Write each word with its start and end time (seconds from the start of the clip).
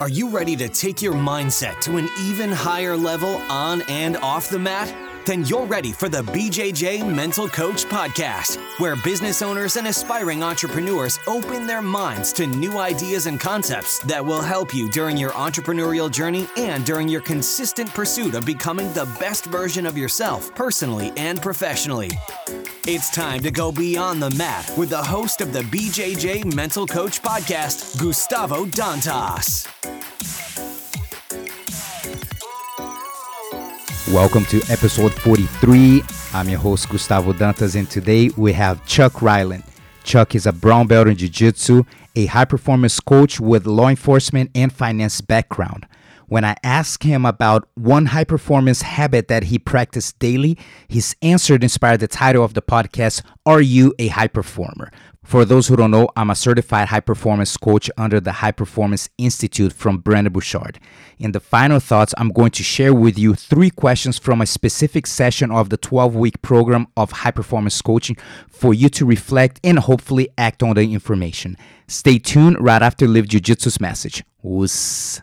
Are 0.00 0.08
you 0.08 0.30
ready 0.30 0.56
to 0.56 0.66
take 0.66 1.02
your 1.02 1.12
mindset 1.12 1.78
to 1.82 1.98
an 1.98 2.08
even 2.22 2.50
higher 2.50 2.96
level 2.96 3.34
on 3.50 3.82
and 3.82 4.16
off 4.16 4.48
the 4.48 4.58
mat? 4.58 4.90
Then 5.26 5.44
you're 5.44 5.66
ready 5.66 5.92
for 5.92 6.08
the 6.08 6.22
BJJ 6.22 7.06
Mental 7.14 7.46
Coach 7.46 7.84
Podcast, 7.84 8.56
where 8.80 8.96
business 8.96 9.42
owners 9.42 9.76
and 9.76 9.86
aspiring 9.86 10.42
entrepreneurs 10.42 11.18
open 11.26 11.66
their 11.66 11.82
minds 11.82 12.32
to 12.32 12.46
new 12.46 12.78
ideas 12.78 13.26
and 13.26 13.38
concepts 13.38 13.98
that 14.04 14.24
will 14.24 14.40
help 14.40 14.74
you 14.74 14.88
during 14.88 15.18
your 15.18 15.32
entrepreneurial 15.32 16.10
journey 16.10 16.48
and 16.56 16.86
during 16.86 17.06
your 17.06 17.20
consistent 17.20 17.92
pursuit 17.92 18.34
of 18.34 18.46
becoming 18.46 18.90
the 18.94 19.04
best 19.20 19.44
version 19.44 19.84
of 19.84 19.98
yourself, 19.98 20.54
personally 20.54 21.12
and 21.18 21.42
professionally. 21.42 22.10
It's 22.92 23.08
time 23.08 23.38
to 23.42 23.52
go 23.52 23.70
beyond 23.70 24.20
the 24.20 24.30
mat 24.30 24.68
with 24.76 24.90
the 24.90 25.00
host 25.00 25.40
of 25.40 25.52
the 25.52 25.60
BJJ 25.60 26.56
Mental 26.56 26.88
Coach 26.88 27.22
Podcast, 27.22 27.96
Gustavo 28.00 28.64
Dantas. 28.64 29.68
Welcome 34.12 34.44
to 34.46 34.56
episode 34.68 35.14
43. 35.14 36.02
I'm 36.34 36.48
your 36.48 36.58
host, 36.58 36.88
Gustavo 36.88 37.32
Dantas, 37.32 37.76
and 37.76 37.88
today 37.88 38.30
we 38.36 38.52
have 38.54 38.84
Chuck 38.86 39.12
Rylant. 39.20 39.64
Chuck 40.02 40.34
is 40.34 40.46
a 40.46 40.52
brown 40.52 40.88
belt 40.88 41.06
in 41.06 41.14
Jiu 41.14 41.28
Jitsu, 41.28 41.84
a 42.16 42.26
high 42.26 42.44
performance 42.44 42.98
coach 42.98 43.38
with 43.38 43.66
law 43.66 43.86
enforcement 43.86 44.50
and 44.56 44.72
finance 44.72 45.20
background. 45.20 45.86
When 46.30 46.44
I 46.44 46.54
asked 46.62 47.02
him 47.02 47.26
about 47.26 47.68
one 47.74 48.06
high 48.06 48.22
performance 48.22 48.82
habit 48.82 49.26
that 49.26 49.42
he 49.42 49.58
practiced 49.58 50.20
daily, 50.20 50.56
his 50.86 51.16
answer 51.22 51.56
inspired 51.56 51.98
the 51.98 52.06
title 52.06 52.44
of 52.44 52.54
the 52.54 52.62
podcast, 52.62 53.22
Are 53.44 53.60
You 53.60 53.92
a 53.98 54.06
High 54.06 54.28
Performer? 54.28 54.92
For 55.24 55.44
those 55.44 55.66
who 55.66 55.74
don't 55.74 55.90
know, 55.90 56.08
I'm 56.14 56.30
a 56.30 56.36
certified 56.36 56.86
high 56.86 57.00
performance 57.00 57.56
coach 57.56 57.90
under 57.98 58.20
the 58.20 58.30
High 58.30 58.52
Performance 58.52 59.08
Institute 59.18 59.72
from 59.72 59.98
Brendon 59.98 60.32
Burchard. 60.32 60.78
In 61.18 61.32
the 61.32 61.40
final 61.40 61.80
thoughts, 61.80 62.14
I'm 62.16 62.28
going 62.28 62.52
to 62.52 62.62
share 62.62 62.94
with 62.94 63.18
you 63.18 63.34
three 63.34 63.70
questions 63.70 64.16
from 64.16 64.40
a 64.40 64.46
specific 64.46 65.08
session 65.08 65.50
of 65.50 65.68
the 65.68 65.78
12 65.78 66.14
week 66.14 66.40
program 66.42 66.86
of 66.96 67.10
high 67.10 67.32
performance 67.32 67.82
coaching 67.82 68.16
for 68.48 68.72
you 68.72 68.88
to 68.90 69.04
reflect 69.04 69.58
and 69.64 69.80
hopefully 69.80 70.28
act 70.38 70.62
on 70.62 70.76
the 70.76 70.82
information. 70.82 71.56
Stay 71.88 72.20
tuned 72.20 72.56
right 72.60 72.82
after 72.82 73.08
Live 73.08 73.26
Jiu 73.26 73.40
Jitsu's 73.40 73.80
message. 73.80 74.22
Us. 74.44 75.22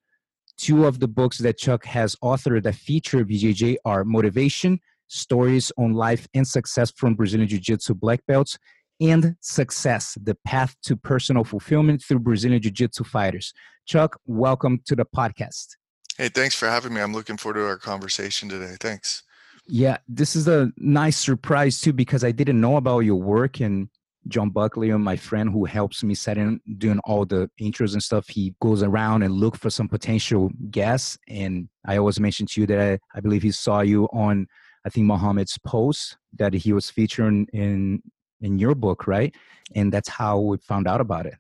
Two 0.57 0.87
of 0.87 1.01
the 1.01 1.09
books 1.09 1.39
that 1.39 1.59
Chuck 1.59 1.85
has 1.87 2.17
authored 2.17 2.65
that 2.65 2.75
feature 2.75 3.25
BJJ 3.25 3.77
are 3.85 4.05
Motivation, 4.05 4.79
Stories 5.09 5.73
on 5.79 5.93
Life 5.93 6.29
and 6.35 6.47
Success 6.47 6.93
from 6.97 7.15
Brazilian 7.15 7.49
Jiu 7.49 7.59
Jitsu 7.59 7.95
Black 7.95 8.21
Belts, 8.27 8.59
and 9.01 9.35
Success, 9.41 10.19
The 10.23 10.37
Path 10.45 10.77
to 10.83 10.97
Personal 10.97 11.45
Fulfillment 11.45 12.05
Through 12.07 12.21
Brazilian 12.21 12.61
Jiu 12.61 12.71
Jitsu 12.71 13.05
Fighters. 13.05 13.53
Chuck, 13.87 14.21
welcome 14.27 14.81
to 14.87 14.95
the 14.95 15.05
podcast. 15.05 15.77
Hey, 16.19 16.29
thanks 16.29 16.55
for 16.55 16.69
having 16.69 16.93
me. 16.93 17.01
I'm 17.01 17.15
looking 17.15 17.39
forward 17.39 17.59
to 17.59 17.67
our 17.67 17.79
conversation 17.79 18.49
today. 18.49 18.77
Thanks. 18.79 19.23
Yeah, 19.71 19.99
this 20.09 20.35
is 20.35 20.49
a 20.49 20.73
nice 20.77 21.17
surprise 21.17 21.81
too 21.81 21.93
because 21.93 22.25
I 22.25 22.33
didn't 22.33 22.61
know 22.61 22.77
about 22.77 23.01
your 23.01 23.17
work 23.17 23.61
and 23.61 23.89
John 24.29 24.51
Buckley, 24.51 24.91
my 24.91 25.17
friend 25.17 25.49
who 25.51 25.65
helps 25.65 26.03
me 26.03 26.15
setting 26.15 26.61
doing 26.77 26.99
all 27.05 27.25
the 27.25 27.49
intros 27.61 27.93
and 27.93 28.03
stuff, 28.03 28.29
he 28.29 28.55
goes 28.61 28.83
around 28.83 29.23
and 29.23 29.33
look 29.33 29.57
for 29.57 29.71
some 29.71 29.89
potential 29.89 30.51
guests. 30.71 31.17
And 31.29 31.69
I 31.87 31.97
always 31.97 32.21
mention 32.21 32.47
to 32.47 32.61
you 32.61 32.67
that 32.67 32.81
I, 32.81 32.99
I 33.17 33.21
believe 33.21 33.43
he 33.43 33.53
saw 33.53 33.81
you 33.81 34.07
on 34.13 34.47
I 34.85 34.89
think 34.89 35.07
Muhammad's 35.07 35.57
post 35.59 36.17
that 36.39 36.53
he 36.55 36.73
was 36.73 36.91
featuring 36.91 37.47
in 37.53 38.03
in 38.41 38.59
your 38.59 38.75
book, 38.75 39.07
right? 39.07 39.35
And 39.75 39.93
that's 39.93 40.09
how 40.09 40.41
we 40.41 40.57
found 40.59 40.89
out 40.89 41.01
about 41.01 41.27
it. 41.27 41.35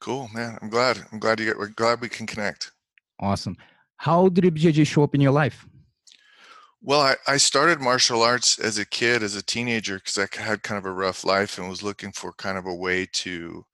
Cool, 0.00 0.28
man. 0.34 0.58
I'm 0.60 0.68
glad. 0.68 1.00
I'm 1.12 1.18
glad 1.18 1.40
you 1.40 1.46
get. 1.46 1.58
We're 1.58 1.68
glad 1.68 2.00
we 2.00 2.08
can 2.08 2.26
connect. 2.26 2.72
Awesome. 3.20 3.56
How 3.96 4.28
did 4.28 4.44
BJJ 4.54 4.86
show 4.86 5.02
up 5.02 5.14
in 5.14 5.20
your 5.20 5.32
life? 5.32 5.66
Well, 6.82 7.00
I, 7.00 7.16
I 7.26 7.36
started 7.36 7.80
martial 7.80 8.22
arts 8.22 8.58
as 8.58 8.78
a 8.78 8.86
kid, 8.86 9.22
as 9.22 9.36
a 9.36 9.42
teenager, 9.42 9.96
because 9.96 10.16
I 10.16 10.26
had 10.42 10.62
kind 10.62 10.78
of 10.78 10.86
a 10.86 10.92
rough 10.92 11.24
life 11.24 11.58
and 11.58 11.68
was 11.68 11.82
looking 11.82 12.12
for 12.12 12.32
kind 12.32 12.56
of 12.56 12.66
a 12.66 12.74
way 12.74 13.06
to 13.12 13.64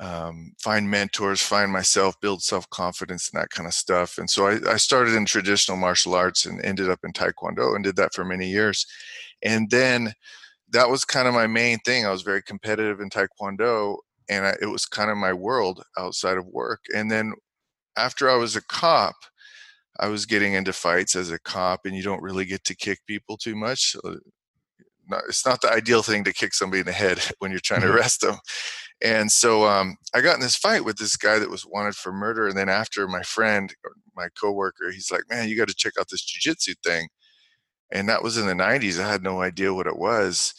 um, 0.00 0.52
find 0.62 0.90
mentors, 0.90 1.42
find 1.42 1.72
myself, 1.72 2.20
build 2.20 2.42
self 2.42 2.68
confidence, 2.70 3.30
and 3.30 3.40
that 3.40 3.50
kind 3.50 3.66
of 3.66 3.74
stuff. 3.74 4.18
And 4.18 4.28
so 4.28 4.46
I, 4.48 4.72
I, 4.72 4.76
started 4.76 5.14
in 5.14 5.24
traditional 5.24 5.78
martial 5.78 6.14
arts 6.14 6.46
and 6.46 6.62
ended 6.64 6.90
up 6.90 7.00
in 7.04 7.12
Taekwondo 7.12 7.74
and 7.74 7.84
did 7.84 7.96
that 7.96 8.14
for 8.14 8.24
many 8.24 8.48
years. 8.48 8.86
And 9.42 9.70
then 9.70 10.12
that 10.70 10.90
was 10.90 11.04
kind 11.04 11.28
of 11.28 11.34
my 11.34 11.46
main 11.46 11.78
thing. 11.80 12.06
I 12.06 12.10
was 12.12 12.22
very 12.22 12.42
competitive 12.42 13.00
in 13.00 13.10
Taekwondo, 13.10 13.98
and 14.28 14.46
I, 14.46 14.54
it 14.60 14.66
was 14.66 14.86
kind 14.86 15.10
of 15.10 15.16
my 15.16 15.32
world 15.32 15.82
outside 15.98 16.38
of 16.38 16.46
work. 16.46 16.80
And 16.94 17.10
then 17.10 17.32
after 17.96 18.30
I 18.30 18.36
was 18.36 18.56
a 18.56 18.62
cop, 18.62 19.16
I 20.00 20.08
was 20.08 20.26
getting 20.26 20.54
into 20.54 20.72
fights 20.72 21.16
as 21.16 21.30
a 21.30 21.38
cop, 21.38 21.86
and 21.86 21.94
you 21.94 22.02
don't 22.02 22.22
really 22.22 22.44
get 22.44 22.64
to 22.64 22.74
kick 22.74 23.00
people 23.06 23.36
too 23.36 23.56
much. 23.56 23.92
So 23.92 24.18
not, 25.08 25.22
it's 25.28 25.46
not 25.46 25.60
the 25.60 25.72
ideal 25.72 26.02
thing 26.02 26.24
to 26.24 26.32
kick 26.32 26.54
somebody 26.54 26.80
in 26.80 26.86
the 26.86 26.92
head 26.92 27.20
when 27.38 27.50
you're 27.50 27.60
trying 27.60 27.80
to 27.82 27.86
mm-hmm. 27.86 27.96
arrest 27.96 28.20
them. 28.20 28.36
And 29.02 29.30
so 29.30 29.66
um, 29.66 29.96
I 30.14 30.20
got 30.20 30.36
in 30.36 30.40
this 30.40 30.56
fight 30.56 30.84
with 30.84 30.96
this 30.96 31.16
guy 31.16 31.38
that 31.38 31.50
was 31.50 31.66
wanted 31.66 31.94
for 31.94 32.12
murder. 32.12 32.48
And 32.48 32.56
then 32.56 32.68
after 32.68 33.06
my 33.06 33.22
friend, 33.22 33.74
my 34.16 34.28
coworker, 34.40 34.90
he's 34.90 35.10
like, 35.10 35.22
"Man, 35.28 35.48
you 35.48 35.56
got 35.56 35.68
to 35.68 35.74
check 35.74 35.92
out 35.98 36.08
this 36.10 36.24
jujitsu 36.24 36.74
thing." 36.84 37.08
And 37.92 38.08
that 38.08 38.22
was 38.22 38.38
in 38.38 38.46
the 38.46 38.54
'90s. 38.54 38.98
I 38.98 39.10
had 39.10 39.22
no 39.22 39.42
idea 39.42 39.74
what 39.74 39.86
it 39.86 39.98
was. 39.98 40.54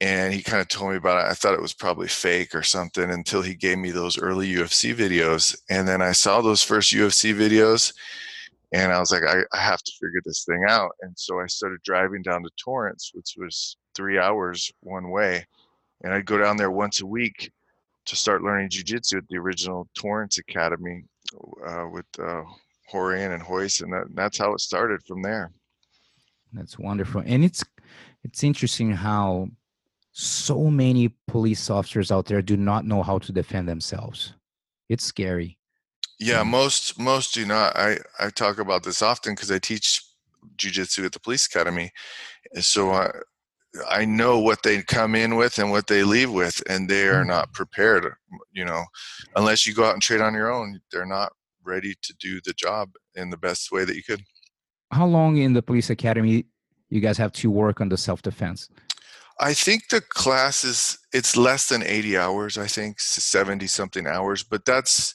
And 0.00 0.34
he 0.34 0.42
kind 0.42 0.60
of 0.60 0.68
told 0.68 0.90
me 0.90 0.96
about 0.96 1.24
it. 1.24 1.30
I 1.30 1.34
thought 1.34 1.54
it 1.54 1.62
was 1.62 1.72
probably 1.72 2.08
fake 2.08 2.54
or 2.54 2.62
something 2.62 3.10
until 3.10 3.40
he 3.40 3.54
gave 3.54 3.78
me 3.78 3.90
those 3.90 4.18
early 4.18 4.52
UFC 4.52 4.94
videos. 4.94 5.56
And 5.70 5.88
then 5.88 6.02
I 6.02 6.12
saw 6.12 6.42
those 6.42 6.62
first 6.62 6.92
UFC 6.92 7.34
videos 7.34 7.94
and 8.72 8.92
I 8.92 8.98
was 8.98 9.12
like, 9.12 9.22
I, 9.22 9.42
I 9.52 9.58
have 9.58 9.82
to 9.82 9.92
figure 10.00 10.20
this 10.24 10.44
thing 10.44 10.64
out. 10.68 10.90
And 11.02 11.12
so 11.16 11.40
I 11.40 11.46
started 11.46 11.82
driving 11.84 12.22
down 12.22 12.42
to 12.42 12.50
Torrance, 12.56 13.12
which 13.14 13.34
was 13.38 13.76
three 13.94 14.18
hours 14.18 14.72
one 14.80 15.10
way. 15.10 15.44
And 16.02 16.12
I'd 16.12 16.26
go 16.26 16.38
down 16.38 16.56
there 16.56 16.70
once 16.70 17.00
a 17.00 17.06
week 17.06 17.50
to 18.06 18.16
start 18.16 18.42
learning 18.42 18.70
jujitsu 18.70 19.18
at 19.18 19.28
the 19.28 19.38
original 19.38 19.88
Torrance 19.94 20.38
Academy 20.38 21.04
uh, 21.66 21.86
with 21.90 22.06
uh, 22.18 22.42
Rorion 22.92 23.34
and 23.34 23.48
Royce. 23.48 23.80
And 23.80 23.92
that, 23.92 24.06
that's 24.14 24.38
how 24.38 24.52
it 24.52 24.60
started 24.60 25.02
from 25.06 25.22
there. 25.22 25.52
That's 26.52 26.78
wonderful. 26.78 27.22
And 27.24 27.44
it's, 27.44 27.64
it's 28.24 28.44
interesting 28.44 28.92
how 28.92 29.48
so 30.12 30.64
many 30.64 31.14
police 31.28 31.70
officers 31.70 32.10
out 32.10 32.26
there 32.26 32.42
do 32.42 32.56
not 32.56 32.84
know 32.84 33.02
how 33.02 33.18
to 33.18 33.32
defend 33.32 33.68
themselves. 33.68 34.32
It's 34.88 35.04
scary. 35.04 35.58
Yeah, 36.18 36.42
most 36.42 36.98
most 36.98 37.34
do 37.34 37.44
not. 37.44 37.76
I 37.76 37.98
I 38.18 38.30
talk 38.30 38.58
about 38.58 38.82
this 38.82 39.02
often 39.02 39.34
because 39.34 39.50
I 39.50 39.58
teach 39.58 40.02
jujitsu 40.56 41.04
at 41.04 41.12
the 41.12 41.20
police 41.20 41.46
academy, 41.46 41.92
so 42.60 42.90
I 42.90 43.10
I 43.90 44.04
know 44.04 44.38
what 44.38 44.62
they 44.62 44.82
come 44.82 45.14
in 45.14 45.36
with 45.36 45.58
and 45.58 45.70
what 45.70 45.86
they 45.86 46.04
leave 46.04 46.30
with, 46.30 46.62
and 46.68 46.88
they 46.88 47.08
are 47.08 47.24
mm. 47.24 47.28
not 47.28 47.52
prepared. 47.52 48.14
You 48.52 48.64
know, 48.64 48.84
unless 49.34 49.66
you 49.66 49.74
go 49.74 49.84
out 49.84 49.94
and 49.94 50.02
trade 50.02 50.20
on 50.20 50.34
your 50.34 50.50
own, 50.50 50.80
they're 50.90 51.06
not 51.06 51.32
ready 51.64 51.94
to 52.02 52.14
do 52.18 52.40
the 52.44 52.54
job 52.54 52.90
in 53.14 53.30
the 53.30 53.36
best 53.36 53.72
way 53.72 53.84
that 53.84 53.96
you 53.96 54.02
could. 54.02 54.22
How 54.92 55.06
long 55.06 55.36
in 55.36 55.52
the 55.52 55.62
police 55.62 55.90
academy 55.90 56.46
you 56.88 57.00
guys 57.00 57.18
have 57.18 57.32
to 57.32 57.50
work 57.50 57.80
on 57.80 57.88
the 57.88 57.96
self 57.96 58.22
defense? 58.22 58.68
I 59.38 59.52
think 59.52 59.88
the 59.90 60.00
class 60.00 60.64
is 60.64 60.98
it's 61.12 61.36
less 61.36 61.68
than 61.68 61.82
80 61.82 62.16
hours, 62.16 62.56
I 62.56 62.66
think 62.66 63.00
70 63.00 63.66
something 63.66 64.06
hours, 64.06 64.42
but 64.42 64.64
that's 64.64 65.14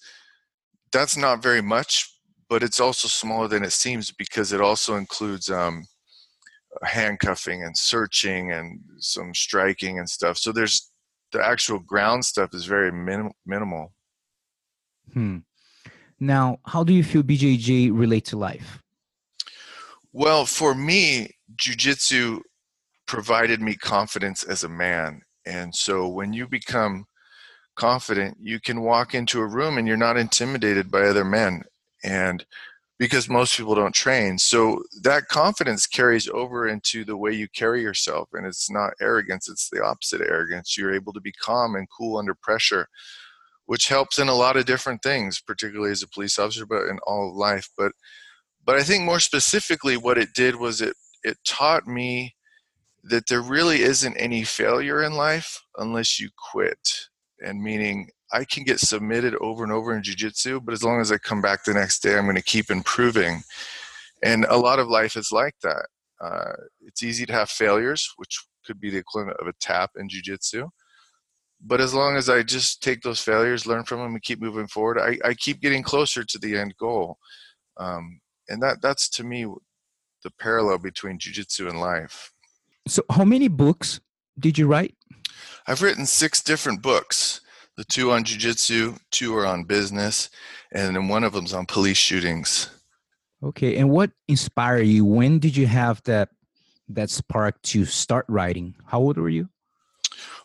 that's 0.92 1.18
not 1.18 1.42
very 1.42 1.62
much 1.62 2.12
but 2.52 2.64
it's 2.64 2.82
also 2.82 3.08
smaller 3.08 3.48
than 3.48 3.64
it 3.64 3.72
seems 3.72 4.12
because 4.12 4.52
it 4.52 4.60
also 4.60 4.98
includes 4.98 5.50
um, 5.50 5.88
handcuffing 6.84 7.64
and 7.64 7.78
searching 7.78 8.52
and 8.52 8.78
some 8.98 9.34
striking 9.34 10.00
and 10.00 10.10
stuff. 10.10 10.38
So 10.38 10.52
there's 10.52 10.92
the 11.32 11.42
actual 11.42 11.80
ground 11.80 12.26
stuff 12.26 12.54
is 12.54 12.66
very 12.66 12.92
minim- 12.92 13.32
minimal. 13.46 13.94
Hmm. 15.14 15.38
Now, 16.20 16.60
how 16.66 16.84
do 16.84 16.92
you 16.92 17.06
feel 17.06 17.24
BJJ 17.24 17.98
relate 17.98 18.26
to 18.26 18.38
life? 18.38 18.84
Well, 20.12 20.46
for 20.46 20.76
me, 20.76 21.30
jujitsu 21.56 22.42
provided 23.08 23.62
me 23.62 23.76
confidence 23.76 24.44
as 24.44 24.66
a 24.66 24.70
man. 24.70 25.22
And 25.46 25.74
so 25.74 26.10
when 26.10 26.34
you 26.34 26.50
become 26.50 27.06
confident, 27.82 28.38
you 28.40 28.60
can 28.60 28.82
walk 28.82 29.16
into 29.16 29.42
a 29.42 29.48
room 29.48 29.80
and 29.80 29.88
you're 29.88 29.98
not 29.98 30.16
intimidated 30.16 30.92
by 30.92 31.02
other 31.02 31.26
men. 31.26 31.64
And 32.04 32.46
because 33.00 33.28
most 33.28 33.58
people 33.58 33.74
don't 33.74 33.96
train. 33.96 34.38
So 34.38 34.84
that 35.02 35.28
confidence 35.28 35.88
carries 35.88 36.30
over 36.30 36.68
into 36.68 37.04
the 37.04 37.18
way 37.18 37.32
you 37.32 37.48
carry 37.50 37.82
yourself. 37.82 38.30
And 38.34 38.46
it's 38.46 38.70
not 38.70 38.94
arrogance, 39.02 39.50
it's 39.50 39.68
the 39.72 39.84
opposite 39.84 40.22
of 40.22 40.28
arrogance. 40.28 40.78
You're 40.78 40.94
able 40.94 41.12
to 41.14 41.20
be 41.20 41.32
calm 41.32 41.74
and 41.74 41.88
cool 41.98 42.20
under 42.20 42.36
pressure, 42.36 42.86
which 43.66 43.88
helps 43.88 44.20
in 44.20 44.28
a 44.28 44.36
lot 44.36 44.58
of 44.58 44.68
different 44.68 45.02
things, 45.02 45.42
particularly 45.42 45.92
as 45.92 46.04
a 46.04 46.08
police 46.08 46.38
officer, 46.38 46.68
but 46.68 46.84
in 46.84 47.00
all 47.08 47.30
of 47.30 47.36
life. 47.36 47.68
But 47.76 47.94
but 48.64 48.76
I 48.76 48.84
think 48.84 49.04
more 49.04 49.20
specifically 49.20 49.98
what 49.98 50.20
it 50.20 50.30
did 50.36 50.56
was 50.56 50.82
it 50.82 50.94
it 51.24 51.38
taught 51.44 51.88
me 51.88 52.36
that 53.04 53.24
there 53.28 53.42
really 53.42 53.82
isn't 53.82 54.16
any 54.18 54.44
failure 54.44 55.02
in 55.02 55.14
life 55.14 55.60
unless 55.78 56.20
you 56.20 56.30
quit. 56.52 57.10
And 57.44 57.62
meaning 57.62 58.10
I 58.32 58.46
can 58.46 58.64
get 58.64 58.80
submitted 58.80 59.36
over 59.36 59.64
and 59.64 59.74
over 59.74 59.96
in 59.96 60.04
jujitsu, 60.04 60.64
but 60.64 60.74
as 60.74 60.84
long 60.84 61.02
as 61.02 61.12
I 61.12 61.18
come 61.18 61.42
back 61.42 61.64
the 61.64 61.74
next 61.74 62.02
day, 62.02 62.18
I'm 62.18 62.26
going 62.26 62.36
to 62.36 62.42
keep 62.42 62.70
improving. 62.70 63.44
And 64.24 64.46
a 64.50 64.58
lot 64.58 64.80
of 64.80 64.88
life 64.88 65.18
is 65.18 65.32
like 65.32 65.56
that. 65.64 65.88
Uh, 66.24 66.54
it's 66.82 67.04
easy 67.04 67.26
to 67.26 67.34
have 67.34 67.50
failures, 67.50 68.14
which 68.18 68.40
could 68.66 68.80
be 68.80 68.92
the 68.92 68.98
equivalent 68.98 69.40
of 69.40 69.48
a 69.48 69.54
tap 69.60 69.92
in 69.98 70.08
jujitsu. 70.08 70.70
But 71.64 71.82
as 71.82 71.94
long 71.94 72.16
as 72.16 72.30
I 72.30 72.44
just 72.44 72.82
take 72.82 73.02
those 73.02 73.20
failures, 73.20 73.68
learn 73.68 73.84
from 73.84 74.00
them, 74.00 74.14
and 74.14 74.22
keep 74.22 74.42
moving 74.42 74.68
forward, 74.68 75.00
I, 75.00 75.18
I 75.28 75.34
keep 75.34 75.62
getting 75.62 75.84
closer 75.84 76.24
to 76.24 76.40
the 76.40 76.58
end 76.58 76.76
goal. 76.80 77.18
Um, 77.78 78.20
and 78.50 78.62
that 78.62 78.82
that's 78.82 79.10
to 79.10 79.24
me 79.24 79.46
the 80.24 80.32
parallel 80.40 80.80
between 80.80 81.18
jujitsu 81.18 81.70
and 81.70 81.80
life. 81.80 82.32
So, 82.88 83.04
how 83.12 83.26
many 83.26 83.48
books 83.48 84.00
did 84.40 84.58
you 84.58 84.68
write? 84.68 84.96
I've 85.68 85.82
written 85.82 86.06
six 86.06 86.42
different 86.42 86.82
books 86.82 87.42
the 87.78 87.86
two 87.86 88.12
on 88.12 88.24
jujitsu, 88.24 89.00
two 89.12 89.36
are 89.36 89.46
on 89.46 89.64
business, 89.64 90.30
and 90.72 90.96
then 90.96 91.08
one 91.08 91.24
of 91.24 91.34
them's 91.34 91.54
on 91.54 91.66
police 91.66 91.98
shootings. 91.98 92.70
Okay, 93.44 93.78
and 93.78 93.90
what 93.90 94.12
inspired 94.28 94.84
you? 94.84 95.04
When 95.06 95.40
did 95.40 95.56
you 95.56 95.68
have 95.68 96.02
that 96.04 96.30
that 96.90 97.10
spark 97.10 97.62
to 97.64 97.86
start 97.86 98.26
writing? 98.28 98.76
How 98.86 99.00
old 99.00 99.18
were 99.18 99.30
you? 99.30 99.50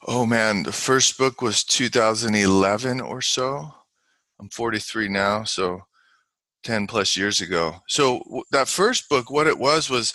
Oh 0.07 0.25
man, 0.25 0.63
the 0.63 0.73
first 0.73 1.19
book 1.19 1.43
was 1.43 1.65
2011 1.65 3.01
or 3.01 3.21
so. 3.21 3.75
I'm 4.41 4.49
43 4.49 5.09
now, 5.09 5.45
so 5.45 5.83
10 6.63 6.87
plus 6.87 7.17
years 7.17 7.41
ago. 7.41 7.83
So 7.89 8.45
that 8.51 8.69
first 8.69 9.09
book, 9.09 9.31
what 9.31 9.47
it 9.47 9.59
was 9.59 9.91
was 9.91 10.15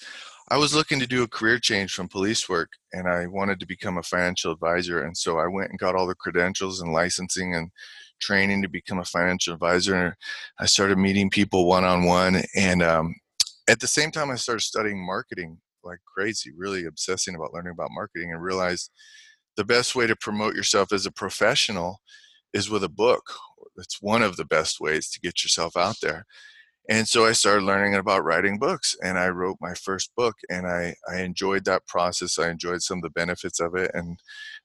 I 0.52 0.58
was 0.58 0.76
looking 0.76 1.00
to 1.00 1.08
do 1.08 1.24
a 1.24 1.30
career 1.30 1.60
change 1.60 1.94
from 1.94 2.10
police 2.10 2.50
work 2.50 2.74
and 2.92 3.08
I 3.08 3.26
wanted 3.26 3.62
to 3.62 3.66
become 3.66 3.98
a 3.98 4.04
financial 4.04 4.52
advisor. 4.52 5.02
And 5.02 5.16
so 5.16 5.40
I 5.40 5.48
went 5.48 5.70
and 5.70 5.80
got 5.80 5.96
all 5.96 6.06
the 6.06 6.14
credentials 6.14 6.82
and 6.82 6.92
licensing 6.92 7.56
and 7.56 7.72
training 8.20 8.62
to 8.62 8.68
become 8.68 9.00
a 9.00 9.06
financial 9.06 9.54
advisor. 9.54 9.96
And 9.96 10.14
I 10.60 10.66
started 10.66 10.98
meeting 10.98 11.30
people 11.30 11.68
one 11.68 11.86
on 11.86 12.04
one. 12.04 12.42
And 12.54 12.84
um, 12.84 13.16
at 13.70 13.80
the 13.80 13.88
same 13.88 14.12
time, 14.12 14.30
I 14.30 14.36
started 14.36 14.64
studying 14.64 15.06
marketing 15.06 15.58
like 15.86 16.00
crazy, 16.06 16.52
really 16.54 16.84
obsessing 16.86 17.34
about 17.34 17.54
learning 17.54 17.72
about 17.72 17.92
marketing 17.94 18.34
and 18.34 18.44
realized 18.44 18.92
the 19.56 19.64
best 19.64 19.96
way 19.96 20.06
to 20.06 20.18
promote 20.18 20.54
yourself 20.54 20.92
as 20.92 21.06
a 21.06 21.12
professional 21.12 22.02
is 22.54 22.70
with 22.70 22.84
a 22.84 22.90
book. 22.90 23.24
It's 23.78 24.02
one 24.02 24.22
of 24.22 24.36
the 24.36 24.46
best 24.46 24.82
ways 24.82 25.10
to 25.12 25.22
get 25.22 25.46
yourself 25.46 25.78
out 25.78 25.96
there 26.02 26.26
and 26.90 27.08
so 27.08 27.26
i 27.26 27.32
started 27.32 27.64
learning 27.64 27.96
about 27.96 28.24
writing 28.24 28.58
books 28.58 28.96
and 29.04 29.18
i 29.18 29.28
wrote 29.30 29.58
my 29.62 29.74
first 29.74 30.12
book 30.16 30.36
and 30.50 30.68
i 30.68 30.94
i 31.12 31.22
enjoyed 31.22 31.64
that 31.66 31.86
process 31.88 32.40
i 32.40 32.50
enjoyed 32.50 32.82
some 32.82 32.98
of 32.98 33.04
the 33.04 33.10
benefits 33.12 33.60
of 33.60 33.76
it 33.76 33.92
and 33.94 34.20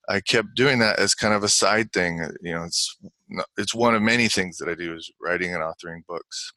i 0.08 0.20
kept 0.20 0.54
doing 0.54 0.78
that 0.78 0.98
as 0.98 1.14
kind 1.14 1.34
of 1.34 1.44
a 1.44 1.48
side 1.48 1.92
thing 1.92 2.20
uh, 2.20 2.30
you 2.40 2.54
know 2.54 2.64
it's 2.64 2.96
it's 3.56 3.74
one 3.74 3.94
of 3.94 4.02
many 4.02 4.28
things 4.28 4.56
that 4.58 4.68
i 4.68 4.74
do 4.74 4.94
is 4.94 5.10
writing 5.20 5.54
and 5.54 5.62
authoring 5.62 6.04
books. 6.08 6.52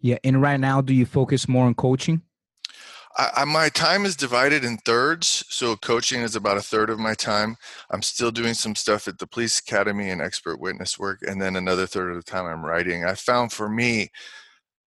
Yeah 0.00 0.18
and 0.24 0.40
right 0.40 0.58
now 0.58 0.80
do 0.80 0.94
you 0.94 1.06
focus 1.06 1.48
more 1.48 1.66
on 1.66 1.74
coaching? 1.74 2.22
I, 3.16 3.30
I, 3.36 3.44
my 3.44 3.68
time 3.68 4.06
is 4.06 4.16
divided 4.16 4.64
in 4.64 4.78
thirds 4.78 5.44
so 5.48 5.76
coaching 5.76 6.22
is 6.22 6.34
about 6.34 6.56
a 6.56 6.62
third 6.62 6.88
of 6.88 6.98
my 6.98 7.14
time. 7.14 7.56
I'm 7.90 8.00
still 8.00 8.30
doing 8.30 8.54
some 8.54 8.74
stuff 8.74 9.06
at 9.06 9.18
the 9.18 9.26
police 9.26 9.58
academy 9.58 10.08
and 10.08 10.22
expert 10.22 10.58
witness 10.58 10.98
work 10.98 11.20
and 11.22 11.40
then 11.40 11.56
another 11.56 11.86
third 11.86 12.10
of 12.10 12.16
the 12.16 12.22
time 12.22 12.46
i'm 12.46 12.64
writing. 12.64 13.04
I 13.04 13.14
found 13.14 13.52
for 13.52 13.68
me 13.68 14.10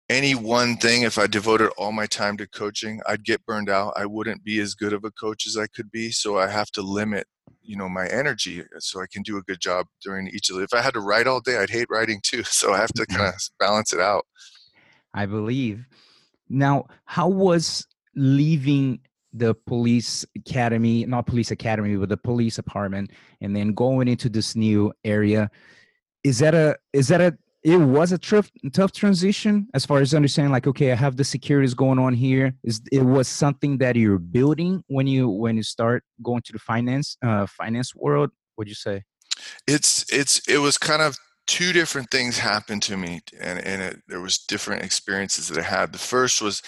any 0.08 0.34
one 0.34 0.76
thing, 0.76 1.02
if 1.02 1.18
I 1.18 1.26
devoted 1.26 1.70
all 1.78 1.92
my 1.92 2.06
time 2.06 2.36
to 2.38 2.46
coaching, 2.46 3.00
I'd 3.06 3.24
get 3.24 3.44
burned 3.46 3.70
out. 3.70 3.94
I 3.96 4.06
wouldn't 4.06 4.44
be 4.44 4.58
as 4.60 4.74
good 4.74 4.92
of 4.92 5.04
a 5.04 5.10
coach 5.12 5.46
as 5.46 5.56
I 5.56 5.66
could 5.68 5.90
be. 5.90 6.10
So 6.10 6.38
I 6.38 6.48
have 6.48 6.70
to 6.72 6.82
limit, 6.82 7.26
you 7.62 7.76
know, 7.76 7.88
my 7.88 8.06
energy 8.08 8.60
uh, 8.60 8.64
so 8.78 9.00
I 9.00 9.06
can 9.10 9.22
do 9.22 9.38
a 9.38 9.42
good 9.42 9.60
job 9.60 9.86
during 10.02 10.28
each 10.28 10.50
of 10.50 10.56
the. 10.56 10.62
If 10.62 10.74
I 10.74 10.82
had 10.82 10.94
to 10.94 11.00
write 11.00 11.26
all 11.26 11.40
day, 11.40 11.56
I'd 11.58 11.70
hate 11.70 11.88
writing 11.90 12.20
too. 12.22 12.42
So 12.52 12.72
I 12.72 12.78
have 12.78 12.92
to 12.94 13.06
kind 13.06 13.28
of 13.28 13.34
balance 13.58 13.92
it 13.92 14.00
out. 14.00 14.26
I 15.14 15.26
believe. 15.26 15.84
Now, 16.48 16.86
how 17.06 17.28
was 17.28 17.86
leaving 18.14 19.00
the 19.32 19.54
police 19.54 20.26
academy, 20.36 21.06
not 21.06 21.26
police 21.26 21.50
academy, 21.50 21.96
but 21.96 22.10
the 22.10 22.16
police 22.16 22.56
department, 22.56 23.10
and 23.40 23.56
then 23.56 23.72
going 23.72 24.08
into 24.08 24.28
this 24.28 24.54
new 24.54 24.92
area? 25.04 25.50
Is 26.22 26.38
that 26.40 26.54
a 26.54 26.76
is 26.92 27.08
that 27.08 27.20
a 27.20 27.36
it 27.64 27.76
was 27.76 28.12
a 28.12 28.18
tough 28.18 28.50
tough 28.72 28.92
transition 28.92 29.68
as 29.74 29.86
far 29.86 30.00
as 30.00 30.14
understanding 30.14 30.50
like 30.50 30.66
okay 30.66 30.90
i 30.90 30.94
have 30.94 31.16
the 31.16 31.24
securities 31.24 31.74
going 31.74 31.98
on 31.98 32.12
here. 32.12 32.54
Is 32.64 32.80
it 32.90 33.02
was 33.02 33.28
something 33.28 33.78
that 33.78 33.96
you're 33.96 34.18
building 34.18 34.82
when 34.88 35.06
you 35.06 35.28
when 35.28 35.56
you 35.56 35.62
start 35.62 36.04
going 36.22 36.42
to 36.42 36.52
the 36.52 36.58
finance 36.58 37.16
uh 37.22 37.46
finance 37.46 37.94
world 37.94 38.30
would 38.56 38.68
you 38.68 38.74
say? 38.74 39.02
It's 39.66 40.04
it's 40.12 40.46
it 40.48 40.58
was 40.58 40.76
kind 40.76 41.02
of 41.02 41.16
two 41.46 41.72
different 41.72 42.10
things 42.10 42.38
happened 42.38 42.82
to 42.84 42.96
me 42.96 43.20
and 43.40 43.58
and 43.60 43.82
it, 43.82 44.02
there 44.08 44.20
was 44.20 44.38
different 44.38 44.82
experiences 44.82 45.48
that 45.48 45.58
i 45.58 45.62
had. 45.62 45.92
The 45.92 45.98
first 45.98 46.42
was 46.42 46.62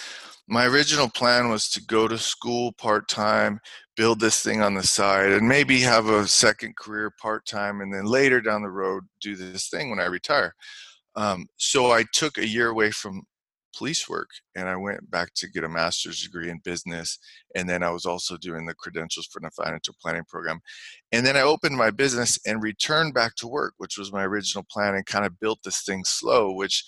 my 0.47 0.65
original 0.65 1.09
plan 1.09 1.49
was 1.49 1.69
to 1.71 1.83
go 1.83 2.07
to 2.07 2.17
school 2.17 2.71
part-time 2.73 3.59
build 3.97 4.19
this 4.19 4.43
thing 4.43 4.61
on 4.61 4.75
the 4.75 4.83
side 4.83 5.31
and 5.31 5.47
maybe 5.47 5.79
have 5.79 6.07
a 6.07 6.27
second 6.27 6.75
career 6.75 7.11
part-time 7.19 7.81
and 7.81 7.93
then 7.93 8.05
later 8.05 8.41
down 8.41 8.61
the 8.61 8.69
road 8.69 9.03
do 9.21 9.35
this 9.35 9.69
thing 9.69 9.89
when 9.89 9.99
i 9.99 10.05
retire 10.05 10.53
um, 11.15 11.47
so 11.57 11.91
I 11.91 12.03
took 12.13 12.37
a 12.37 12.47
year 12.47 12.69
away 12.69 12.91
from 12.91 13.23
police 13.75 14.07
work 14.07 14.29
and 14.55 14.69
I 14.69 14.75
went 14.75 15.09
back 15.11 15.33
to 15.35 15.49
get 15.49 15.63
a 15.63 15.69
master's 15.69 16.23
degree 16.23 16.49
in 16.49 16.59
business. 16.63 17.17
And 17.55 17.69
then 17.69 17.83
I 17.83 17.89
was 17.89 18.05
also 18.05 18.37
doing 18.37 18.65
the 18.65 18.73
credentials 18.73 19.27
for 19.27 19.41
the 19.41 19.49
financial 19.51 19.95
planning 20.01 20.23
program. 20.27 20.59
And 21.11 21.25
then 21.25 21.35
I 21.35 21.41
opened 21.41 21.75
my 21.75 21.91
business 21.91 22.39
and 22.45 22.63
returned 22.63 23.13
back 23.13 23.35
to 23.35 23.47
work, 23.47 23.73
which 23.77 23.97
was 23.97 24.13
my 24.13 24.23
original 24.23 24.65
plan, 24.69 24.95
and 24.95 25.05
kind 25.05 25.25
of 25.25 25.39
built 25.39 25.59
this 25.63 25.83
thing 25.83 26.03
slow, 26.05 26.53
which 26.53 26.85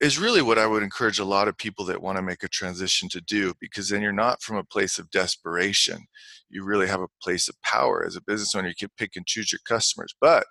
is 0.00 0.18
really 0.18 0.40
what 0.40 0.58
I 0.58 0.66
would 0.66 0.82
encourage 0.82 1.18
a 1.18 1.24
lot 1.24 1.48
of 1.48 1.58
people 1.58 1.84
that 1.86 2.00
want 2.00 2.16
to 2.16 2.22
make 2.22 2.42
a 2.42 2.48
transition 2.48 3.08
to 3.10 3.20
do 3.20 3.52
because 3.60 3.90
then 3.90 4.00
you're 4.00 4.12
not 4.12 4.42
from 4.42 4.56
a 4.56 4.64
place 4.64 4.98
of 4.98 5.10
desperation. 5.10 6.06
You 6.48 6.64
really 6.64 6.86
have 6.86 7.00
a 7.00 7.08
place 7.22 7.48
of 7.48 7.60
power 7.62 8.04
as 8.06 8.16
a 8.16 8.22
business 8.22 8.54
owner. 8.54 8.68
You 8.68 8.74
can 8.78 8.88
pick 8.96 9.16
and 9.16 9.26
choose 9.26 9.52
your 9.52 9.60
customers. 9.66 10.14
But 10.20 10.46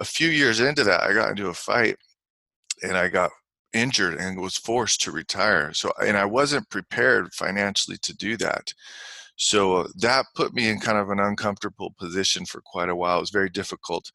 a 0.00 0.04
few 0.04 0.28
years 0.28 0.60
into 0.60 0.84
that, 0.84 1.02
I 1.02 1.12
got 1.12 1.30
into 1.30 1.48
a 1.48 1.54
fight 1.54 1.96
and 2.82 2.96
I 2.96 3.08
got 3.08 3.30
injured 3.72 4.14
and 4.14 4.40
was 4.40 4.56
forced 4.56 5.00
to 5.02 5.12
retire. 5.12 5.72
So, 5.72 5.92
and 6.04 6.16
I 6.16 6.24
wasn't 6.24 6.70
prepared 6.70 7.32
financially 7.34 7.98
to 7.98 8.16
do 8.16 8.36
that. 8.38 8.72
So 9.36 9.86
that 9.96 10.26
put 10.34 10.52
me 10.52 10.68
in 10.68 10.80
kind 10.80 10.98
of 10.98 11.10
an 11.10 11.20
uncomfortable 11.20 11.94
position 11.98 12.44
for 12.44 12.60
quite 12.64 12.88
a 12.88 12.96
while. 12.96 13.18
It 13.18 13.20
was 13.20 13.30
very 13.30 13.48
difficult, 13.48 14.10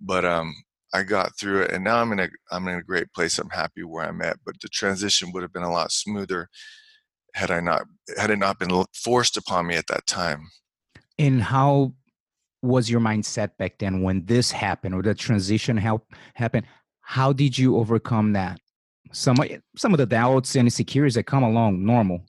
but 0.00 0.24
um, 0.24 0.54
I 0.94 1.02
got 1.02 1.36
through 1.36 1.62
it, 1.62 1.72
and 1.72 1.82
now 1.82 2.00
I'm 2.00 2.12
in 2.12 2.20
a 2.20 2.28
I'm 2.52 2.68
in 2.68 2.76
a 2.76 2.82
great 2.82 3.12
place. 3.12 3.38
I'm 3.38 3.50
happy 3.50 3.82
where 3.82 4.06
I'm 4.06 4.22
at. 4.22 4.38
But 4.44 4.60
the 4.60 4.68
transition 4.68 5.32
would 5.32 5.42
have 5.42 5.52
been 5.52 5.64
a 5.64 5.72
lot 5.72 5.90
smoother 5.90 6.48
had 7.34 7.50
I 7.50 7.60
not 7.60 7.82
had 8.16 8.30
it 8.30 8.38
not 8.38 8.60
been 8.60 8.84
forced 8.94 9.36
upon 9.36 9.66
me 9.66 9.74
at 9.74 9.88
that 9.88 10.06
time. 10.06 10.48
And 11.18 11.42
how 11.42 11.94
was 12.62 12.88
your 12.88 13.00
mindset 13.00 13.50
back 13.58 13.78
then 13.78 14.02
when 14.02 14.24
this 14.24 14.50
happened 14.50 14.94
or 14.94 15.02
the 15.02 15.14
transition 15.14 15.76
help 15.76 16.12
happened? 16.34 16.66
How 17.08 17.32
did 17.32 17.56
you 17.56 17.78
overcome 17.78 18.34
that? 18.34 18.60
Some 19.12 19.36
some 19.76 19.94
of 19.94 19.98
the 19.98 20.04
doubts 20.04 20.56
and 20.56 20.66
insecurities 20.66 21.14
that 21.14 21.22
come 21.22 21.42
along 21.42 21.82
normal. 21.82 22.20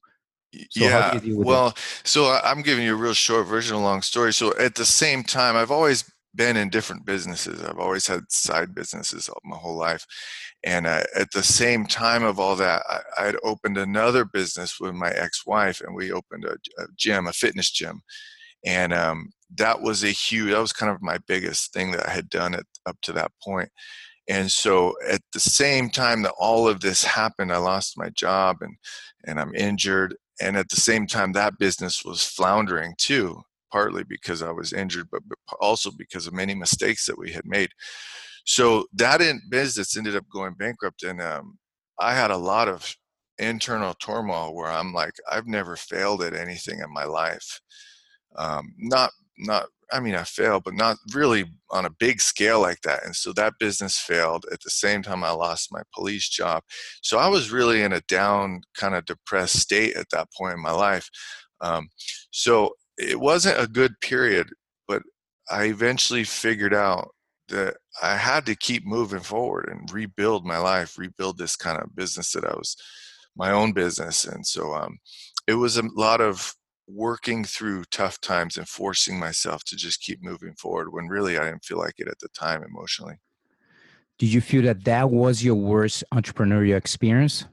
So 0.69 0.85
yeah. 0.85 1.19
well, 1.25 1.75
so 2.05 2.39
I'm 2.45 2.61
giving 2.61 2.85
you 2.85 2.93
a 2.93 2.97
real 2.97 3.13
short 3.13 3.45
version 3.45 3.75
of 3.75 3.81
a 3.81 3.83
long 3.83 4.01
story. 4.01 4.31
So 4.31 4.57
at 4.57 4.75
the 4.75 4.85
same 4.85 5.23
time, 5.23 5.57
I've 5.57 5.69
always 5.69 6.09
been 6.33 6.55
in 6.55 6.69
different 6.69 7.05
businesses. 7.05 7.61
I've 7.61 7.77
always 7.77 8.07
had 8.07 8.21
side 8.29 8.73
businesses 8.73 9.29
my 9.43 9.57
whole 9.57 9.75
life. 9.75 10.05
And 10.63 10.87
uh, 10.87 11.03
at 11.13 11.29
the 11.31 11.43
same 11.43 11.85
time 11.85 12.23
of 12.23 12.39
all 12.39 12.55
that, 12.55 12.81
I, 13.17 13.25
had 13.25 13.35
opened 13.43 13.77
another 13.77 14.23
business 14.23 14.79
with 14.79 14.93
my 14.93 15.09
ex-wife, 15.11 15.81
and 15.81 15.93
we 15.93 16.13
opened 16.13 16.45
a, 16.45 16.53
a 16.81 16.85
gym, 16.95 17.27
a 17.27 17.33
fitness 17.33 17.69
gym. 17.69 18.01
And 18.65 18.93
um, 18.93 19.29
that 19.55 19.81
was 19.81 20.03
a 20.03 20.09
huge, 20.09 20.51
that 20.51 20.61
was 20.61 20.73
kind 20.73 20.91
of 20.91 21.01
my 21.01 21.17
biggest 21.27 21.73
thing 21.73 21.91
that 21.91 22.07
I 22.07 22.11
had 22.11 22.29
done 22.29 22.55
at, 22.55 22.65
up 22.85 22.97
to 23.03 23.11
that 23.13 23.31
point. 23.43 23.69
And 24.29 24.51
so 24.51 24.93
at 25.09 25.21
the 25.33 25.39
same 25.39 25.89
time 25.89 26.21
that 26.21 26.35
all 26.39 26.67
of 26.67 26.79
this 26.79 27.03
happened, 27.03 27.51
I 27.51 27.57
lost 27.57 27.97
my 27.97 28.09
job 28.09 28.57
and, 28.61 28.75
and 29.25 29.39
I'm 29.39 29.53
injured. 29.55 30.15
And 30.41 30.55
at 30.55 30.69
the 30.69 30.77
same 30.77 31.07
time, 31.07 31.33
that 31.33 31.57
business 31.59 32.05
was 32.05 32.23
floundering 32.23 32.93
too 32.97 33.41
partly 33.71 34.03
because 34.03 34.41
I 34.41 34.51
was 34.51 34.73
injured, 34.73 35.07
but, 35.11 35.21
but 35.27 35.37
also 35.59 35.91
because 35.91 36.27
of 36.27 36.33
many 36.33 36.55
mistakes 36.55 37.05
that 37.05 37.17
we 37.17 37.31
had 37.31 37.45
made. 37.45 37.69
So 38.45 38.85
that 38.93 39.21
in 39.21 39.41
business 39.49 39.95
ended 39.95 40.15
up 40.15 40.25
going 40.33 40.53
bankrupt, 40.55 41.03
and 41.03 41.21
um, 41.21 41.57
I 41.99 42.13
had 42.13 42.31
a 42.31 42.37
lot 42.37 42.67
of 42.67 42.95
internal 43.37 43.93
turmoil 43.93 44.55
where 44.55 44.71
I'm 44.71 44.93
like, 44.93 45.13
I've 45.31 45.47
never 45.47 45.75
failed 45.75 46.23
at 46.23 46.33
anything 46.33 46.79
in 46.79 46.91
my 46.91 47.05
life. 47.05 47.59
Um, 48.35 48.73
not 48.77 49.11
not 49.39 49.67
I 49.91 49.99
mean 49.99 50.15
I 50.15 50.23
failed, 50.23 50.63
but 50.65 50.75
not 50.75 50.97
really 51.13 51.45
on 51.71 51.85
a 51.85 51.89
big 51.99 52.21
scale 52.21 52.61
like 52.61 52.81
that. 52.81 53.05
And 53.05 53.15
so 53.15 53.33
that 53.33 53.53
business 53.59 53.97
failed. 53.97 54.45
At 54.51 54.61
the 54.63 54.69
same 54.69 55.01
time, 55.01 55.23
I 55.23 55.31
lost 55.31 55.69
my 55.71 55.81
police 55.93 56.29
job. 56.29 56.63
So 57.01 57.17
I 57.17 57.27
was 57.27 57.51
really 57.51 57.81
in 57.81 57.93
a 57.93 58.01
down, 58.01 58.61
kind 58.75 58.95
of 58.95 59.05
depressed 59.05 59.59
state 59.59 59.95
at 59.95 60.09
that 60.11 60.27
point 60.37 60.53
in 60.55 60.61
my 60.61 60.71
life. 60.71 61.09
Um, 61.61 61.89
so 62.31 62.73
it 62.97 63.19
wasn't 63.19 63.61
a 63.61 63.67
good 63.67 63.93
period, 64.01 64.49
but 64.87 65.01
I 65.49 65.65
eventually 65.65 66.23
figured 66.23 66.73
out 66.73 67.11
that 67.49 67.77
I 68.01 68.15
had 68.15 68.45
to 68.45 68.55
keep 68.55 68.85
moving 68.85 69.21
forward 69.21 69.69
and 69.69 69.91
rebuild 69.91 70.45
my 70.45 70.57
life, 70.59 70.97
rebuild 70.97 71.37
this 71.37 71.55
kind 71.55 71.81
of 71.81 71.95
business 71.95 72.31
that 72.33 72.45
I 72.45 72.53
was 72.55 72.75
my 73.35 73.51
own 73.51 73.71
business. 73.71 74.25
And 74.25 74.45
so 74.45 74.73
um, 74.73 74.99
it 75.47 75.55
was 75.55 75.77
a 75.77 75.83
lot 75.95 76.21
of 76.21 76.53
working 76.89 77.43
through 77.43 77.83
tough 77.85 78.19
times 78.19 78.57
and 78.57 78.67
forcing 78.67 79.19
myself 79.19 79.63
to 79.63 79.75
just 79.75 80.01
keep 80.01 80.23
moving 80.23 80.53
forward 80.55 80.91
when 80.91 81.07
really 81.07 81.37
I 81.37 81.45
didn't 81.45 81.65
feel 81.65 81.77
like 81.77 81.95
it 81.97 82.07
at 82.07 82.19
the 82.19 82.29
time 82.29 82.63
emotionally. 82.63 83.19
Did 84.17 84.33
you 84.33 84.41
feel 84.41 84.63
that 84.63 84.83
that 84.85 85.11
was 85.11 85.43
your 85.43 85.55
worst 85.55 86.03
entrepreneurial 86.13 86.75
experience? 86.75 87.45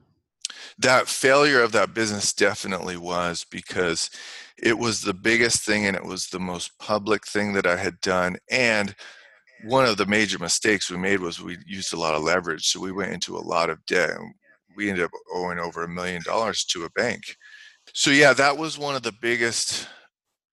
That 0.78 1.06
failure 1.06 1.60
of 1.60 1.72
that 1.72 1.94
business 1.94 2.32
definitely 2.32 2.96
was 2.96 3.44
because 3.50 4.10
it 4.56 4.78
was 4.78 5.02
the 5.02 5.14
biggest 5.14 5.64
thing 5.64 5.86
and 5.86 5.96
it 5.96 6.04
was 6.04 6.28
the 6.28 6.40
most 6.40 6.78
public 6.78 7.26
thing 7.26 7.52
that 7.52 7.66
I 7.66 7.76
had 7.76 8.00
done. 8.00 8.36
And 8.50 8.94
one 9.64 9.84
of 9.84 9.96
the 9.96 10.06
major 10.06 10.38
mistakes 10.38 10.90
we 10.90 10.96
made 10.96 11.20
was 11.20 11.40
we 11.40 11.58
used 11.66 11.92
a 11.92 11.98
lot 11.98 12.14
of 12.14 12.22
leverage. 12.22 12.66
So 12.66 12.80
we 12.80 12.92
went 12.92 13.12
into 13.12 13.36
a 13.36 13.38
lot 13.38 13.70
of 13.70 13.84
debt 13.86 14.10
and 14.10 14.34
we 14.76 14.90
ended 14.90 15.04
up 15.04 15.10
owing 15.32 15.58
over 15.58 15.84
a 15.84 15.88
million 15.88 16.22
dollars 16.22 16.64
to 16.66 16.84
a 16.84 16.90
bank. 16.90 17.36
So, 17.98 18.10
yeah, 18.10 18.34
that 18.34 18.58
was 18.58 18.76
one 18.78 18.94
of 18.94 19.02
the 19.02 19.14
biggest 19.22 19.88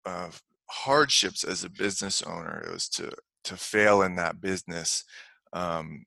uh, 0.05 0.29
hardships 0.69 1.43
as 1.43 1.63
a 1.63 1.71
business 1.71 2.21
owner. 2.21 2.63
It 2.67 2.71
was 2.71 2.87
to, 2.89 3.11
to 3.45 3.57
fail 3.57 4.03
in 4.03 4.15
that 4.17 4.41
business. 4.41 5.03
Um, 5.51 6.05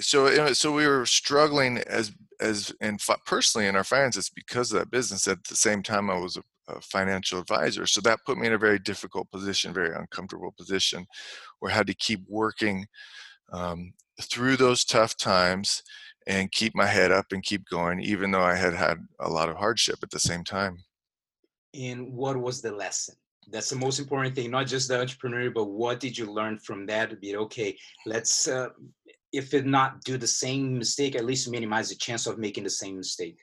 so 0.00 0.52
so 0.52 0.72
we 0.72 0.86
were 0.86 1.06
struggling 1.06 1.78
as 1.86 2.10
as 2.40 2.72
in 2.80 2.98
personally 3.24 3.68
in 3.68 3.76
our 3.76 3.84
finances 3.84 4.28
because 4.28 4.72
of 4.72 4.80
that 4.80 4.90
business 4.90 5.28
at 5.28 5.38
the 5.44 5.54
same 5.54 5.80
time 5.80 6.10
i 6.10 6.18
was 6.18 6.36
a 6.36 6.42
a 6.70 6.80
financial 6.80 7.38
advisor. 7.38 7.86
So 7.86 8.00
that 8.02 8.20
put 8.24 8.38
me 8.38 8.46
in 8.46 8.52
a 8.52 8.58
very 8.58 8.78
difficult 8.78 9.30
position, 9.30 9.74
very 9.74 9.94
uncomfortable 9.94 10.54
position, 10.56 11.06
where 11.58 11.72
I 11.72 11.74
had 11.74 11.86
to 11.88 11.94
keep 11.94 12.20
working 12.28 12.86
um, 13.52 13.92
through 14.22 14.56
those 14.56 14.84
tough 14.84 15.16
times 15.16 15.82
and 16.26 16.52
keep 16.52 16.74
my 16.74 16.86
head 16.86 17.12
up 17.12 17.26
and 17.32 17.42
keep 17.42 17.68
going, 17.68 18.00
even 18.00 18.30
though 18.30 18.42
I 18.42 18.54
had 18.54 18.74
had 18.74 18.98
a 19.20 19.28
lot 19.28 19.48
of 19.48 19.56
hardship 19.56 19.98
at 20.02 20.10
the 20.10 20.20
same 20.20 20.44
time. 20.44 20.78
And 21.74 22.12
what 22.12 22.36
was 22.36 22.60
the 22.60 22.72
lesson? 22.72 23.14
That's 23.48 23.70
the 23.70 23.76
most 23.76 23.98
important 23.98 24.34
thing, 24.34 24.50
not 24.50 24.66
just 24.66 24.88
the 24.88 25.00
entrepreneur, 25.00 25.50
but 25.50 25.64
what 25.64 25.98
did 25.98 26.16
you 26.16 26.30
learn 26.30 26.58
from 26.58 26.86
that 26.86 27.10
to 27.10 27.16
be 27.16 27.36
okay? 27.36 27.76
Let's, 28.06 28.46
uh, 28.46 28.68
if 29.32 29.54
it 29.54 29.66
not 29.66 30.02
do 30.02 30.16
the 30.16 30.26
same 30.26 30.78
mistake, 30.78 31.16
at 31.16 31.24
least 31.24 31.50
minimize 31.50 31.88
the 31.88 31.96
chance 31.96 32.26
of 32.26 32.38
making 32.38 32.64
the 32.64 32.70
same 32.70 32.96
mistake. 32.96 33.38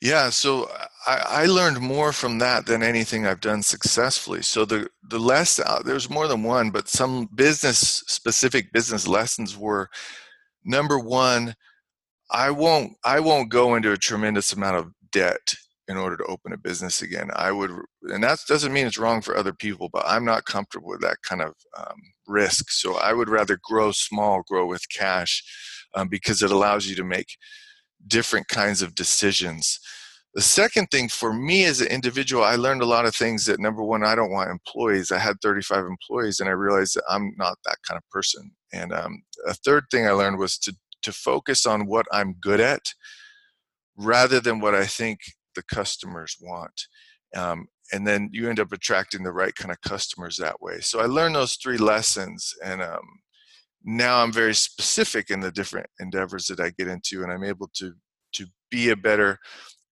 Yeah, 0.00 0.30
so 0.30 0.68
I, 1.06 1.42
I, 1.42 1.46
learned 1.46 1.80
more 1.80 2.12
from 2.12 2.38
that 2.38 2.66
than 2.66 2.82
anything 2.82 3.26
I've 3.26 3.40
done 3.40 3.62
successfully. 3.62 4.42
So 4.42 4.64
the 4.64 4.88
the 5.08 5.18
less 5.18 5.60
uh, 5.60 5.82
there's 5.84 6.10
more 6.10 6.26
than 6.26 6.42
one, 6.42 6.70
but 6.70 6.88
some 6.88 7.28
business 7.34 7.78
specific 8.06 8.72
business 8.72 9.06
lessons 9.06 9.56
were 9.56 9.88
number 10.64 10.98
one, 10.98 11.54
I 12.30 12.50
won't 12.50 12.94
I 13.04 13.20
won't 13.20 13.50
go 13.50 13.74
into 13.74 13.92
a 13.92 13.96
tremendous 13.96 14.52
amount 14.52 14.76
of 14.76 14.92
debt 15.12 15.54
in 15.88 15.96
order 15.96 16.16
to 16.18 16.24
open 16.24 16.52
a 16.52 16.58
business 16.58 17.00
again. 17.00 17.30
I 17.34 17.50
would, 17.50 17.70
and 18.02 18.22
that 18.22 18.40
doesn't 18.46 18.72
mean 18.72 18.86
it's 18.86 18.98
wrong 18.98 19.22
for 19.22 19.36
other 19.36 19.54
people, 19.54 19.88
but 19.90 20.04
I'm 20.06 20.24
not 20.24 20.44
comfortable 20.44 20.88
with 20.88 21.00
that 21.00 21.16
kind 21.26 21.40
of 21.40 21.54
um, 21.78 21.96
risk. 22.26 22.70
So 22.70 22.96
I 22.98 23.14
would 23.14 23.30
rather 23.30 23.58
grow 23.62 23.92
small, 23.92 24.42
grow 24.46 24.66
with 24.66 24.82
cash, 24.94 25.42
um, 25.94 26.08
because 26.08 26.42
it 26.42 26.50
allows 26.50 26.86
you 26.86 26.94
to 26.96 27.04
make 27.04 27.38
different 28.06 28.48
kinds 28.48 28.82
of 28.82 28.94
decisions. 28.94 29.80
The 30.34 30.42
second 30.42 30.88
thing 30.90 31.08
for 31.08 31.32
me 31.32 31.64
as 31.64 31.80
an 31.80 31.88
individual, 31.88 32.44
I 32.44 32.56
learned 32.56 32.82
a 32.82 32.86
lot 32.86 33.06
of 33.06 33.16
things 33.16 33.46
that 33.46 33.58
number 33.58 33.82
one, 33.82 34.04
I 34.04 34.14
don't 34.14 34.30
want 34.30 34.50
employees. 34.50 35.10
I 35.10 35.18
had 35.18 35.36
35 35.42 35.86
employees 35.86 36.38
and 36.38 36.50
I 36.50 36.52
realized 36.52 36.96
that 36.96 37.04
I'm 37.08 37.32
not 37.38 37.56
that 37.64 37.78
kind 37.88 37.96
of 37.96 38.08
person. 38.10 38.50
And 38.72 38.92
um, 38.92 39.22
a 39.46 39.54
third 39.54 39.84
thing 39.90 40.06
I 40.06 40.10
learned 40.10 40.38
was 40.38 40.58
to, 40.58 40.76
to 41.02 41.12
focus 41.12 41.66
on 41.66 41.86
what 41.86 42.06
I'm 42.12 42.34
good 42.40 42.60
at 42.60 42.92
rather 43.96 44.40
than 44.40 44.60
what 44.60 44.74
I 44.74 44.86
think 44.86 45.20
the 45.54 45.62
customers 45.62 46.36
want. 46.40 46.86
Um, 47.36 47.66
and 47.92 48.06
then 48.06 48.30
you 48.32 48.48
end 48.48 48.60
up 48.60 48.72
attracting 48.72 49.22
the 49.22 49.32
right 49.32 49.54
kind 49.54 49.70
of 49.72 49.80
customers 49.80 50.36
that 50.36 50.60
way. 50.60 50.80
So 50.80 51.00
I 51.00 51.06
learned 51.06 51.34
those 51.34 51.54
three 51.54 51.78
lessons 51.78 52.54
and 52.62 52.82
um, 52.82 53.20
now 53.84 54.22
I'm 54.22 54.32
very 54.32 54.54
specific 54.54 55.30
in 55.30 55.40
the 55.40 55.50
different 55.50 55.86
endeavors 56.00 56.46
that 56.46 56.60
I 56.60 56.70
get 56.70 56.88
into, 56.88 57.22
and 57.22 57.32
I'm 57.32 57.44
able 57.44 57.70
to 57.74 57.94
to 58.34 58.46
be 58.70 58.90
a 58.90 58.96
better 58.96 59.38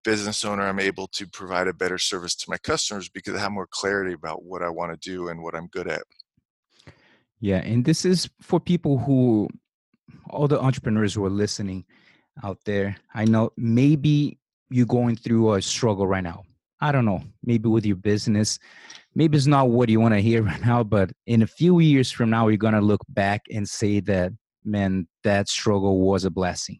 business 0.04 0.44
owner. 0.44 0.62
I'm 0.62 0.80
able 0.80 1.06
to 1.08 1.26
provide 1.26 1.68
a 1.68 1.72
better 1.72 1.98
service 1.98 2.34
to 2.36 2.50
my 2.50 2.58
customers 2.58 3.08
because 3.08 3.34
I 3.34 3.40
have 3.40 3.52
more 3.52 3.68
clarity 3.70 4.12
about 4.12 4.44
what 4.44 4.62
I 4.62 4.68
want 4.68 4.92
to 4.92 5.10
do 5.10 5.28
and 5.28 5.42
what 5.42 5.54
I'm 5.54 5.68
good 5.68 5.88
at. 5.88 6.02
Yeah, 7.40 7.58
and 7.58 7.84
this 7.84 8.04
is 8.04 8.28
for 8.40 8.60
people 8.60 8.98
who, 8.98 9.48
all 10.30 10.48
the 10.48 10.60
entrepreneurs 10.60 11.14
who 11.14 11.24
are 11.24 11.30
listening 11.30 11.84
out 12.44 12.58
there. 12.64 12.96
I 13.14 13.24
know 13.24 13.52
maybe 13.56 14.38
you're 14.70 14.86
going 14.86 15.16
through 15.16 15.54
a 15.54 15.62
struggle 15.62 16.06
right 16.06 16.24
now. 16.24 16.44
I 16.80 16.92
don't 16.92 17.06
know, 17.06 17.22
maybe 17.42 17.68
with 17.68 17.86
your 17.86 17.96
business, 17.96 18.58
maybe 19.14 19.36
it's 19.38 19.46
not 19.46 19.70
what 19.70 19.88
you 19.88 19.98
want 19.98 20.14
to 20.14 20.20
hear 20.20 20.42
right 20.50 20.64
now, 20.64 20.82
but 20.82 21.10
in 21.26 21.42
a 21.42 21.46
few 21.46 21.80
years 21.80 22.10
from 22.10 22.30
now, 22.30 22.48
you're 22.48 22.58
going 22.58 22.74
to 22.74 22.80
look 22.80 23.00
back 23.08 23.42
and 23.50 23.68
say 23.68 24.00
that, 24.00 24.32
man, 24.64 25.08
that 25.24 25.48
struggle 25.48 26.00
was 26.00 26.24
a 26.24 26.30
blessing. 26.30 26.78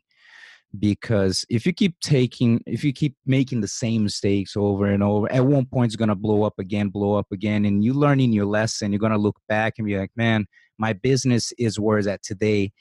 Because 0.78 1.47
if 1.49 1.64
you 1.64 1.73
keep 1.73 1.99
taking, 2.00 2.61
if 2.66 2.85
you 2.85 2.92
keep 2.92 3.16
making 3.25 3.62
the 3.62 3.68
same 3.68 4.02
mistakes 4.02 4.56
over 4.56 4.87
and 4.87 5.02
over, 5.02 5.33
at 5.33 5.47
one 5.47 5.64
point 5.64 5.87
it's 5.87 5.97
going 5.97 6.11
to 6.11 6.14
blow 6.14 6.42
up 6.42 6.59
again, 6.59 6.88
blow 6.88 7.14
up 7.14 7.28
again. 7.33 7.64
And 7.64 7.83
you're 7.83 7.95
learning 7.95 8.33
your 8.33 8.45
lesson, 8.45 8.92
you're 8.92 8.99
going 8.99 9.12
to 9.12 9.18
look 9.18 9.38
back 9.49 9.75
and 9.78 9.87
be 9.87 9.97
like, 9.97 10.11
man, 10.16 10.45
my 10.76 10.92
business 10.92 11.52
is 11.56 11.80
where 11.80 11.97
it's 11.97 12.09
at 12.09 12.23
today 12.23 12.73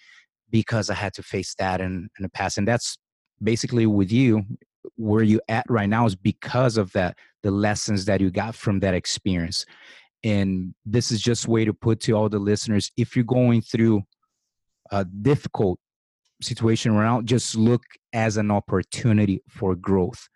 because 0.56 0.90
I 0.90 0.94
had 0.94 1.14
to 1.16 1.22
face 1.22 1.54
that 1.56 1.82
in, 1.82 2.08
in 2.18 2.24
the 2.24 2.30
past. 2.30 2.58
And 2.58 2.66
that's 2.66 2.98
basically 3.44 3.86
with 3.86 4.10
you 4.10 4.46
where 4.96 5.22
you 5.22 5.42
at 5.50 5.66
right 5.68 5.90
now 5.90 6.06
is 6.06 6.16
because 6.16 6.78
of 6.78 6.94
that 6.94 7.18
the 7.44 7.52
lessons 7.52 8.06
that 8.06 8.22
you 8.22 8.32
got 8.32 8.56
from 8.56 8.80
that 8.80 8.94
experience 8.94 9.66
and 10.24 10.74
this 10.86 11.12
is 11.12 11.20
just 11.20 11.50
way 11.50 11.66
to 11.66 11.74
put 11.74 12.00
to 12.00 12.14
all 12.14 12.30
the 12.30 12.40
listeners 12.40 12.90
if 12.96 13.16
you're 13.16 13.26
going 13.26 13.62
through 13.62 14.02
a 14.92 15.04
difficult 15.04 15.78
situation 16.42 16.94
around 16.94 17.28
just 17.28 17.58
look 17.58 17.84
as 18.14 18.38
an 18.38 18.50
opportunity 18.50 19.42
for 19.50 19.76
growth 19.76 20.30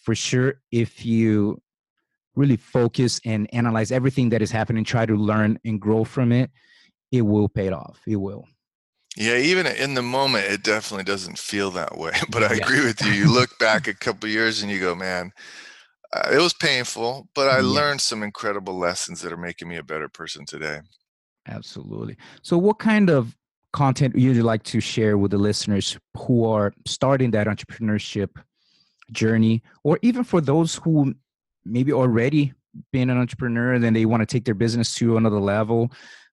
for 0.00 0.14
sure 0.14 0.54
if 0.72 1.04
you 1.06 1.56
really 2.34 2.56
focus 2.56 3.20
and 3.24 3.48
analyze 3.52 3.92
everything 3.92 4.30
that 4.30 4.42
is 4.42 4.50
happening 4.50 4.82
try 4.82 5.06
to 5.06 5.14
learn 5.14 5.56
and 5.64 5.80
grow 5.80 6.02
from 6.02 6.32
it 6.32 6.50
it 7.12 7.22
will 7.22 7.48
pay 7.48 7.70
off 7.70 8.00
it 8.08 8.16
will 8.16 8.44
yeah, 9.16 9.36
even 9.36 9.66
in 9.66 9.94
the 9.94 10.02
moment, 10.02 10.46
it 10.46 10.62
definitely 10.62 11.04
doesn't 11.04 11.38
feel 11.38 11.70
that 11.72 11.98
way. 11.98 12.12
But 12.30 12.44
I 12.44 12.54
yeah. 12.54 12.64
agree 12.64 12.84
with 12.84 13.04
you. 13.04 13.12
You 13.12 13.32
look 13.32 13.58
back 13.60 13.86
a 13.86 13.94
couple 13.94 14.28
years 14.28 14.62
and 14.62 14.70
you 14.70 14.80
go, 14.80 14.94
man, 14.94 15.32
uh, 16.12 16.30
it 16.32 16.38
was 16.38 16.54
painful, 16.54 17.28
but 17.34 17.48
I 17.48 17.56
yeah. 17.56 17.66
learned 17.66 18.00
some 18.00 18.22
incredible 18.22 18.78
lessons 18.78 19.20
that 19.22 19.32
are 19.32 19.36
making 19.36 19.68
me 19.68 19.76
a 19.76 19.82
better 19.82 20.08
person 20.08 20.46
today. 20.46 20.80
Absolutely. 21.46 22.16
So, 22.42 22.56
what 22.56 22.78
kind 22.78 23.10
of 23.10 23.36
content 23.72 24.14
would 24.14 24.22
you 24.22 24.42
like 24.42 24.62
to 24.64 24.80
share 24.80 25.18
with 25.18 25.30
the 25.30 25.38
listeners 25.38 25.98
who 26.16 26.44
are 26.44 26.72
starting 26.86 27.30
that 27.32 27.46
entrepreneurship 27.46 28.30
journey, 29.10 29.62
or 29.82 29.98
even 30.02 30.24
for 30.24 30.40
those 30.40 30.76
who 30.76 31.14
maybe 31.64 31.92
already 31.92 32.52
been 32.92 33.10
an 33.10 33.18
entrepreneur 33.18 33.74
and 33.74 33.84
then 33.84 33.92
they 33.92 34.06
want 34.06 34.20
to 34.20 34.26
take 34.26 34.44
their 34.44 34.54
business 34.54 34.94
to 34.94 35.16
another 35.16 35.40
level? 35.40 35.90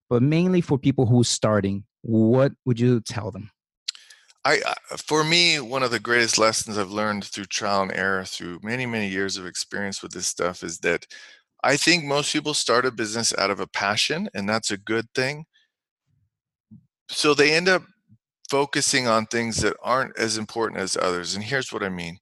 but 0.10 0.24
mainly 0.24 0.60
for 0.60 0.78
people 0.78 1.06
who 1.06 1.22
are 1.22 1.26
starting, 1.26 1.84
what 2.02 2.54
would 2.66 2.80
you 2.80 3.02
tell 3.02 3.32
them? 3.32 3.52
I, 4.46 4.62
uh, 4.66 4.98
for 4.98 5.24
me, 5.24 5.60
one 5.60 5.84
of 5.84 5.92
the 5.92 6.00
greatest 6.00 6.38
lessons 6.38 6.78
I've 6.78 6.92
learned 6.92 7.26
through 7.26 7.46
trial 7.46 7.82
and 7.82 7.92
error, 7.94 8.24
through 8.24 8.60
many, 8.64 8.86
many 8.86 9.10
years 9.10 9.38
of 9.38 9.46
experience 9.46 10.02
with 10.02 10.14
this 10.14 10.28
stuff, 10.28 10.64
is 10.64 10.80
that 10.80 11.06
I 11.64 11.76
think 11.76 12.06
most 12.06 12.32
people 12.32 12.54
start 12.54 12.86
a 12.86 12.92
business 12.92 13.34
out 13.38 13.52
of 13.52 13.60
a 13.60 13.68
passion, 13.68 14.30
and 14.34 14.48
that's 14.48 14.72
a 14.72 14.78
good 14.78 15.08
thing. 15.14 15.46
So 17.10 17.34
they 17.34 17.54
end 17.54 17.68
up 17.68 17.84
focusing 18.50 19.08
on 19.08 19.26
things 19.26 19.58
that 19.58 19.76
aren't 19.84 20.18
as 20.18 20.38
important 20.38 20.80
as 20.80 20.98
others. 20.98 21.36
And 21.36 21.44
here's 21.44 21.74
what 21.74 21.84
I 21.84 21.90
mean 21.90 22.20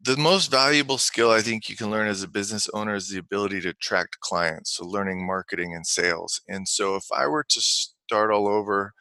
the 0.00 0.16
most 0.16 0.50
valuable 0.50 0.98
skill 0.98 1.30
I 1.30 1.40
think 1.40 1.68
you 1.68 1.76
can 1.76 1.90
learn 1.90 2.06
as 2.06 2.22
a 2.22 2.28
business 2.28 2.68
owner 2.74 2.94
is 2.94 3.08
the 3.08 3.18
ability 3.18 3.60
to 3.62 3.70
attract 3.70 4.20
clients. 4.20 4.76
So, 4.76 4.84
learning 4.84 5.26
marketing 5.26 5.74
and 5.74 5.86
sales. 5.86 6.40
And 6.48 6.68
so, 6.68 6.96
if 6.96 7.04
I 7.16 7.26
were 7.26 7.44
to 7.48 7.60
start 8.06 8.30
all 8.30 8.46
over 8.46 8.92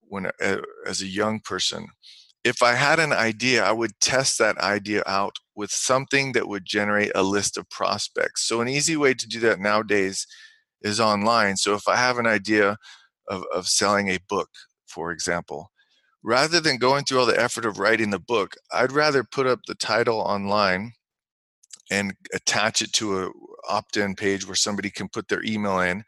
when 0.00 0.26
uh, 0.42 0.56
as 0.86 1.02
a 1.02 1.06
young 1.06 1.40
person, 1.40 1.86
if 2.44 2.62
I 2.62 2.74
had 2.74 2.98
an 2.98 3.12
idea, 3.12 3.62
I 3.62 3.72
would 3.72 4.00
test 4.00 4.38
that 4.38 4.56
idea 4.58 5.02
out 5.06 5.36
with 5.54 5.70
something 5.70 6.32
that 6.32 6.48
would 6.48 6.64
generate 6.64 7.12
a 7.14 7.22
list 7.22 7.58
of 7.58 7.68
prospects. 7.68 8.48
So, 8.48 8.60
an 8.60 8.68
easy 8.68 8.96
way 8.96 9.12
to 9.14 9.28
do 9.28 9.40
that 9.40 9.60
nowadays 9.60 10.26
is 10.82 11.00
online. 11.00 11.56
So, 11.56 11.74
if 11.74 11.86
I 11.86 11.96
have 11.96 12.18
an 12.18 12.26
idea 12.26 12.76
of, 13.28 13.44
of 13.54 13.68
selling 13.68 14.08
a 14.08 14.18
book, 14.28 14.48
for 14.86 15.12
example, 15.12 15.70
rather 16.22 16.60
than 16.60 16.78
going 16.78 17.04
through 17.04 17.20
all 17.20 17.26
the 17.26 17.40
effort 17.40 17.66
of 17.66 17.78
writing 17.78 18.10
the 18.10 18.18
book, 18.18 18.54
I'd 18.72 18.92
rather 18.92 19.24
put 19.24 19.46
up 19.46 19.60
the 19.66 19.74
title 19.74 20.20
online 20.20 20.92
and 21.90 22.14
attach 22.34 22.82
it 22.82 22.92
to 22.94 23.24
a 23.24 23.30
opt-in 23.68 24.14
page 24.14 24.46
where 24.46 24.54
somebody 24.54 24.90
can 24.90 25.08
put 25.08 25.28
their 25.28 25.42
email 25.44 25.80
in 25.80 26.04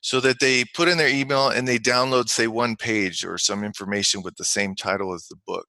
so 0.00 0.20
that 0.20 0.40
they 0.40 0.64
put 0.74 0.88
in 0.88 0.98
their 0.98 1.08
email 1.08 1.48
and 1.48 1.68
they 1.68 1.78
download 1.78 2.28
say 2.28 2.46
one 2.46 2.76
page 2.76 3.24
or 3.24 3.36
some 3.36 3.64
information 3.64 4.22
with 4.22 4.34
the 4.36 4.44
same 4.44 4.74
title 4.74 5.14
as 5.14 5.26
the 5.26 5.36
book 5.46 5.66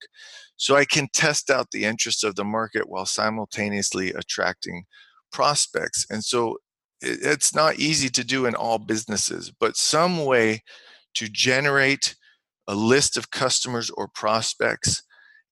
so 0.57 0.75
i 0.75 0.85
can 0.85 1.07
test 1.13 1.49
out 1.49 1.67
the 1.71 1.83
interest 1.83 2.23
of 2.23 2.35
the 2.35 2.43
market 2.43 2.89
while 2.89 3.05
simultaneously 3.05 4.11
attracting 4.13 4.83
prospects 5.31 6.05
and 6.09 6.23
so 6.23 6.57
it's 7.01 7.55
not 7.55 7.79
easy 7.79 8.09
to 8.09 8.23
do 8.23 8.45
in 8.45 8.55
all 8.55 8.77
businesses 8.77 9.51
but 9.59 9.75
some 9.75 10.25
way 10.25 10.61
to 11.13 11.27
generate 11.27 12.15
a 12.67 12.75
list 12.75 13.17
of 13.17 13.31
customers 13.31 13.89
or 13.91 14.07
prospects 14.07 15.03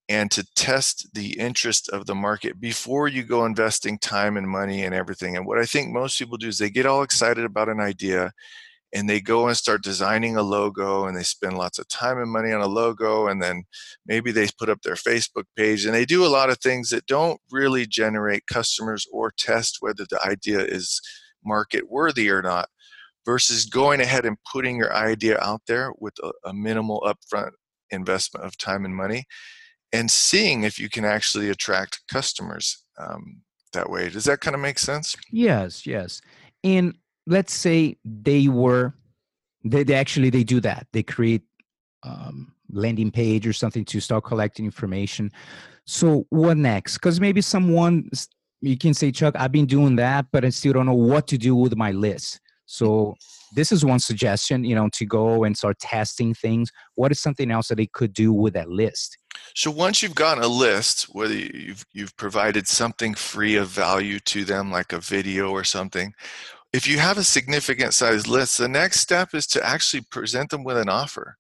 and 0.09 0.31
to 0.31 0.43
test 0.55 1.07
the 1.13 1.38
interest 1.39 1.88
of 1.89 2.07
the 2.07 2.15
market 2.15 2.59
before 2.59 3.07
you 3.07 3.24
go 3.24 3.45
investing 3.45 3.98
time 4.00 4.38
and 4.38 4.50
money 4.50 4.83
and 4.83 4.95
everything. 4.95 5.38
And 5.38 5.45
what 5.45 5.59
I 5.59 5.65
think 5.65 5.93
most 5.93 6.17
people 6.17 6.38
do 6.38 6.48
is 6.48 6.57
they 6.57 6.71
get 6.71 6.88
all 6.88 7.03
excited 7.03 7.45
about 7.45 7.69
an 7.69 7.79
idea 7.79 8.31
and 8.93 9.10
they 9.10 9.22
go 9.22 9.48
and 9.48 9.55
start 9.55 9.84
designing 9.84 10.36
a 10.36 10.41
logo 10.41 11.05
and 11.05 11.15
they 11.15 11.24
spend 11.24 11.58
lots 11.58 11.77
of 11.77 11.88
time 11.88 12.17
and 12.17 12.31
money 12.31 12.51
on 12.51 12.62
a 12.62 12.67
logo 12.67 13.27
and 13.27 13.41
then 13.41 13.63
maybe 14.05 14.31
they 14.31 14.48
put 14.58 14.69
up 14.69 14.81
their 14.81 14.96
Facebook 14.96 15.46
page 15.55 15.86
and 15.86 15.93
they 15.93 16.05
do 16.05 16.25
a 16.25 16.27
lot 16.27 16.50
of 16.50 16.58
things 16.60 16.89
that 16.89 17.05
don't 17.05 17.39
really 17.51 17.86
generate 17.86 18.48
customers 18.48 19.05
or 19.12 19.31
test 19.38 19.77
whether 19.79 20.05
the 20.10 20.19
idea 20.25 20.60
is 20.60 21.01
market 21.46 21.89
worthy 21.89 22.29
or 22.29 22.41
not 22.41 22.67
versus 23.25 23.65
going 23.65 24.01
ahead 24.01 24.25
and 24.25 24.38
putting 24.51 24.77
your 24.77 24.93
idea 24.93 25.38
out 25.39 25.62
there 25.67 25.91
with 26.00 26.13
a, 26.24 26.31
a 26.50 26.53
minimal 26.53 27.01
upfront 27.01 27.51
investment 27.91 28.46
of 28.46 28.58
time 28.58 28.86
and 28.86 28.96
money 28.96 29.25
and 29.91 30.10
seeing 30.12 30.63
if 30.63 30.79
you 30.79 30.89
can 30.89 31.05
actually 31.05 31.50
attract 31.50 32.01
customers 32.12 32.84
um, 33.00 33.41
that 33.74 33.89
way. 33.89 34.10
Does 34.10 34.25
that 34.25 34.41
kind 34.41 34.55
of 34.55 34.62
make 34.62 34.79
sense? 34.79 35.15
Yes, 35.31 35.86
yes. 35.86 36.22
And 36.63 36.96
let's 37.29 37.53
say 37.53 37.95
they 38.03 38.48
were, 38.48 38.93
they, 39.63 39.83
they 39.83 39.93
actually 39.93 40.29
they 40.29 40.43
do 40.43 40.59
that. 40.62 40.88
They 40.91 41.03
create 41.03 41.43
um, 42.03 42.53
landing 42.71 43.12
page 43.12 43.48
or 43.48 43.53
something 43.53 43.86
to 43.86 44.00
start 44.00 44.24
collecting 44.25 44.65
information. 44.65 45.31
So 45.86 46.25
what 46.29 46.57
next? 46.57 46.95
Because 46.95 47.21
maybe 47.21 47.41
someone 47.41 48.09
you 48.62 48.77
can 48.77 48.93
say, 48.93 49.12
Chuck, 49.12 49.36
I've 49.38 49.51
been 49.51 49.65
doing 49.65 49.95
that, 49.97 50.25
but 50.32 50.43
I 50.43 50.49
still 50.49 50.73
don't 50.73 50.86
know 50.86 50.93
what 50.93 51.27
to 51.27 51.38
do 51.38 51.56
with 51.56 51.75
my 51.77 51.91
list. 51.91 52.41
So 52.65 53.15
this 53.56 53.71
is 53.71 53.84
one 53.84 53.99
suggestion, 53.99 54.63
you 54.63 54.75
know, 54.75 54.89
to 54.93 55.06
go 55.06 55.43
and 55.43 55.58
start 55.58 55.80
testing 55.80 56.34
things. 56.34 56.71
What 56.95 57.12
is 57.12 57.19
something 57.19 57.49
else 57.49 57.69
that 57.69 57.75
they 57.75 57.88
could 57.88 58.13
do 58.13 58.32
with 58.32 58.54
that 58.54 58.69
list? 58.69 59.17
So 59.56 59.71
once 59.71 60.04
you've 60.04 60.15
gotten 60.15 60.43
a 60.43 60.47
list, 60.47 61.04
whether 61.06 61.34
you've 61.34 61.86
you've 61.93 62.15
provided 62.17 62.67
something 62.67 63.15
free 63.15 63.56
of 63.56 63.67
value 63.67 64.19
to 64.19 64.45
them, 64.45 64.71
like 64.71 64.93
a 64.93 64.99
video 64.99 65.49
or 65.49 65.63
something, 65.63 66.13
if 66.73 66.88
you 66.88 66.99
have 66.99 67.17
a 67.17 67.23
significant 67.23 67.93
size 67.93 68.27
list, 68.27 68.58
the 68.58 68.67
next 68.67 68.99
step 68.99 69.34
is 69.34 69.47
to 69.47 69.65
actually 69.65 70.03
present 70.12 70.49
them 70.49 70.63
with 70.63 70.77
an 70.77 70.89
offer. 70.89 71.36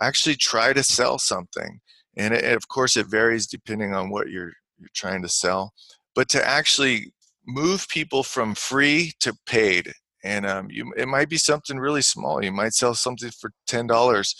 Actually 0.00 0.34
try 0.34 0.72
to 0.72 0.82
sell 0.82 1.18
something. 1.18 1.80
And 2.16 2.34
it, 2.34 2.44
of 2.56 2.68
course 2.68 2.96
it 2.96 3.06
varies 3.06 3.46
depending 3.46 3.94
on 3.94 4.10
what 4.10 4.30
you're 4.30 4.52
you're 4.78 4.88
trying 4.94 5.22
to 5.22 5.28
sell. 5.28 5.72
But 6.14 6.28
to 6.30 6.46
actually 6.46 7.12
move 7.46 7.86
people 7.88 8.22
from 8.22 8.54
free 8.54 9.12
to 9.20 9.36
paid 9.46 9.92
and 10.24 10.46
um, 10.46 10.68
you, 10.70 10.92
it 10.96 11.06
might 11.06 11.28
be 11.28 11.36
something 11.36 11.78
really 11.78 12.02
small. 12.02 12.42
You 12.42 12.50
might 12.50 12.72
sell 12.72 12.94
something 12.94 13.30
for 13.30 13.52
ten 13.66 13.86
dollars 13.86 14.34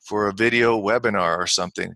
for 0.00 0.26
a 0.26 0.34
video 0.34 0.78
webinar 0.78 1.38
or 1.38 1.46
something, 1.46 1.94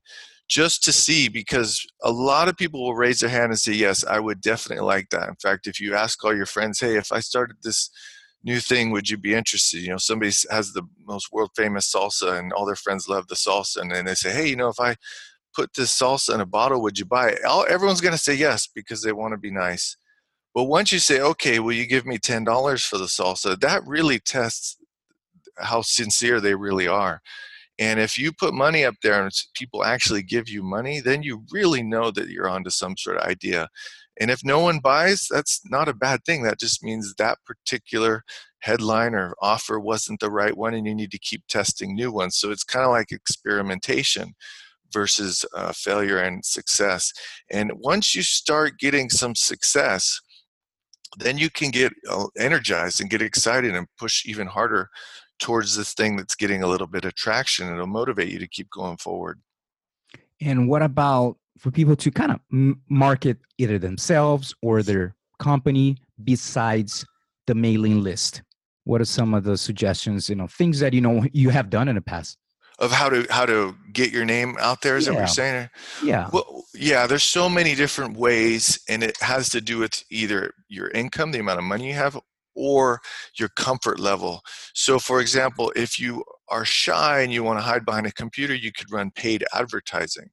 just 0.53 0.85
to 0.85 0.93
see 0.93 1.29
because 1.31 1.87
a 2.03 2.13
lot 2.13 2.47
of 2.47 2.59
people 2.59 2.83
will 2.83 2.95
raise 2.95 3.21
their 3.21 3.31
hand 3.31 3.53
and 3.53 3.59
say, 3.59 3.73
"Yes, 3.73 4.05
I 4.05 4.21
would 4.21 4.43
definitely 4.43 4.85
like 4.85 5.09
that." 5.09 5.29
In 5.29 5.37
fact, 5.37 5.67
if 5.67 5.81
you 5.81 5.95
ask 5.95 6.23
all 6.23 6.37
your 6.37 6.47
friends, 6.47 6.79
"Hey, 6.81 6.97
if 6.99 7.11
I 7.11 7.21
started 7.21 7.57
this 7.63 7.89
new 8.45 8.61
thing, 8.61 8.91
would 8.91 9.09
you 9.09 9.17
be 9.17 9.33
interested?" 9.35 9.81
You 9.81 9.93
know, 9.93 9.97
somebody 9.99 10.31
has 10.51 10.73
the 10.73 10.83
most 11.07 11.33
world 11.33 11.53
famous 11.57 11.91
salsa, 11.91 12.39
and 12.39 12.53
all 12.53 12.67
their 12.67 12.77
friends 12.77 13.09
love 13.09 13.29
the 13.29 13.35
salsa, 13.35 13.79
and 13.81 13.91
then 13.91 14.05
they 14.05 14.15
say, 14.15 14.31
"Hey, 14.31 14.49
you 14.49 14.57
know, 14.57 14.69
if 14.69 14.79
I 14.79 14.97
put 15.55 15.71
this 15.75 15.99
salsa 15.99 16.35
in 16.35 16.41
a 16.43 16.47
bottle, 16.47 16.83
would 16.83 16.99
you 16.99 17.07
buy 17.07 17.31
it?" 17.31 17.45
All, 17.45 17.65
everyone's 17.67 18.03
going 18.03 18.19
to 18.19 18.27
say 18.29 18.35
yes 18.35 18.67
because 18.67 19.03
they 19.03 19.13
want 19.13 19.33
to 19.33 19.39
be 19.39 19.51
nice. 19.51 19.97
But 20.55 20.65
once 20.65 20.93
you 20.93 20.99
say, 20.99 21.19
okay, 21.21 21.61
will 21.61 21.73
you 21.73 21.87
give 21.87 22.05
me 22.05 22.19
$10 22.19 22.87
for 22.87 22.99
the 22.99 23.07
salsa? 23.07 23.59
That 23.59 23.87
really 23.87 24.19
tests 24.19 24.77
how 25.59 25.81
sincere 25.83 26.41
they 26.41 26.55
really 26.55 26.87
are. 26.87 27.23
And 27.83 27.99
if 27.99 28.17
you 28.17 28.33
put 28.33 28.55
money 28.55 28.85
up 28.85 28.95
there 29.03 29.21
and 29.21 29.33
people 29.55 29.83
actually 29.83 30.23
give 30.23 30.49
you 30.49 30.63
money, 30.63 31.01
then 31.01 31.25
you 31.25 31.43
really 31.51 31.83
know 31.83 32.13
that 32.13 32.29
you're 32.29 32.49
onto 32.49 32.71
some 32.71 32.97
sort 32.97 33.17
of 33.17 33.25
idea. 33.25 33.69
And 34.21 34.31
if 34.31 34.45
no 34.45 34.61
one 34.61 34.79
buys, 34.79 35.27
that's 35.29 35.61
not 35.65 35.89
a 35.89 35.95
bad 35.95 36.21
thing. 36.25 36.45
That 36.45 36.61
just 36.61 36.85
means 36.85 37.13
that 37.19 37.39
particular 37.45 38.23
headline 38.61 39.15
or 39.15 39.35
offer 39.43 39.81
wasn't 39.81 40.21
the 40.21 40.31
right 40.31 40.57
one, 40.57 40.75
and 40.75 40.87
you 40.87 40.95
need 40.95 41.11
to 41.11 41.19
keep 41.19 41.43
testing 41.49 41.97
new 41.97 42.13
ones. 42.13 42.37
So 42.37 42.53
it's 42.53 42.63
kind 42.63 42.85
of 42.85 42.93
like 42.93 43.11
experimentation 43.11 44.35
versus 44.93 45.45
uh, 45.57 45.73
failure 45.75 46.19
and 46.19 46.45
success. 46.45 47.13
And 47.51 47.73
once 47.75 48.15
you 48.15 48.23
start 48.23 48.79
getting 48.79 49.11
some 49.11 49.35
success, 49.35 50.21
then 51.19 51.37
you 51.37 51.51
can 51.51 51.73
get 51.73 51.93
uh, 52.09 52.27
energized 52.39 53.01
and 53.01 53.11
get 53.11 53.23
excited 53.23 53.75
and 53.75 53.89
push 53.99 54.25
even 54.25 54.47
harder 54.47 54.89
towards 55.43 55.77
this 55.77 55.93
thing 55.93 56.17
that's 56.17 56.37
getting 56.37 56.63
a 56.63 56.67
little 56.67 56.87
bit 56.87 57.05
of 57.05 57.15
traction. 57.15 57.73
It'll 57.73 57.87
motivate 57.87 58.31
you 58.31 58.39
to 58.39 58.47
keep 58.47 58.71
going 58.71 58.97
forward. 58.97 59.41
And 60.41 60.69
what 60.69 60.83
about 60.83 61.37
for 61.59 61.71
people 61.71 61.97
to 61.97 62.11
kind 62.11 62.33
of 62.33 62.41
market 62.89 63.39
either 63.59 63.79
themselves 63.79 64.55
or 64.63 64.83
their 64.83 65.15
company 65.39 65.99
besides 66.23 67.05
the 67.47 67.55
mailing 67.55 68.03
list? 68.03 68.43
What 68.85 69.01
are 69.01 69.05
some 69.05 69.35
of 69.35 69.45
the 69.45 69.59
suggestions, 69.59 70.29
you 70.29 70.37
know, 70.37 70.47
things 70.47 70.81
that 70.81 70.95
you 70.95 71.01
know 71.01 71.25
you 71.33 71.51
have 71.51 71.69
done 71.69 71.89
in 71.89 71.97
the 71.97 72.01
past? 72.01 72.39
of 72.79 72.91
how 72.91 73.09
to 73.09 73.27
how 73.31 73.45
to 73.45 73.77
get 73.93 74.11
your 74.11 74.25
name 74.25 74.57
out 74.59 74.81
there 74.81 74.97
is 74.97 75.07
yeah. 75.07 75.13
that 75.13 75.15
what 75.15 75.21
you're 75.21 75.29
saying 75.29 75.69
yeah 76.03 76.31
well 76.33 76.65
yeah 76.75 77.07
there's 77.07 77.23
so 77.23 77.47
many 77.47 77.75
different 77.75 78.17
ways 78.17 78.81
and 78.89 79.03
it 79.03 79.17
has 79.21 79.51
to 79.51 79.61
do 79.61 79.79
with 79.79 80.03
either 80.11 80.55
your 80.69 80.89
income 80.89 81.31
the 81.33 81.39
amount 81.39 81.59
of 81.59 81.65
money 81.65 81.87
you 81.87 81.93
have 81.93 82.19
or 82.55 83.01
your 83.39 83.49
comfort 83.51 83.99
level 83.99 84.41
so 84.75 84.99
for 84.99 85.21
example 85.21 85.73
if 85.77 85.99
you 85.99 86.25
are 86.49 86.65
shy 86.65 87.21
and 87.21 87.33
you 87.33 87.43
want 87.43 87.59
to 87.59 87.63
hide 87.63 87.85
behind 87.85 88.07
a 88.07 88.13
computer 88.13 88.55
you 88.55 88.73
could 88.73 88.91
run 88.91 89.11
paid 89.13 89.45
advertising 89.55 90.29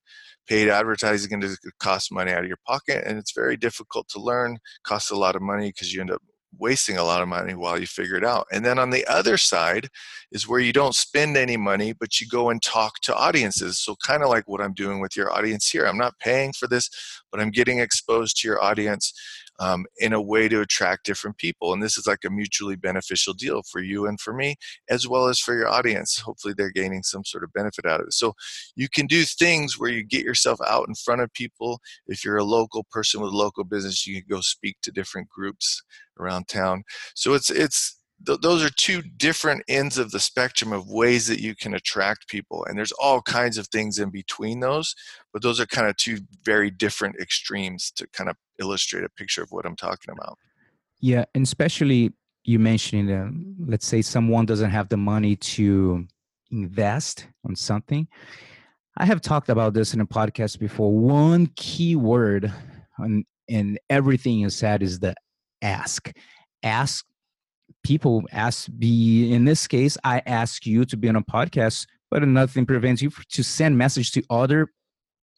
paid 0.48 0.68
advertising 0.68 1.42
is 1.44 1.60
cost 1.80 2.12
money 2.12 2.32
out 2.32 2.42
of 2.42 2.48
your 2.48 2.60
pocket 2.66 3.04
and 3.06 3.18
it's 3.18 3.34
very 3.34 3.56
difficult 3.56 4.08
to 4.10 4.20
learn 4.20 4.58
costs 4.84 5.12
a 5.12 5.16
lot 5.16 5.36
of 5.36 5.42
money 5.42 5.70
because 5.70 5.94
you 5.94 6.02
end 6.02 6.12
up 6.12 6.22
wasting 6.58 6.98
a 6.98 7.04
lot 7.04 7.22
of 7.22 7.28
money 7.28 7.54
while 7.54 7.80
you 7.80 7.86
figure 7.86 8.16
it 8.16 8.24
out. 8.24 8.48
And 8.52 8.66
then 8.66 8.80
on 8.80 8.90
the 8.90 9.06
other 9.06 9.38
side 9.38 9.88
is 10.32 10.48
where 10.48 10.60
you 10.60 10.74
don't 10.74 10.96
spend 10.96 11.38
any 11.38 11.58
money, 11.58 11.94
but 11.94 12.20
you 12.20 12.28
go 12.28 12.50
and 12.50 12.62
talk 12.62 13.00
to 13.02 13.16
audiences. 13.16 13.80
So, 13.80 13.96
kind 14.06 14.24
of 14.24 14.30
like 14.30 14.48
what 14.48 14.62
I'm 14.62 14.74
doing 14.74 15.00
with 15.00 15.16
your 15.16 15.32
audience 15.32 15.70
here. 15.70 15.86
I'm 15.86 15.98
not 15.98 16.18
paying 16.20 16.54
for 16.54 16.68
this, 16.68 16.90
but 17.32 17.40
I'm 17.40 17.52
getting 17.52 17.80
exposed 17.80 18.38
to 18.42 18.48
your 18.48 18.62
audience 18.64 19.14
um, 19.60 19.86
in 19.98 20.14
a 20.14 20.22
way 20.22 20.48
to 20.48 20.62
attract 20.62 21.06
different 21.06 21.38
people. 21.38 21.74
And 21.74 21.84
this 21.84 21.98
is 21.98 22.08
like 22.08 22.24
a 22.26 22.30
mutually 22.30 22.76
beneficial 22.76 23.34
deal 23.34 23.62
for 23.70 23.82
you 23.82 24.08
and 24.08 24.20
for 24.20 24.34
me, 24.34 24.56
as 24.90 25.08
well 25.08 25.28
as 25.28 25.40
for 25.40 25.54
your 25.54 25.68
audience. 25.68 26.20
Hopefully, 26.20 26.54
they're 26.58 26.72
gaining 26.72 27.04
some 27.04 27.26
sort 27.26 27.44
of 27.44 27.54
benefit 27.54 27.86
out 27.86 28.02
of 28.02 28.08
it. 28.08 28.14
So, 28.14 28.34
you 28.76 28.88
can 28.90 29.06
do 29.06 29.24
things 29.24 29.78
where 29.78 29.90
you 29.90 30.04
get 30.04 30.24
yourself 30.24 30.60
out 30.68 30.88
in 30.88 30.96
front 30.96 31.22
of 31.22 31.34
people. 31.34 31.80
If 32.08 32.24
you're 32.24 32.38
a 32.38 32.44
local 32.44 32.86
person 32.92 33.22
with 33.22 33.34
a 33.34 33.38
local 33.38 33.64
business, 33.64 34.08
you 34.08 34.22
can 34.22 34.30
go 34.30 34.42
speak 34.42 34.78
to 34.84 34.92
different 34.92 35.30
groups 35.30 35.82
around 36.20 36.48
town. 36.48 36.84
So, 37.16 37.34
it's, 37.34 37.50
it's, 37.50 37.99
th- 38.26 38.40
those 38.42 38.64
are 38.64 38.70
two 38.70 39.02
different 39.02 39.64
ends 39.68 39.98
of 39.98 40.12
the 40.12 40.20
spectrum 40.20 40.74
of 40.74 40.90
ways 40.90 41.28
that 41.28 41.40
you 41.40 41.56
can 41.56 41.74
attract 41.74 42.28
people 42.28 42.66
and 42.66 42.78
there's 42.78 42.92
all 42.94 43.22
kinds 43.22 43.58
of 43.58 43.68
things 43.68 44.00
in 44.00 44.10
between 44.10 44.60
those 44.60 44.96
but 45.34 45.42
those 45.42 45.60
are 45.60 45.66
kind 45.66 45.88
of 45.88 45.96
two 45.98 46.20
very 46.44 46.70
different 46.70 47.16
extremes 47.20 47.92
to 47.92 48.08
kind 48.14 48.30
of 48.30 48.36
illustrate 48.60 49.04
a 49.04 49.10
picture 49.10 49.44
of 49.44 49.52
what 49.52 49.66
i'm 49.66 49.76
talking 49.76 50.14
about. 50.14 50.38
Yeah 51.00 51.26
and 51.34 51.46
especially 51.46 52.14
you 52.44 52.60
mentioning 52.60 53.12
uh, 53.12 53.30
let's 53.68 53.86
say 53.86 54.02
someone 54.02 54.46
doesn't 54.46 54.72
have 54.72 54.90
the 54.90 54.98
money 54.98 55.36
to 55.36 56.08
invest 56.52 57.28
on 57.46 57.56
something. 57.56 58.08
I 58.98 59.06
have 59.06 59.22
talked 59.22 59.50
about 59.50 59.74
this 59.74 59.94
in 59.94 60.02
a 60.02 60.06
podcast 60.06 60.60
before. 60.60 60.92
One 60.92 61.48
key 61.56 61.96
word 61.96 62.52
on, 62.98 63.26
in 63.48 63.78
everything 63.90 64.40
you 64.40 64.50
said 64.50 64.84
is 64.84 65.00
the 65.00 65.16
ask. 65.62 66.12
Ask 66.64 67.06
people 67.84 68.24
ask 68.32 68.68
be 68.78 69.32
in 69.34 69.46
this 69.46 69.68
case 69.68 69.98
i 70.04 70.22
ask 70.26 70.66
you 70.66 70.86
to 70.86 70.98
be 70.98 71.10
on 71.10 71.16
a 71.16 71.22
podcast 71.22 71.88
but 72.12 72.28
nothing 72.28 72.66
prevents 72.66 73.02
you 73.02 73.12
to 73.30 73.44
send 73.44 73.78
message 73.78 74.12
to 74.12 74.24
other 74.30 74.68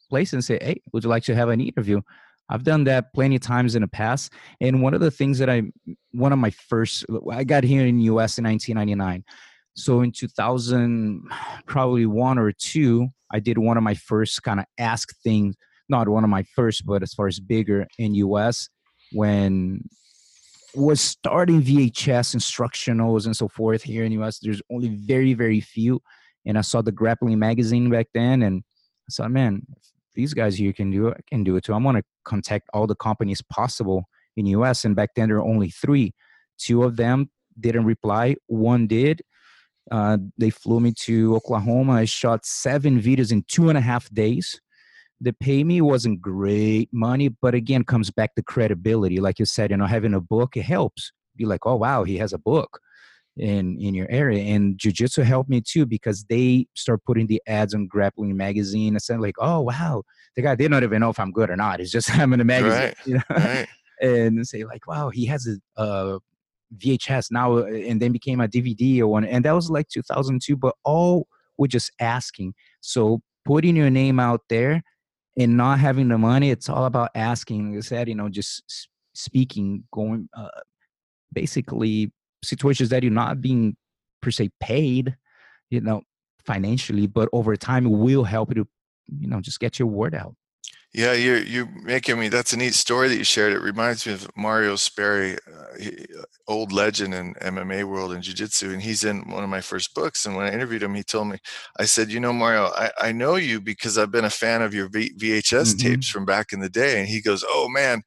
places 0.10 0.34
and 0.34 0.44
say 0.44 0.58
hey 0.62 0.82
would 0.92 1.04
you 1.04 1.10
like 1.10 1.24
to 1.24 1.36
have 1.36 1.50
an 1.50 1.62
interview? 1.62 2.02
I've 2.50 2.64
done 2.64 2.84
that 2.84 3.14
plenty 3.14 3.38
of 3.38 3.42
times 3.42 3.76
in 3.76 3.82
the 3.82 3.88
past 3.88 4.34
and 4.60 4.82
one 4.82 4.94
of 4.94 5.00
the 5.00 5.10
things 5.10 5.40
that 5.40 5.50
i 5.50 5.64
one 6.12 6.34
of 6.34 6.40
my 6.40 6.50
first 6.50 7.06
i 7.32 7.44
got 7.44 7.64
here 7.64 7.86
in 7.86 8.00
us 8.02 8.38
in 8.38 8.44
1999 8.44 9.24
so 9.74 10.02
in 10.02 10.12
2000 10.12 11.24
probably 11.66 12.06
one 12.06 12.38
or 12.38 12.52
two 12.52 13.08
i 13.32 13.40
did 13.40 13.58
one 13.58 13.78
of 13.78 13.84
my 13.84 13.94
first 13.94 14.44
kind 14.44 14.60
of 14.60 14.66
ask 14.78 15.16
things 15.24 15.56
not 15.88 16.10
one 16.10 16.26
of 16.26 16.30
my 16.30 16.44
first 16.56 16.86
but 16.86 17.02
as 17.02 17.14
far 17.14 17.28
as 17.28 17.40
bigger 17.40 17.88
in 17.98 18.14
us 18.16 18.68
when 19.14 19.82
was 20.76 21.02
starting 21.02 21.62
VHS 21.62 22.36
instructionals 22.36 23.26
and 23.26 23.36
so 23.36 23.48
forth 23.48 23.84
here 23.84 24.04
in 24.04 24.12
the 24.16 24.24
US. 24.24 24.40
There's 24.40 24.62
only 24.72 24.90
very, 24.90 25.34
very 25.34 25.60
few. 25.62 26.02
And 26.46 26.58
I 26.58 26.62
saw 26.62 26.82
the 26.82 26.92
grappling 26.92 27.40
magazine 27.40 27.90
back 27.90 28.08
then 28.14 28.42
and 28.42 28.64
I 29.10 29.14
thought, 29.14 29.32
man, 29.32 29.66
these 30.16 30.34
guys 30.34 30.56
here 30.56 30.74
can 30.74 30.92
do 30.92 31.08
it, 31.08 31.18
I 31.18 31.22
can 31.30 31.44
do 31.44 31.56
it 31.56 31.64
too. 31.64 31.74
I'm 31.74 31.84
gonna 31.84 32.04
contact 32.26 32.70
all 32.74 32.88
the 32.88 32.96
companies 32.96 33.42
possible 33.42 34.06
in 34.36 34.46
US. 34.48 34.86
And 34.86 34.96
back 34.96 35.12
then 35.16 35.30
there 35.30 35.38
were 35.38 35.48
only 35.48 35.70
three. 35.70 36.14
Two 36.58 36.84
of 36.84 36.98
them 36.98 37.30
didn't 37.60 37.86
reply, 37.86 38.36
one 38.48 38.88
did. 38.88 39.22
Uh, 39.90 40.18
they 40.38 40.50
flew 40.50 40.80
me 40.80 40.94
to 40.94 41.36
Oklahoma. 41.36 41.94
I 41.94 42.06
shot 42.06 42.46
seven 42.46 43.02
videos 43.02 43.32
in 43.32 43.44
two 43.48 43.70
and 43.70 43.78
a 43.78 43.82
half 43.82 44.10
days 44.14 44.62
the 45.22 45.34
pay 45.34 45.64
me 45.64 45.82
wasn't 45.82 46.20
great 46.20 46.90
money, 46.92 47.30
but 47.30 47.54
again, 47.54 47.84
comes 47.84 48.10
back 48.10 48.34
to 48.36 48.44
credibility. 48.44 49.20
Like 49.20 49.38
you 49.38 49.46
said, 49.46 49.70
you 49.70 49.78
know, 49.78 49.86
having 49.86 50.16
a 50.16 50.20
book, 50.20 50.58
it 50.58 50.64
helps. 50.64 51.12
Be 51.38 51.46
like, 51.46 51.66
oh 51.66 51.76
wow, 51.76 52.04
he 52.04 52.18
has 52.18 52.34
a 52.34 52.38
book 52.38 52.80
in 53.38 53.80
in 53.80 53.94
your 53.94 54.08
area. 54.10 54.44
And 54.44 54.78
jujitsu 54.78 55.24
helped 55.24 55.50
me 55.50 55.62
too 55.62 55.86
because 55.86 56.26
they 56.26 56.66
start 56.76 57.04
putting 57.06 57.28
the 57.28 57.42
ads 57.48 57.74
on 57.74 57.88
grappling 57.88 58.36
magazine 58.36 58.94
and 58.96 59.02
saying 59.02 59.22
like, 59.22 59.36
oh 59.40 59.62
wow, 59.62 60.04
the 60.36 60.42
guy 60.42 60.56
they 60.56 60.68
don't 60.68 60.84
even 60.84 61.00
know 61.00 61.10
if 61.10 61.20
I'm 61.20 61.32
good 61.32 61.50
or 61.50 61.56
not. 61.56 61.80
It's 61.80 61.92
just 61.92 62.10
i'm 62.18 62.34
in 62.34 62.42
a 62.42 62.44
magazine, 62.44 62.80
right. 62.80 62.96
you 63.06 63.14
know. 63.16 63.22
Right. 63.30 63.68
and 64.02 64.46
say 64.48 64.64
like, 64.64 64.88
wow, 64.88 65.10
he 65.10 65.28
has 65.28 65.48
a, 65.48 65.82
a 65.82 66.20
VHS 66.78 67.32
now, 67.32 67.58
and 67.60 68.02
then 68.02 68.12
became 68.12 68.42
a 68.42 68.48
DVD 68.48 69.00
or 69.02 69.08
one, 69.08 69.26
and 69.26 69.46
that 69.46 69.54
was 69.54 69.70
like 69.70 69.88
2002. 69.90 70.58
But 70.58 70.76
all 70.84 71.28
we're 71.58 71.68
just 71.68 71.92
asking. 72.00 72.56
So 72.82 73.22
putting 73.46 73.76
your 73.76 73.90
name 73.90 74.20
out 74.20 74.42
there 74.50 74.82
and 75.38 75.58
not 75.58 75.80
having 75.80 76.08
the 76.08 76.18
money 76.18 76.50
it's 76.50 76.70
all 76.70 76.86
about 76.86 77.10
asking 77.16 77.72
like 77.72 77.78
i 77.78 77.82
said 77.82 78.08
you 78.08 78.16
know 78.16 78.30
just 78.30 78.90
speaking 79.14 79.84
going 79.92 80.28
uh, 80.38 80.48
basically 81.34 82.12
situations 82.44 82.90
that 82.90 83.04
you're 83.04 83.12
not 83.12 83.42
being 83.42 83.76
per 84.22 84.32
se 84.32 84.50
paid 84.60 85.16
you 85.70 85.82
know 85.82 86.02
financially 86.46 87.08
but 87.08 87.30
over 87.34 87.56
time 87.56 87.86
it 87.86 87.90
will 87.90 88.24
help 88.24 88.50
you 88.50 88.64
to 88.64 88.68
you 89.20 89.28
know 89.28 89.40
just 89.42 89.60
get 89.60 89.80
your 89.80 89.88
word 89.88 90.16
out 90.16 90.36
yeah, 90.94 91.14
you're 91.14 91.38
you 91.38 91.70
making 91.84 92.20
me. 92.20 92.28
That's 92.28 92.52
a 92.52 92.58
neat 92.58 92.74
story 92.74 93.08
that 93.08 93.16
you 93.16 93.24
shared. 93.24 93.54
It 93.54 93.62
reminds 93.62 94.06
me 94.06 94.12
of 94.12 94.30
Mario 94.36 94.76
Sperry, 94.76 95.36
uh, 95.36 95.78
he, 95.80 96.06
uh, 96.20 96.24
old 96.50 96.74
legend 96.74 97.14
in 97.14 97.34
MMA 97.36 97.86
world 97.86 98.12
and 98.12 98.22
jiu-jitsu, 98.22 98.72
and 98.72 98.82
he's 98.82 99.06
in 99.06 99.30
one 99.30 99.44
of 99.44 99.50
my 99.50 99.62
first 99.62 99.96
books. 99.96 100.26
And 100.26 100.36
when 100.36 100.48
I 100.48 100.54
interviewed 100.54 100.84
him, 100.84 100.94
he 100.94 101.04
told 101.04 101.30
me, 101.30 101.38
I 101.80 101.86
said, 101.86 102.12
you 102.12 102.20
know, 102.20 102.34
Mario, 102.34 102.66
I, 102.76 102.92
I 103.00 103.12
know 103.14 103.36
you 103.36 103.62
because 103.62 103.98
I've 103.98 104.12
been 104.12 104.26
a 104.26 104.30
fan 104.30 104.62
of 104.62 104.74
your 104.74 104.90
v- 104.90 105.14
VHS 105.18 105.76
mm-hmm. 105.76 105.78
tapes 105.78 106.10
from 106.10 106.26
back 106.26 106.52
in 106.52 106.60
the 106.60 106.70
day. 106.70 107.00
And 107.00 107.08
he 107.08 107.22
goes, 107.22 107.46
oh 107.48 107.70
man, 107.70 108.02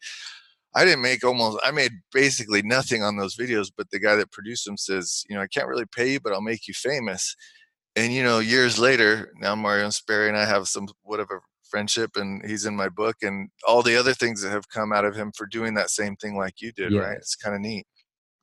I 0.75 0.85
didn't 0.85 1.03
make 1.03 1.25
almost. 1.25 1.59
I 1.64 1.70
made 1.70 1.92
basically 2.12 2.61
nothing 2.61 3.03
on 3.03 3.16
those 3.16 3.35
videos. 3.35 3.73
But 3.75 3.88
the 3.90 3.99
guy 3.99 4.16
that 4.16 4.31
produced 4.31 4.66
them 4.66 4.77
says, 4.77 5.25
you 5.31 5.37
know, 5.37 5.42
I 5.42 5.47
can't 5.47 5.68
really 5.68 5.87
pay 5.87 6.12
you, 6.12 6.20
but 6.20 6.35
I'll 6.35 6.42
make 6.42 6.68
you 6.68 6.75
famous. 6.75 7.35
And 7.97 8.12
you 8.12 8.25
know, 8.25 8.40
years 8.40 8.79
later, 8.79 9.33
now 9.38 9.55
Mario 9.55 9.88
Sperry 9.88 10.29
and 10.29 10.37
I 10.37 10.44
have 10.44 10.68
some 10.68 10.88
whatever 11.03 11.40
friendship 11.75 12.15
and 12.15 12.41
he's 12.47 12.67
in 12.67 12.77
my 12.77 12.89
book 12.89 13.17
and 13.23 13.49
all 13.67 13.83
the 13.83 13.97
other 13.97 14.15
things 14.15 14.41
that 14.41 14.51
have 14.51 14.69
come 14.69 14.93
out 14.93 15.05
of 15.05 15.17
him 15.17 15.33
for 15.37 15.45
doing 15.45 15.75
that 15.75 15.91
same 15.91 16.15
thing 16.15 16.37
like 16.37 16.61
you 16.61 16.71
did 16.71 16.93
right? 16.93 17.17
It's 17.17 17.35
kind 17.35 17.57
of 17.57 17.61
neat. 17.61 17.85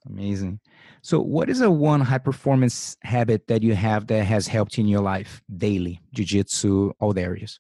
Amazing. 0.06 0.60
So 1.02 1.22
what 1.22 1.50
is 1.50 1.62
a 1.62 1.72
one 1.72 2.02
high 2.02 2.18
performance 2.18 2.98
habit 3.04 3.48
that 3.48 3.64
you 3.64 3.74
have 3.74 4.08
that 4.08 4.26
has 4.26 4.48
helped 4.48 4.78
in 4.78 4.86
your 4.86 5.00
life 5.00 5.42
daily? 5.58 6.02
Jiu-jitsu 6.14 6.92
all 7.00 7.14
the 7.14 7.22
areas. 7.22 7.60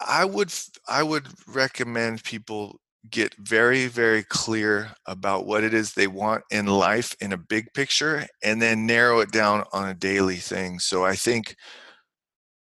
I 0.00 0.24
would 0.24 0.52
i 0.88 1.02
would 1.04 1.28
recommend 1.46 2.24
people 2.24 2.80
get 3.10 3.32
very 3.38 3.86
very 3.86 4.24
clear 4.24 4.90
about 5.06 5.46
what 5.46 5.62
it 5.62 5.72
is 5.72 5.92
they 5.92 6.08
want 6.08 6.42
in 6.50 6.66
life 6.66 7.14
in 7.20 7.32
a 7.32 7.44
big 7.54 7.64
picture 7.74 8.26
and 8.42 8.60
then 8.60 8.86
narrow 8.86 9.20
it 9.20 9.30
down 9.30 9.62
on 9.72 9.88
a 9.88 9.94
daily 9.94 10.40
thing. 10.52 10.80
So 10.80 11.04
i 11.04 11.14
think 11.14 11.54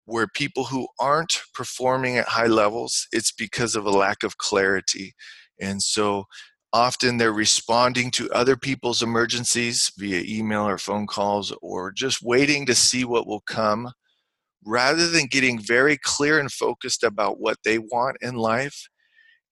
where 0.05 0.27
people 0.27 0.65
who 0.65 0.87
aren't 0.99 1.41
performing 1.53 2.17
at 2.17 2.27
high 2.27 2.47
levels, 2.47 3.07
it's 3.11 3.31
because 3.31 3.75
of 3.75 3.85
a 3.85 3.91
lack 3.91 4.23
of 4.23 4.37
clarity. 4.37 5.13
And 5.59 5.81
so 5.81 6.25
often 6.73 7.17
they're 7.17 7.31
responding 7.31 8.11
to 8.11 8.29
other 8.31 8.57
people's 8.57 9.03
emergencies 9.03 9.91
via 9.97 10.23
email 10.25 10.67
or 10.67 10.77
phone 10.77 11.07
calls 11.07 11.53
or 11.61 11.91
just 11.91 12.21
waiting 12.21 12.65
to 12.65 12.75
see 12.75 13.05
what 13.05 13.27
will 13.27 13.41
come 13.41 13.91
rather 14.65 15.07
than 15.09 15.27
getting 15.27 15.59
very 15.59 15.97
clear 15.97 16.39
and 16.39 16.51
focused 16.51 17.03
about 17.03 17.39
what 17.39 17.57
they 17.63 17.77
want 17.77 18.17
in 18.21 18.35
life 18.35 18.87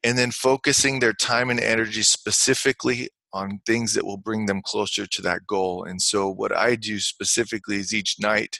and 0.03 0.17
then 0.17 0.31
focusing 0.31 0.99
their 0.99 1.13
time 1.13 1.49
and 1.49 1.59
energy 1.59 2.01
specifically 2.01 3.09
on 3.33 3.61
things 3.65 3.93
that 3.93 4.05
will 4.05 4.17
bring 4.17 4.45
them 4.45 4.61
closer 4.63 5.05
to 5.05 5.21
that 5.21 5.45
goal. 5.47 5.83
And 5.83 6.01
so, 6.01 6.29
what 6.29 6.55
I 6.55 6.75
do 6.75 6.99
specifically 6.99 7.77
is 7.77 7.93
each 7.93 8.17
night 8.19 8.59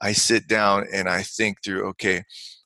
I 0.00 0.12
sit 0.12 0.48
down 0.48 0.86
and 0.92 1.08
I 1.08 1.22
think 1.22 1.58
through, 1.62 1.86
okay, 1.90 2.24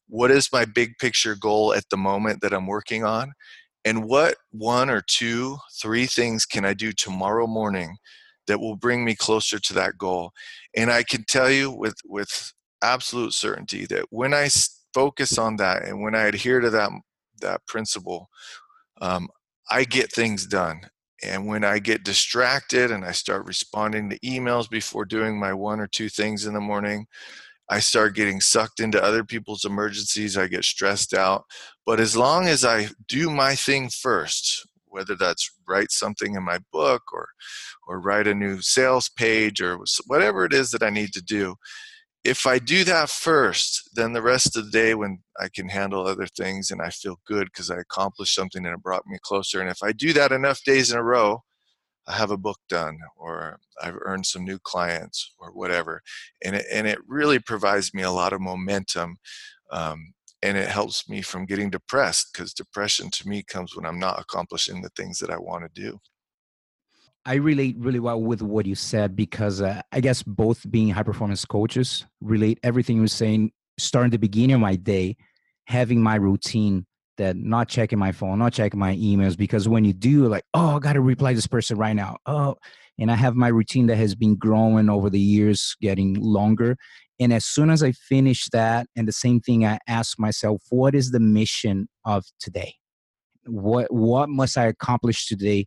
what 0.08 0.30
is 0.30 0.52
my 0.52 0.64
big 0.64 0.98
picture 0.98 1.34
goal 1.34 1.74
at 1.74 1.84
the 1.90 1.96
moment 1.96 2.40
that 2.42 2.52
I'm 2.52 2.66
working 2.66 3.04
on? 3.04 3.32
And 3.84 4.04
what 4.04 4.36
one 4.50 4.88
or 4.88 5.02
two, 5.06 5.58
three 5.80 6.06
things 6.06 6.46
can 6.46 6.64
I 6.64 6.74
do 6.74 6.92
tomorrow 6.92 7.46
morning 7.46 7.96
that 8.46 8.60
will 8.60 8.76
bring 8.76 9.04
me 9.04 9.14
closer 9.14 9.58
to 9.58 9.72
that 9.74 9.98
goal? 9.98 10.32
And 10.76 10.90
I 10.90 11.02
can 11.02 11.24
tell 11.24 11.50
you 11.50 11.70
with, 11.70 11.96
with 12.04 12.52
absolute 12.82 13.32
certainty 13.32 13.86
that 13.86 14.06
when 14.10 14.32
I 14.32 14.48
focus 14.92 15.38
on 15.38 15.56
that 15.56 15.84
and 15.84 16.02
when 16.02 16.14
I 16.14 16.24
adhere 16.24 16.60
to 16.60 16.70
that, 16.70 16.90
that 17.40 17.66
principle, 17.66 18.28
um, 19.00 19.28
I 19.70 19.84
get 19.84 20.12
things 20.12 20.46
done. 20.46 20.82
And 21.22 21.46
when 21.46 21.64
I 21.64 21.78
get 21.78 22.04
distracted 22.04 22.90
and 22.90 23.04
I 23.04 23.12
start 23.12 23.46
responding 23.46 24.10
to 24.10 24.18
emails 24.20 24.68
before 24.68 25.04
doing 25.04 25.38
my 25.38 25.52
one 25.52 25.80
or 25.80 25.86
two 25.86 26.08
things 26.08 26.44
in 26.44 26.54
the 26.54 26.60
morning, 26.60 27.06
I 27.68 27.80
start 27.80 28.14
getting 28.14 28.40
sucked 28.40 28.80
into 28.80 29.02
other 29.02 29.24
people's 29.24 29.64
emergencies. 29.64 30.36
I 30.36 30.48
get 30.48 30.64
stressed 30.64 31.14
out. 31.14 31.44
But 31.86 32.00
as 32.00 32.16
long 32.16 32.46
as 32.46 32.64
I 32.64 32.88
do 33.08 33.30
my 33.30 33.54
thing 33.54 33.88
first, 33.88 34.66
whether 34.86 35.16
that's 35.16 35.50
write 35.66 35.90
something 35.90 36.34
in 36.34 36.42
my 36.44 36.58
book 36.72 37.02
or 37.12 37.28
or 37.86 38.00
write 38.00 38.26
a 38.26 38.34
new 38.34 38.60
sales 38.60 39.08
page 39.08 39.60
or 39.60 39.78
whatever 40.06 40.44
it 40.44 40.52
is 40.52 40.70
that 40.70 40.82
I 40.82 40.90
need 40.90 41.12
to 41.14 41.22
do, 41.22 41.56
if 42.24 42.46
I 42.46 42.58
do 42.58 42.84
that 42.84 43.10
first, 43.10 43.90
then 43.94 44.12
the 44.12 44.22
rest 44.22 44.56
of 44.56 44.64
the 44.64 44.70
day 44.70 44.94
when 44.94 45.18
I 45.38 45.48
can 45.54 45.68
handle 45.68 46.06
other 46.06 46.26
things 46.26 46.70
and 46.70 46.80
I 46.80 46.88
feel 46.88 47.20
good 47.26 47.48
because 47.48 47.70
I 47.70 47.76
accomplished 47.76 48.34
something 48.34 48.64
and 48.64 48.74
it 48.74 48.82
brought 48.82 49.06
me 49.06 49.18
closer. 49.22 49.60
And 49.60 49.70
if 49.70 49.82
I 49.82 49.92
do 49.92 50.14
that 50.14 50.32
enough 50.32 50.64
days 50.64 50.90
in 50.90 50.98
a 50.98 51.02
row, 51.02 51.42
I 52.06 52.14
have 52.14 52.30
a 52.30 52.38
book 52.38 52.58
done 52.68 52.98
or 53.16 53.58
I've 53.82 53.96
earned 54.00 54.24
some 54.24 54.44
new 54.44 54.58
clients 54.58 55.34
or 55.38 55.52
whatever. 55.52 56.00
And 56.42 56.56
it, 56.56 56.66
and 56.72 56.86
it 56.86 56.98
really 57.06 57.38
provides 57.38 57.92
me 57.92 58.02
a 58.02 58.10
lot 58.10 58.32
of 58.32 58.40
momentum. 58.40 59.18
Um, 59.70 60.14
and 60.42 60.56
it 60.56 60.68
helps 60.68 61.08
me 61.08 61.22
from 61.22 61.46
getting 61.46 61.70
depressed 61.70 62.32
because 62.32 62.54
depression 62.54 63.10
to 63.10 63.28
me 63.28 63.42
comes 63.42 63.76
when 63.76 63.86
I'm 63.86 63.98
not 63.98 64.20
accomplishing 64.20 64.82
the 64.82 64.90
things 64.90 65.18
that 65.18 65.30
I 65.30 65.38
want 65.38 65.64
to 65.64 65.80
do. 65.82 65.98
I 67.26 67.34
relate 67.36 67.76
really 67.78 68.00
well 68.00 68.20
with 68.20 68.42
what 68.42 68.66
you 68.66 68.74
said 68.74 69.16
because 69.16 69.62
uh, 69.62 69.80
I 69.92 70.00
guess 70.00 70.22
both 70.22 70.70
being 70.70 70.90
high 70.90 71.02
performance 71.02 71.44
coaches 71.44 72.04
relate 72.20 72.58
everything 72.62 72.96
you 72.96 73.02
were 73.02 73.08
saying 73.08 73.52
starting 73.78 74.10
the 74.10 74.18
beginning 74.18 74.54
of 74.54 74.60
my 74.60 74.76
day, 74.76 75.16
having 75.66 76.02
my 76.02 76.16
routine 76.16 76.86
that 77.16 77.36
not 77.36 77.68
checking 77.68 77.98
my 77.98 78.12
phone, 78.12 78.38
not 78.38 78.52
checking 78.52 78.78
my 78.78 78.94
emails 78.96 79.36
because 79.36 79.68
when 79.68 79.84
you 79.84 79.92
do, 79.92 80.26
like, 80.26 80.44
oh, 80.52 80.76
I 80.76 80.78
got 80.80 80.94
to 80.94 81.00
reply 81.00 81.32
this 81.32 81.46
person 81.46 81.78
right 81.78 81.94
now. 81.94 82.16
Oh, 82.26 82.56
and 82.98 83.10
I 83.10 83.14
have 83.14 83.34
my 83.34 83.48
routine 83.48 83.86
that 83.86 83.96
has 83.96 84.14
been 84.14 84.36
growing 84.36 84.90
over 84.90 85.08
the 85.08 85.20
years, 85.20 85.76
getting 85.80 86.14
longer. 86.14 86.76
And 87.18 87.32
as 87.32 87.44
soon 87.44 87.70
as 87.70 87.82
I 87.82 87.92
finish 87.92 88.48
that, 88.52 88.86
and 88.96 89.08
the 89.08 89.12
same 89.12 89.40
thing, 89.40 89.64
I 89.64 89.78
ask 89.88 90.18
myself, 90.18 90.62
what 90.70 90.94
is 90.94 91.10
the 91.10 91.20
mission 91.20 91.88
of 92.04 92.24
today? 92.40 92.74
What 93.46 93.92
what 93.92 94.28
must 94.28 94.56
I 94.58 94.66
accomplish 94.66 95.26
today 95.26 95.66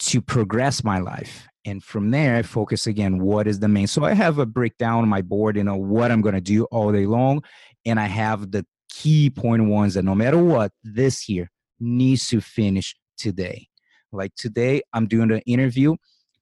to 0.00 0.20
progress 0.20 0.84
my 0.84 0.98
life? 0.98 1.46
And 1.64 1.82
from 1.82 2.10
there, 2.10 2.36
I 2.36 2.42
focus 2.42 2.86
again, 2.86 3.18
what 3.18 3.46
is 3.46 3.60
the 3.60 3.68
main? 3.68 3.86
So 3.86 4.04
I 4.04 4.14
have 4.14 4.38
a 4.38 4.46
breakdown 4.46 5.02
on 5.02 5.08
my 5.08 5.22
board, 5.22 5.56
you 5.56 5.64
know, 5.64 5.76
what 5.76 6.10
I'm 6.10 6.22
gonna 6.22 6.40
do 6.40 6.64
all 6.66 6.92
day 6.92 7.06
long. 7.06 7.42
And 7.84 8.00
I 8.00 8.06
have 8.06 8.50
the 8.50 8.66
key 8.90 9.30
point 9.30 9.66
ones 9.66 9.94
that 9.94 10.04
no 10.04 10.14
matter 10.14 10.38
what, 10.38 10.72
this 10.82 11.28
year 11.28 11.50
needs 11.78 12.28
to 12.28 12.40
finish 12.40 12.96
today. 13.16 13.68
Like 14.12 14.34
today, 14.34 14.82
I'm 14.92 15.06
doing 15.06 15.28
the 15.28 15.40
interview, 15.42 15.96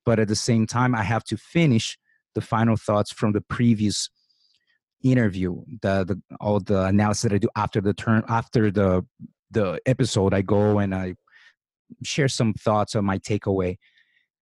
but 0.07 0.19
at 0.19 0.29
the 0.29 0.37
same 0.37 0.67
time, 0.67 0.95
I 0.95 1.03
have 1.03 1.25
to 1.25 1.37
finish 1.37 1.99
the 2.35 2.41
final 2.41 2.77
thoughts 2.77 3.13
from 3.13 3.33
the 3.33 3.41
previous 3.43 4.09
interview, 5.03 5.63
the, 5.83 6.05
the 6.05 6.23
all 6.41 6.61
the 6.61 6.85
analysis 6.85 7.23
that 7.23 7.33
I 7.33 7.39
do 7.39 7.49
after 7.57 7.81
the 7.81 7.93
turn 7.93 8.23
after 8.29 8.71
the 8.71 9.05
the 9.51 9.81
episode. 9.87 10.35
I 10.35 10.43
go 10.43 10.79
and 10.79 10.95
I 10.95 11.15
share 12.03 12.29
some 12.29 12.55
thoughts 12.55 12.95
on 12.95 13.05
my 13.05 13.19
takeaway. 13.19 13.77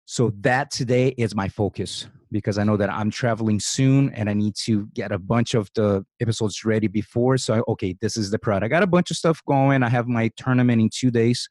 So 0.05 0.33
that 0.41 0.71
today 0.71 1.09
is 1.19 1.35
my 1.35 1.49
focus 1.49 2.07
because 2.31 2.59
I 2.59 2.65
know 2.65 2.77
that 2.77 2.91
I'm 2.91 3.11
traveling 3.11 3.61
soon 3.61 4.11
and 4.11 4.29
I 4.29 4.35
need 4.35 4.55
to 4.65 4.87
get 4.95 5.13
a 5.13 5.19
bunch 5.19 5.55
of 5.55 5.71
the 5.75 6.05
episodes 6.21 6.65
ready 6.65 6.87
before. 6.87 7.39
So, 7.39 7.55
I, 7.55 7.63
okay, 7.73 7.97
this 8.01 8.17
is 8.17 8.31
the 8.31 8.39
product. 8.39 8.65
I 8.65 8.69
got 8.69 8.83
a 8.83 8.89
bunch 8.89 9.11
of 9.11 9.17
stuff 9.17 9.41
going. 9.47 9.83
I 9.83 9.89
have 9.89 10.07
my 10.07 10.31
tournament 10.37 10.81
in 10.81 10.91
two 10.93 11.11
days, 11.11 11.49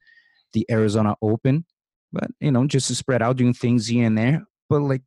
the 0.53 0.65
Arizona 0.69 1.15
Open, 1.21 1.65
but 2.11 2.29
you 2.39 2.51
know, 2.51 2.65
just 2.65 2.87
to 2.87 2.95
spread 2.95 3.21
out, 3.21 3.37
doing 3.37 3.53
things 3.53 3.87
here 3.87 4.05
and 4.05 4.17
there, 4.17 4.43
but 4.69 4.81
like 4.81 5.01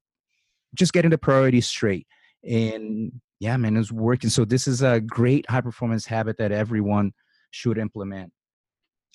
just 0.75 0.93
getting 0.93 1.11
the 1.11 1.19
priorities 1.19 1.69
straight. 1.69 2.07
And 2.45 3.13
yeah, 3.41 3.57
man, 3.57 3.77
it's 3.77 3.93
working. 3.93 4.31
So, 4.31 4.45
this 4.45 4.67
is 4.67 4.83
a 4.83 5.01
great 5.01 5.49
high 5.51 5.61
performance 5.61 6.07
habit 6.07 6.39
that 6.39 6.53
everyone 6.53 7.13
should 7.51 7.79
implement 7.79 8.33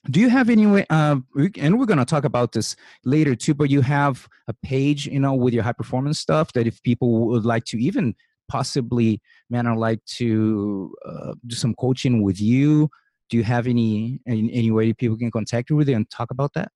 do 0.09 0.19
you 0.19 0.29
have 0.29 0.49
any 0.49 0.65
way 0.65 0.85
uh, 0.89 1.17
and 1.57 1.79
we're 1.79 1.85
going 1.85 1.97
to 1.97 2.05
talk 2.05 2.25
about 2.25 2.51
this 2.51 2.75
later 3.05 3.35
too 3.35 3.53
but 3.53 3.69
you 3.69 3.81
have 3.81 4.27
a 4.47 4.53
page 4.53 5.07
you 5.07 5.19
know 5.19 5.33
with 5.33 5.53
your 5.53 5.63
high 5.63 5.73
performance 5.73 6.19
stuff 6.19 6.51
that 6.53 6.67
if 6.67 6.81
people 6.83 7.27
would 7.27 7.45
like 7.45 7.63
to 7.63 7.77
even 7.77 8.13
possibly 8.49 9.21
man 9.49 9.65
i 9.65 9.73
like 9.73 10.03
to 10.05 10.93
uh, 11.05 11.33
do 11.47 11.55
some 11.55 11.73
coaching 11.75 12.21
with 12.21 12.39
you. 12.39 12.89
Do 13.29 13.37
you 13.37 13.43
have 13.43 13.65
any, 13.67 14.19
any 14.27 14.53
any 14.53 14.69
way 14.69 14.93
people 14.93 15.17
can 15.17 15.31
contact 15.31 15.69
you 15.69 15.75
with 15.75 15.89
you 15.89 15.95
and 15.95 16.07
talk 16.09 16.29
about 16.29 16.53
that 16.53 16.71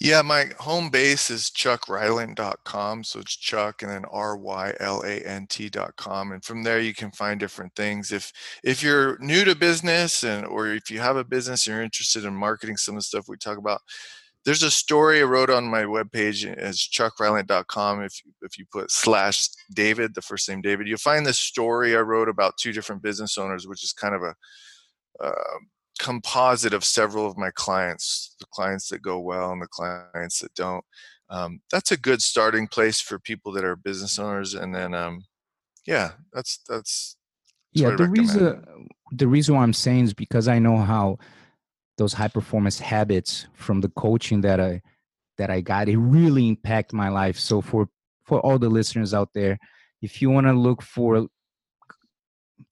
yeah, 0.00 0.22
my 0.22 0.50
home 0.58 0.90
base 0.90 1.30
is 1.30 1.50
chuckrylant.com. 1.50 3.04
So 3.04 3.20
it's 3.20 3.36
Chuck 3.36 3.82
and 3.82 3.90
then 3.90 4.04
R 4.06 4.36
Y 4.36 4.74
L 4.80 5.02
A 5.04 5.20
N 5.20 5.46
T.com. 5.48 6.32
And 6.32 6.44
from 6.44 6.62
there 6.62 6.80
you 6.80 6.94
can 6.94 7.12
find 7.12 7.38
different 7.38 7.74
things. 7.74 8.12
If 8.12 8.32
if 8.62 8.82
you're 8.82 9.18
new 9.18 9.44
to 9.44 9.54
business 9.54 10.24
and 10.24 10.46
or 10.46 10.68
if 10.68 10.90
you 10.90 11.00
have 11.00 11.16
a 11.16 11.24
business 11.24 11.66
and 11.66 11.74
you're 11.74 11.84
interested 11.84 12.24
in 12.24 12.34
marketing 12.34 12.76
some 12.76 12.96
of 12.96 12.98
the 12.98 13.02
stuff 13.02 13.28
we 13.28 13.36
talk 13.36 13.58
about, 13.58 13.82
there's 14.44 14.62
a 14.62 14.70
story 14.70 15.20
I 15.20 15.24
wrote 15.24 15.50
on 15.50 15.64
my 15.64 15.84
webpage 15.84 16.44
as 16.56 16.78
chuckrylant.com. 16.78 18.02
If 18.02 18.20
if 18.42 18.58
you 18.58 18.66
put 18.70 18.90
slash 18.90 19.48
David, 19.72 20.14
the 20.14 20.22
first 20.22 20.48
name 20.48 20.60
David, 20.60 20.86
you'll 20.86 20.98
find 20.98 21.24
this 21.24 21.38
story 21.38 21.96
I 21.96 22.00
wrote 22.00 22.28
about 22.28 22.58
two 22.58 22.72
different 22.72 23.02
business 23.02 23.38
owners, 23.38 23.66
which 23.66 23.84
is 23.84 23.92
kind 23.92 24.14
of 24.14 24.22
a 24.22 24.34
uh, 25.20 25.58
composite 25.98 26.74
of 26.74 26.84
several 26.84 27.26
of 27.26 27.36
my 27.36 27.50
clients, 27.54 28.34
the 28.40 28.46
clients 28.50 28.88
that 28.88 29.02
go 29.02 29.18
well 29.18 29.52
and 29.52 29.62
the 29.62 29.68
clients 29.68 30.40
that 30.40 30.54
don't. 30.54 30.84
Um, 31.30 31.60
that's 31.70 31.90
a 31.90 31.96
good 31.96 32.20
starting 32.20 32.66
place 32.66 33.00
for 33.00 33.18
people 33.18 33.52
that 33.52 33.64
are 33.64 33.76
business 33.76 34.18
owners. 34.18 34.54
And 34.54 34.74
then, 34.74 34.94
um, 34.94 35.24
yeah, 35.86 36.12
that's 36.32 36.60
that's, 36.68 37.16
that's 37.74 37.82
yeah. 37.82 37.96
The 37.96 38.08
reason 38.08 38.88
the 39.12 39.28
reason 39.28 39.54
why 39.54 39.62
I'm 39.62 39.72
saying 39.72 40.04
is 40.04 40.14
because 40.14 40.48
I 40.48 40.58
know 40.58 40.76
how 40.76 41.18
those 41.96 42.12
high 42.12 42.28
performance 42.28 42.78
habits 42.78 43.46
from 43.54 43.80
the 43.80 43.88
coaching 43.90 44.40
that 44.42 44.60
I 44.60 44.82
that 45.38 45.50
I 45.50 45.60
got 45.60 45.88
it 45.88 45.96
really 45.96 46.48
impact 46.48 46.92
my 46.92 47.08
life. 47.08 47.38
So 47.38 47.60
for 47.60 47.88
for 48.24 48.40
all 48.40 48.58
the 48.58 48.68
listeners 48.68 49.14
out 49.14 49.30
there, 49.34 49.58
if 50.02 50.20
you 50.20 50.30
want 50.30 50.46
to 50.46 50.52
look 50.52 50.82
for 50.82 51.26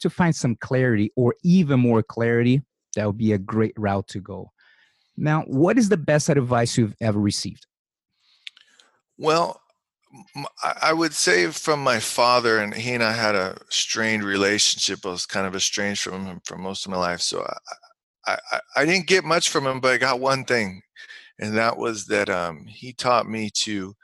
to 0.01 0.11
find 0.11 0.35
some 0.35 0.57
clarity 0.57 1.11
or 1.17 1.35
even 1.43 1.81
more 1.81 2.03
clarity 2.03 2.63
that 2.95 3.07
would 3.07 3.19
be 3.19 3.33
a 3.33 3.39
great 3.39 3.75
route 3.77 4.09
to 4.09 4.21
go. 4.21 4.51
Now, 5.17 5.43
what 5.43 5.79
is 5.79 5.89
the 5.89 5.97
best 5.97 6.29
advice 6.29 6.77
you've 6.77 6.97
ever 7.01 7.19
received? 7.21 7.67
Well, 9.19 9.61
I 10.81 10.93
would 10.93 11.15
say 11.15 11.47
from 11.47 11.83
my 11.83 11.99
father, 11.99 12.59
and 12.59 12.75
he 12.75 12.93
and 12.93 13.03
I 13.03 13.13
had 13.13 13.35
a 13.35 13.59
strained 13.71 14.25
relationship. 14.25 15.07
I 15.07 15.11
was 15.11 15.27
kind 15.27 15.47
of 15.47 15.55
estranged 15.55 16.03
from 16.03 16.27
him 16.27 16.41
for 16.45 16.59
most 16.59 16.85
of 16.85 16.91
my 16.91 16.99
life. 16.99 17.21
So 17.21 17.47
I, 18.27 18.37
I, 18.53 18.61
I 18.77 18.85
didn't 18.85 19.07
get 19.07 19.25
much 19.25 19.49
from 19.49 19.67
him, 19.67 19.81
but 19.81 19.93
I 19.93 19.99
got 19.99 20.21
one 20.21 20.45
thing, 20.45 20.83
and 21.39 21.57
that 21.57 21.77
was 21.77 22.07
that 22.07 22.29
um, 22.29 22.67
he 22.67 22.93
taught 22.93 23.29
me 23.29 23.51
to, 23.55 23.95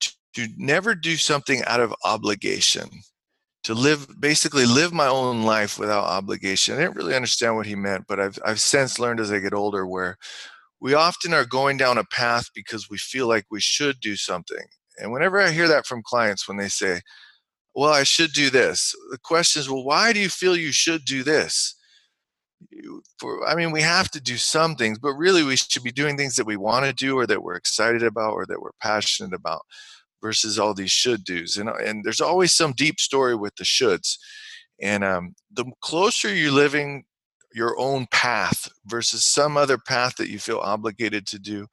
to 0.00 0.12
to 0.34 0.48
never 0.56 0.94
do 0.94 1.16
something 1.16 1.64
out 1.64 1.80
of 1.80 1.94
obligation 2.04 2.88
to 3.68 3.74
live 3.74 4.08
basically 4.18 4.64
live 4.64 4.94
my 4.94 5.08
own 5.08 5.42
life 5.42 5.78
without 5.78 6.04
obligation. 6.04 6.74
I 6.74 6.78
didn't 6.78 6.96
really 6.96 7.14
understand 7.14 7.54
what 7.54 7.66
he 7.66 7.74
meant, 7.74 8.06
but 8.08 8.18
I've 8.18 8.38
I've 8.42 8.60
since 8.60 8.98
learned 8.98 9.20
as 9.20 9.30
I 9.30 9.40
get 9.40 9.52
older 9.52 9.86
where 9.86 10.16
we 10.80 10.94
often 10.94 11.34
are 11.34 11.44
going 11.44 11.76
down 11.76 11.98
a 11.98 12.04
path 12.04 12.46
because 12.54 12.88
we 12.88 12.96
feel 12.96 13.28
like 13.28 13.44
we 13.50 13.60
should 13.60 14.00
do 14.00 14.16
something. 14.16 14.64
And 14.96 15.12
whenever 15.12 15.38
I 15.38 15.50
hear 15.50 15.68
that 15.68 15.84
from 15.86 16.02
clients 16.02 16.48
when 16.48 16.56
they 16.56 16.68
say, 16.68 17.02
"Well, 17.74 17.92
I 17.92 18.04
should 18.04 18.32
do 18.32 18.50
this," 18.50 18.94
the 19.10 19.18
question 19.18 19.60
is, 19.60 19.68
"Well, 19.70 19.84
why 19.84 20.14
do 20.14 20.20
you 20.20 20.30
feel 20.30 20.56
you 20.56 20.72
should 20.72 21.04
do 21.04 21.22
this?" 21.22 21.74
For, 23.20 23.46
I 23.46 23.54
mean, 23.54 23.70
we 23.70 23.82
have 23.82 24.10
to 24.12 24.20
do 24.20 24.36
some 24.38 24.76
things, 24.76 24.98
but 24.98 25.12
really 25.12 25.42
we 25.44 25.56
should 25.56 25.82
be 25.82 25.92
doing 25.92 26.16
things 26.16 26.36
that 26.36 26.46
we 26.46 26.56
want 26.56 26.86
to 26.86 26.92
do 26.92 27.18
or 27.18 27.26
that 27.26 27.42
we're 27.42 27.54
excited 27.56 28.02
about 28.02 28.32
or 28.32 28.46
that 28.46 28.60
we're 28.62 28.72
passionate 28.80 29.34
about 29.34 29.62
versus 30.20 30.58
all 30.58 30.74
these 30.74 30.90
should 30.90 31.24
do's 31.24 31.56
and, 31.56 31.68
and 31.68 32.04
there's 32.04 32.20
always 32.20 32.54
some 32.54 32.72
deep 32.72 32.98
story 33.00 33.34
with 33.34 33.54
the 33.56 33.64
shoulds 33.64 34.16
and 34.80 35.04
um, 35.04 35.34
the 35.52 35.64
closer 35.80 36.32
you're 36.32 36.52
living 36.52 37.04
your 37.54 37.78
own 37.78 38.06
path 38.10 38.68
versus 38.86 39.24
some 39.24 39.56
other 39.56 39.78
path 39.78 40.14
that 40.16 40.28
you 40.28 40.38
feel 40.38 40.58
obligated 40.58 41.26
to 41.26 41.38
do 41.38 41.66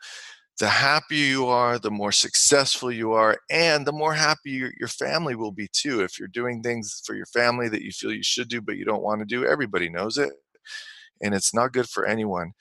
the 0.60 0.70
happier 0.70 1.26
you 1.26 1.46
are 1.46 1.78
the 1.78 1.92
more 1.92 2.12
successful 2.12 2.92
you 2.92 3.12
are 3.12 3.38
and 3.50 3.86
the 3.86 3.92
more 3.92 4.14
happy 4.14 4.52
your, 4.52 4.72
your 4.80 4.88
family 4.88 5.36
will 5.36 5.52
be 5.52 5.68
too 5.74 6.02
if 6.02 6.18
you're 6.18 6.30
doing 6.30 6.62
things 6.62 7.02
for 7.06 7.16
your 7.16 7.26
family 7.28 7.68
that 7.68 7.82
you 7.82 7.92
feel 7.92 8.12
you 8.12 8.24
should 8.24 8.48
do 8.48 8.62
but 8.62 8.78
you 8.78 8.86
don't 8.86 9.04
want 9.04 9.20
to 9.20 9.26
do 9.26 9.46
everybody 9.46 9.90
knows 9.90 10.18
it 10.18 10.32
and 11.22 11.34
it's 11.34 11.54
not 11.54 11.74
good 11.74 11.90
for 11.90 12.06
anyone 12.06 12.52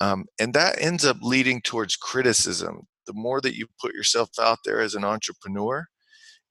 um, 0.00 0.24
and 0.40 0.52
that 0.54 0.80
ends 0.80 1.04
up 1.04 1.16
leading 1.22 1.60
towards 1.62 1.96
criticism 1.96 2.86
the 3.06 3.12
more 3.14 3.40
that 3.40 3.56
you 3.56 3.66
put 3.80 3.94
yourself 3.94 4.30
out 4.40 4.58
there 4.64 4.80
as 4.80 4.94
an 4.94 5.04
entrepreneur, 5.04 5.86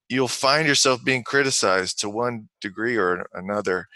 you'll 0.10 0.28
find 0.28 0.68
yourself 0.68 1.04
being 1.04 1.24
criticized 1.24 2.00
to 2.00 2.10
one 2.10 2.50
degree 2.62 2.98
or 2.98 3.28
another. 3.34 3.88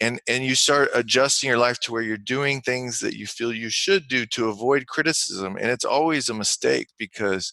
And, 0.00 0.20
and 0.28 0.44
you 0.44 0.54
start 0.54 0.90
adjusting 0.94 1.48
your 1.48 1.58
life 1.58 1.80
to 1.80 1.92
where 1.92 2.02
you're 2.02 2.16
doing 2.16 2.60
things 2.60 3.00
that 3.00 3.16
you 3.16 3.26
feel 3.26 3.52
you 3.52 3.70
should 3.70 4.06
do 4.08 4.26
to 4.26 4.48
avoid 4.48 4.86
criticism. 4.86 5.56
And 5.56 5.70
it's 5.70 5.84
always 5.84 6.28
a 6.28 6.34
mistake 6.34 6.88
because 6.98 7.52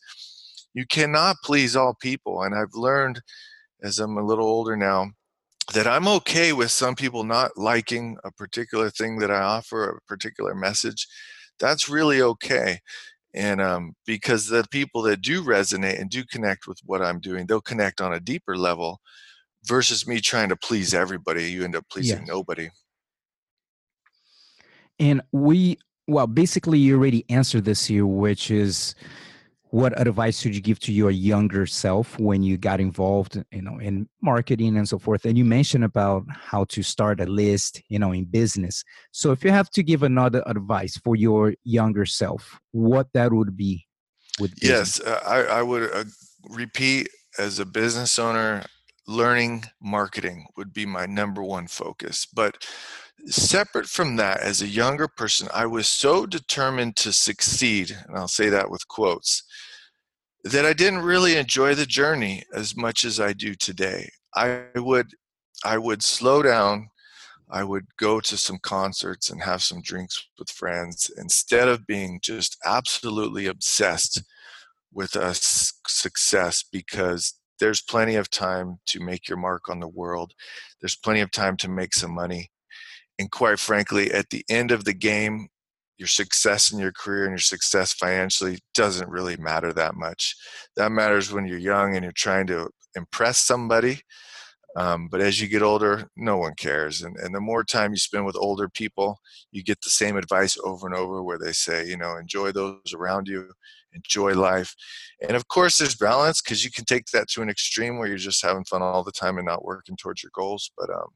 you 0.74 0.86
cannot 0.86 1.38
please 1.44 1.76
all 1.76 1.96
people. 2.00 2.44
And 2.44 2.54
I've 2.54 2.76
learned 2.76 3.22
as 3.82 3.98
I'm 3.98 4.18
a 4.18 4.24
little 4.26 4.46
older 4.46 4.76
now 4.76 5.12
that 5.74 5.88
I'm 5.88 6.08
okay 6.08 6.54
with 6.54 6.70
some 6.70 6.96
people 6.96 7.24
not 7.24 7.58
liking 7.58 8.18
a 8.24 8.32
particular 8.32 8.92
thing 8.92 9.18
that 9.20 9.32
I 9.32 9.40
offer, 9.40 9.90
a 9.90 10.02
particular 10.08 10.54
message. 10.54 11.08
That's 11.60 11.90
really 11.90 12.22
okay 12.22 12.82
and 13.36 13.62
um, 13.62 13.96
because 14.06 14.48
the 14.48 14.66
people 14.72 15.02
that 15.04 15.22
do 15.22 15.44
resonate 15.44 16.00
and 16.00 16.10
do 16.10 16.24
connect 16.26 16.68
with 16.68 16.80
what 16.86 17.02
i'm 17.02 17.20
doing 17.20 17.46
they'll 17.46 17.62
connect 17.62 18.02
on 18.02 18.14
a 18.14 18.20
deeper 18.20 18.58
level 18.58 19.00
versus 19.66 20.08
me 20.08 20.20
trying 20.20 20.50
to 20.50 20.56
please 20.56 20.94
everybody 20.94 21.52
you 21.52 21.64
end 21.64 21.76
up 21.76 21.88
pleasing 21.90 22.20
yes. 22.20 22.28
nobody 22.28 22.70
and 25.00 25.22
we 25.32 25.78
well 26.08 26.28
basically 26.28 26.80
you 26.80 26.96
already 26.96 27.26
answered 27.30 27.66
this 27.66 27.86
here 27.86 28.06
which 28.06 28.50
is 28.50 28.96
what 29.76 30.00
advice 30.00 30.46
would 30.46 30.56
you 30.56 30.62
give 30.62 30.80
to 30.80 30.94
your 30.94 31.12
younger 31.12 31.66
self 31.66 32.18
when 32.18 32.42
you 32.42 32.56
got 32.58 32.80
involved 32.80 33.44
you 33.52 33.62
know 33.62 33.78
in 33.80 34.08
marketing 34.22 34.78
and 34.78 34.88
so 34.88 34.98
forth? 34.98 35.26
And 35.26 35.38
you 35.38 35.44
mentioned 35.44 35.84
about 35.84 36.24
how 36.30 36.64
to 36.76 36.82
start 36.82 37.20
a 37.20 37.26
list 37.26 37.82
you 37.90 38.00
know 38.00 38.14
in 38.14 38.24
business. 38.24 38.84
So 39.12 39.34
if 39.34 39.44
you 39.44 39.52
have 39.52 39.70
to 39.72 39.84
give 39.84 40.04
another 40.04 40.42
advice 40.46 40.96
for 40.98 41.18
your 41.18 41.54
younger 41.66 42.06
self 42.06 42.58
what 42.72 43.08
that 43.14 43.34
would 43.34 43.58
be 43.58 43.86
with 44.40 44.54
yes 44.62 45.02
uh, 45.02 45.22
I, 45.26 45.60
I 45.60 45.62
would 45.62 45.86
uh, 45.92 46.06
repeat 46.50 47.10
as 47.38 47.60
a 47.60 47.66
business 47.66 48.18
owner 48.18 48.64
learning 49.08 49.66
marketing 49.82 50.48
would 50.58 50.74
be 50.74 50.86
my 50.86 51.06
number 51.06 51.44
one 51.44 51.68
focus. 51.68 52.26
But 52.34 52.66
separate 53.28 53.88
from 53.88 54.16
that, 54.18 54.40
as 54.40 54.62
a 54.62 54.68
younger 54.68 55.08
person, 55.08 55.48
I 55.54 55.66
was 55.66 55.88
so 55.88 56.26
determined 56.26 56.96
to 56.98 57.12
succeed, 57.12 57.96
and 58.08 58.18
I'll 58.18 58.28
say 58.28 58.50
that 58.50 58.70
with 58.70 58.88
quotes, 58.88 59.44
that 60.46 60.66
I 60.66 60.74
didn't 60.74 61.00
really 61.00 61.38
enjoy 61.38 61.74
the 61.74 61.88
journey 61.88 62.44
as 62.54 62.78
much 62.78 63.04
as 63.04 63.20
I 63.20 63.34
do 63.34 63.56
today. 63.56 64.10
I 64.36 64.66
would 64.76 65.08
I 65.64 65.80
would 65.80 66.04
slow 66.04 66.44
down, 66.44 66.90
I 67.50 67.64
would 67.64 67.86
go 67.98 68.20
to 68.20 68.38
some 68.38 68.60
concerts 68.62 69.32
and 69.32 69.42
have 69.42 69.64
some 69.64 69.82
drinks 69.82 70.24
with 70.38 70.50
friends 70.50 71.10
instead 71.18 71.68
of 71.68 71.88
being 71.88 72.20
just 72.22 72.58
absolutely 72.64 73.48
obsessed 73.48 74.22
with 74.94 75.16
a 75.16 75.34
success 75.34 76.64
because 76.72 77.34
there's 77.60 77.82
plenty 77.82 78.16
of 78.16 78.30
time 78.30 78.78
to 78.88 79.00
make 79.00 79.28
your 79.28 79.38
mark 79.38 79.68
on 79.70 79.80
the 79.80 79.88
world. 79.88 80.34
There's 80.80 80.96
plenty 80.96 81.22
of 81.22 81.32
time 81.32 81.58
to 81.58 81.70
make 81.70 81.94
some 81.94 82.14
money. 82.14 82.52
And 83.18 83.32
quite 83.32 83.60
frankly, 83.60 84.12
at 84.12 84.30
the 84.30 84.44
end 84.50 84.72
of 84.72 84.84
the 84.84 84.94
game, 84.94 85.48
your 85.98 86.08
success 86.08 86.72
in 86.72 86.80
your 86.80 86.92
career 86.92 87.24
and 87.24 87.32
your 87.32 87.40
success 87.40 87.94
financially 87.94 88.60
doesn't 88.74 89.10
really 89.10 89.38
matter 89.38 89.72
that 89.74 89.96
much. 89.96 90.36
That 90.76 90.92
matters 90.92 91.32
when 91.32 91.46
you're 91.46 91.58
young 91.58 91.96
and 91.96 92.04
you're 92.04 92.12
trying 92.12 92.48
to 92.48 92.70
impress 92.96 93.38
somebody. 93.38 94.02
Um, 94.78 95.08
but 95.10 95.22
as 95.22 95.40
you 95.40 95.48
get 95.48 95.62
older, 95.62 96.10
no 96.18 96.36
one 96.36 96.54
cares. 96.58 97.02
And, 97.02 97.16
and 97.18 97.34
the 97.34 97.40
more 97.40 97.64
time 97.64 97.92
you 97.92 97.98
spend 97.98 98.26
with 98.26 98.36
older 98.36 98.68
people, 98.68 99.18
you 99.52 99.64
get 99.64 99.80
the 99.82 99.90
same 99.90 100.18
advice 100.18 100.58
over 100.66 100.86
and 100.86 100.96
over 100.96 101.24
where 101.24 101.40
they 101.40 101.54
say, 101.54 101.88
you 101.88 101.98
know, 101.98 102.18
enjoy 102.18 102.52
those 102.52 102.94
around 102.94 103.30
you, 103.30 103.50
enjoy 103.94 104.34
life. 104.34 104.76
And 105.22 105.38
of 105.38 105.48
course, 105.48 105.78
there's 105.78 105.96
balance 105.96 106.42
because 106.42 106.66
you 106.66 106.72
can 106.72 106.84
take 106.84 107.06
that 107.14 107.30
to 107.30 107.42
an 107.42 107.50
extreme 107.50 107.98
where 107.98 108.10
you're 108.10 108.18
just 108.18 108.44
having 108.44 108.66
fun 108.66 108.82
all 108.82 109.04
the 109.04 109.14
time 109.14 109.38
and 109.38 109.46
not 109.46 109.64
working 109.64 109.96
towards 109.96 110.22
your 110.22 110.32
goals. 110.36 110.70
But 110.78 110.90
um, 110.90 111.08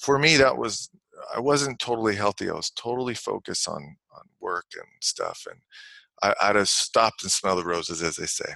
for 0.00 0.18
me, 0.18 0.38
that 0.38 0.56
was 0.56 0.88
I 1.34 1.40
wasn't 1.40 1.78
totally 1.78 2.16
healthy. 2.16 2.50
I 2.50 2.54
was 2.54 2.70
totally 2.70 3.14
focused 3.14 3.68
on 3.68 3.96
on 4.16 4.22
work 4.40 4.66
and 4.74 4.86
stuff, 5.00 5.46
and 5.50 5.60
I, 6.22 6.34
I'd 6.48 6.56
have 6.56 6.68
stopped 6.68 7.22
and 7.22 7.32
smelled 7.32 7.58
the 7.58 7.64
roses, 7.64 8.02
as 8.02 8.16
they 8.16 8.26
say. 8.26 8.54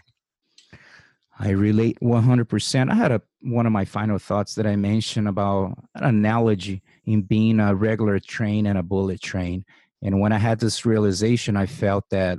I 1.38 1.50
relate 1.50 1.98
100%. 2.00 2.90
I 2.90 2.94
had 2.94 3.10
a 3.10 3.20
one 3.40 3.66
of 3.66 3.72
my 3.72 3.84
final 3.84 4.18
thoughts 4.18 4.54
that 4.54 4.66
I 4.66 4.76
mentioned 4.76 5.28
about 5.28 5.76
an 5.96 6.04
analogy 6.04 6.82
in 7.04 7.22
being 7.22 7.60
a 7.60 7.74
regular 7.74 8.18
train 8.18 8.66
and 8.66 8.78
a 8.78 8.82
bullet 8.82 9.20
train. 9.20 9.64
And 10.02 10.20
when 10.20 10.32
I 10.32 10.38
had 10.38 10.60
this 10.60 10.86
realization, 10.86 11.56
I 11.56 11.66
felt 11.66 12.04
that 12.10 12.38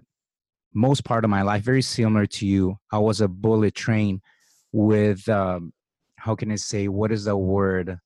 most 0.74 1.04
part 1.04 1.24
of 1.24 1.30
my 1.30 1.42
life, 1.42 1.64
very 1.64 1.82
similar 1.82 2.26
to 2.26 2.48
you, 2.48 2.78
I 2.92 3.00
was 3.00 3.22
a 3.22 3.28
bullet 3.28 3.76
train 3.76 4.22
with, 4.72 5.28
um, 5.30 5.74
how 6.16 6.36
can 6.36 6.52
I 6.52 6.56
say, 6.56 6.88
what 6.88 7.12
is 7.12 7.26
the 7.26 7.38
word? 7.38 8.00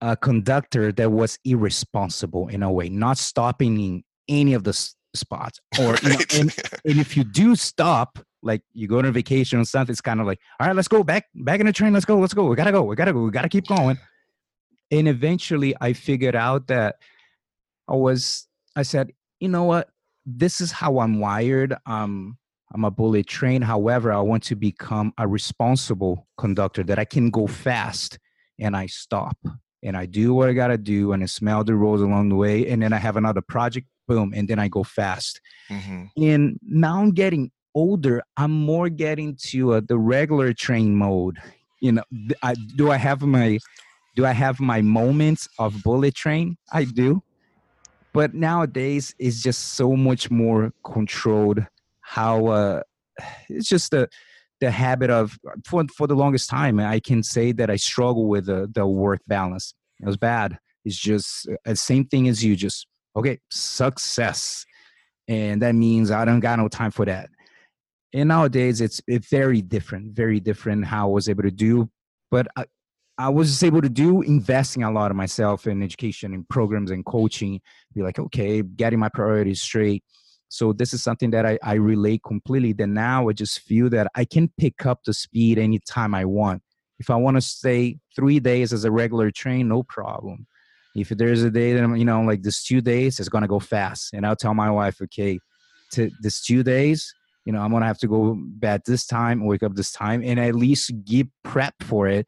A 0.00 0.16
conductor 0.16 0.92
that 0.92 1.10
was 1.10 1.38
irresponsible 1.44 2.48
in 2.48 2.62
a 2.62 2.72
way, 2.72 2.88
not 2.88 3.18
stopping 3.18 3.78
in 3.78 4.04
any 4.28 4.54
of 4.54 4.64
the 4.64 4.70
s- 4.70 4.94
spots. 5.14 5.60
Or 5.78 5.96
you 6.02 6.08
know, 6.08 6.16
and, 6.34 6.54
and 6.84 6.98
if 6.98 7.16
you 7.16 7.24
do 7.24 7.54
stop, 7.54 8.18
like 8.42 8.62
you 8.72 8.88
go 8.88 8.98
on 8.98 9.04
a 9.04 9.12
vacation 9.12 9.58
or 9.58 9.64
something, 9.64 9.92
it's 9.92 10.00
kind 10.00 10.20
of 10.20 10.26
like, 10.26 10.40
all 10.58 10.66
right, 10.66 10.76
let's 10.76 10.88
go 10.88 11.02
back 11.04 11.26
back 11.34 11.60
in 11.60 11.66
the 11.66 11.72
train. 11.72 11.92
Let's 11.92 12.06
go, 12.06 12.18
let's 12.18 12.34
go. 12.34 12.46
We 12.46 12.56
gotta 12.56 12.72
go. 12.72 12.82
We 12.82 12.96
gotta 12.96 13.12
go. 13.12 13.22
We 13.22 13.30
gotta 13.30 13.48
keep 13.48 13.66
going. 13.66 13.98
And 14.90 15.06
eventually, 15.06 15.74
I 15.80 15.92
figured 15.92 16.34
out 16.34 16.68
that 16.68 16.96
I 17.88 17.94
was. 17.94 18.46
I 18.76 18.82
said, 18.82 19.12
you 19.40 19.48
know 19.48 19.64
what? 19.64 19.88
This 20.24 20.60
is 20.60 20.72
how 20.72 21.00
I'm 21.00 21.18
wired. 21.18 21.76
Um, 21.86 22.38
I'm 22.72 22.84
a 22.84 22.90
bullet 22.90 23.26
train. 23.26 23.62
However, 23.62 24.12
I 24.12 24.20
want 24.20 24.44
to 24.44 24.54
become 24.54 25.12
a 25.18 25.26
responsible 25.26 26.28
conductor 26.38 26.84
that 26.84 26.98
I 26.98 27.04
can 27.04 27.30
go 27.30 27.46
fast 27.46 28.18
and 28.58 28.76
I 28.76 28.86
stop 28.86 29.36
and 29.82 29.96
I 29.96 30.06
do 30.06 30.34
what 30.34 30.48
I 30.48 30.52
gotta 30.52 30.78
do 30.78 31.12
and 31.12 31.22
I 31.22 31.26
smell 31.26 31.64
the 31.64 31.74
rose 31.74 32.00
along 32.00 32.28
the 32.28 32.36
way, 32.36 32.68
and 32.68 32.82
then 32.82 32.92
I 32.92 32.98
have 32.98 33.16
another 33.16 33.40
project, 33.40 33.86
boom, 34.06 34.32
and 34.34 34.48
then 34.48 34.58
I 34.58 34.68
go 34.68 34.82
fast. 34.82 35.40
Mm-hmm. 35.68 36.22
And 36.22 36.58
now 36.62 37.00
I'm 37.00 37.12
getting 37.12 37.50
older. 37.74 38.22
I'm 38.36 38.50
more 38.50 38.88
getting 38.88 39.36
to 39.48 39.74
uh, 39.74 39.80
the 39.86 39.98
regular 39.98 40.52
train 40.52 40.96
mode. 40.96 41.38
You 41.80 41.92
know, 41.92 42.02
I, 42.42 42.54
do 42.76 42.90
I 42.90 42.96
have 42.96 43.22
my 43.22 43.58
do 44.16 44.26
I 44.26 44.32
have 44.32 44.60
my 44.60 44.82
moments 44.82 45.48
of 45.58 45.82
bullet 45.82 46.14
train? 46.14 46.56
I 46.72 46.84
do, 46.84 47.22
but 48.12 48.34
nowadays 48.34 49.14
it's 49.18 49.42
just 49.42 49.74
so 49.74 49.96
much 49.96 50.30
more 50.30 50.72
controlled. 50.84 51.64
How 52.00 52.46
uh, 52.46 52.82
it's 53.48 53.68
just 53.68 53.94
a 53.94 54.08
the 54.60 54.70
habit 54.70 55.10
of 55.10 55.38
for 55.66 55.84
for 55.96 56.06
the 56.06 56.14
longest 56.14 56.50
time 56.50 56.78
i 56.78 57.00
can 57.00 57.22
say 57.22 57.52
that 57.52 57.70
i 57.70 57.76
struggle 57.76 58.26
with 58.26 58.46
the, 58.46 58.70
the 58.74 58.86
work 58.86 59.20
balance. 59.26 59.74
It 60.00 60.06
was 60.06 60.16
bad. 60.16 60.58
It's 60.84 60.96
just 60.98 61.48
uh, 61.48 61.56
the 61.64 61.76
same 61.76 62.06
thing 62.06 62.28
as 62.28 62.44
you 62.44 62.56
just 62.56 62.86
okay 63.16 63.38
success. 63.50 64.64
And 65.28 65.62
that 65.62 65.74
means 65.74 66.10
i 66.10 66.24
don't 66.24 66.40
got 66.40 66.58
no 66.58 66.68
time 66.68 66.90
for 66.90 67.04
that. 67.06 67.28
And 68.12 68.28
nowadays 68.28 68.80
it's 68.80 69.00
it's 69.06 69.28
very 69.28 69.62
different 69.62 70.14
very 70.14 70.40
different 70.40 70.84
how 70.84 71.08
i 71.08 71.12
was 71.12 71.28
able 71.28 71.44
to 71.44 71.50
do 71.50 71.88
but 72.30 72.46
I, 72.56 72.64
I 73.18 73.28
was 73.28 73.62
able 73.62 73.82
to 73.82 73.88
do 73.88 74.22
investing 74.22 74.82
a 74.82 74.90
lot 74.90 75.10
of 75.10 75.16
myself 75.16 75.66
in 75.66 75.82
education 75.82 76.32
and 76.32 76.48
programs 76.48 76.90
and 76.90 77.04
coaching. 77.04 77.60
Be 77.94 78.02
like 78.02 78.18
okay 78.18 78.62
getting 78.62 78.98
my 78.98 79.10
priorities 79.10 79.60
straight 79.60 80.02
so 80.50 80.72
this 80.72 80.92
is 80.92 81.02
something 81.02 81.30
that 81.30 81.46
I, 81.46 81.58
I 81.62 81.74
relate 81.74 82.22
completely. 82.26 82.72
That 82.72 82.88
now 82.88 83.28
I 83.28 83.32
just 83.32 83.60
feel 83.60 83.88
that 83.90 84.08
I 84.16 84.24
can 84.24 84.50
pick 84.58 84.84
up 84.84 85.04
the 85.04 85.14
speed 85.14 85.58
anytime 85.58 86.12
I 86.12 86.24
want. 86.24 86.60
If 86.98 87.08
I 87.08 87.14
want 87.14 87.36
to 87.36 87.40
stay 87.40 87.98
three 88.16 88.40
days 88.40 88.72
as 88.72 88.84
a 88.84 88.90
regular 88.90 89.30
train, 89.30 89.68
no 89.68 89.84
problem. 89.84 90.46
If 90.96 91.10
there's 91.10 91.44
a 91.44 91.50
day 91.52 91.72
that 91.72 91.84
I'm, 91.84 91.96
you 91.96 92.04
know, 92.04 92.20
like 92.22 92.42
this 92.42 92.64
two 92.64 92.80
days, 92.80 93.20
it's 93.20 93.28
gonna 93.28 93.46
go 93.46 93.60
fast. 93.60 94.12
And 94.12 94.26
I'll 94.26 94.34
tell 94.34 94.52
my 94.52 94.70
wife, 94.72 95.00
okay, 95.02 95.38
to 95.92 96.10
this 96.20 96.42
two 96.42 96.64
days, 96.64 97.14
you 97.44 97.52
know, 97.52 97.62
I'm 97.62 97.70
gonna 97.70 97.86
have 97.86 97.98
to 97.98 98.08
go 98.08 98.36
bed 98.36 98.82
this 98.84 99.06
time, 99.06 99.46
wake 99.46 99.62
up 99.62 99.76
this 99.76 99.92
time, 99.92 100.20
and 100.24 100.40
at 100.40 100.56
least 100.56 100.90
get 101.04 101.28
prep 101.44 101.74
for 101.82 102.08
it. 102.08 102.26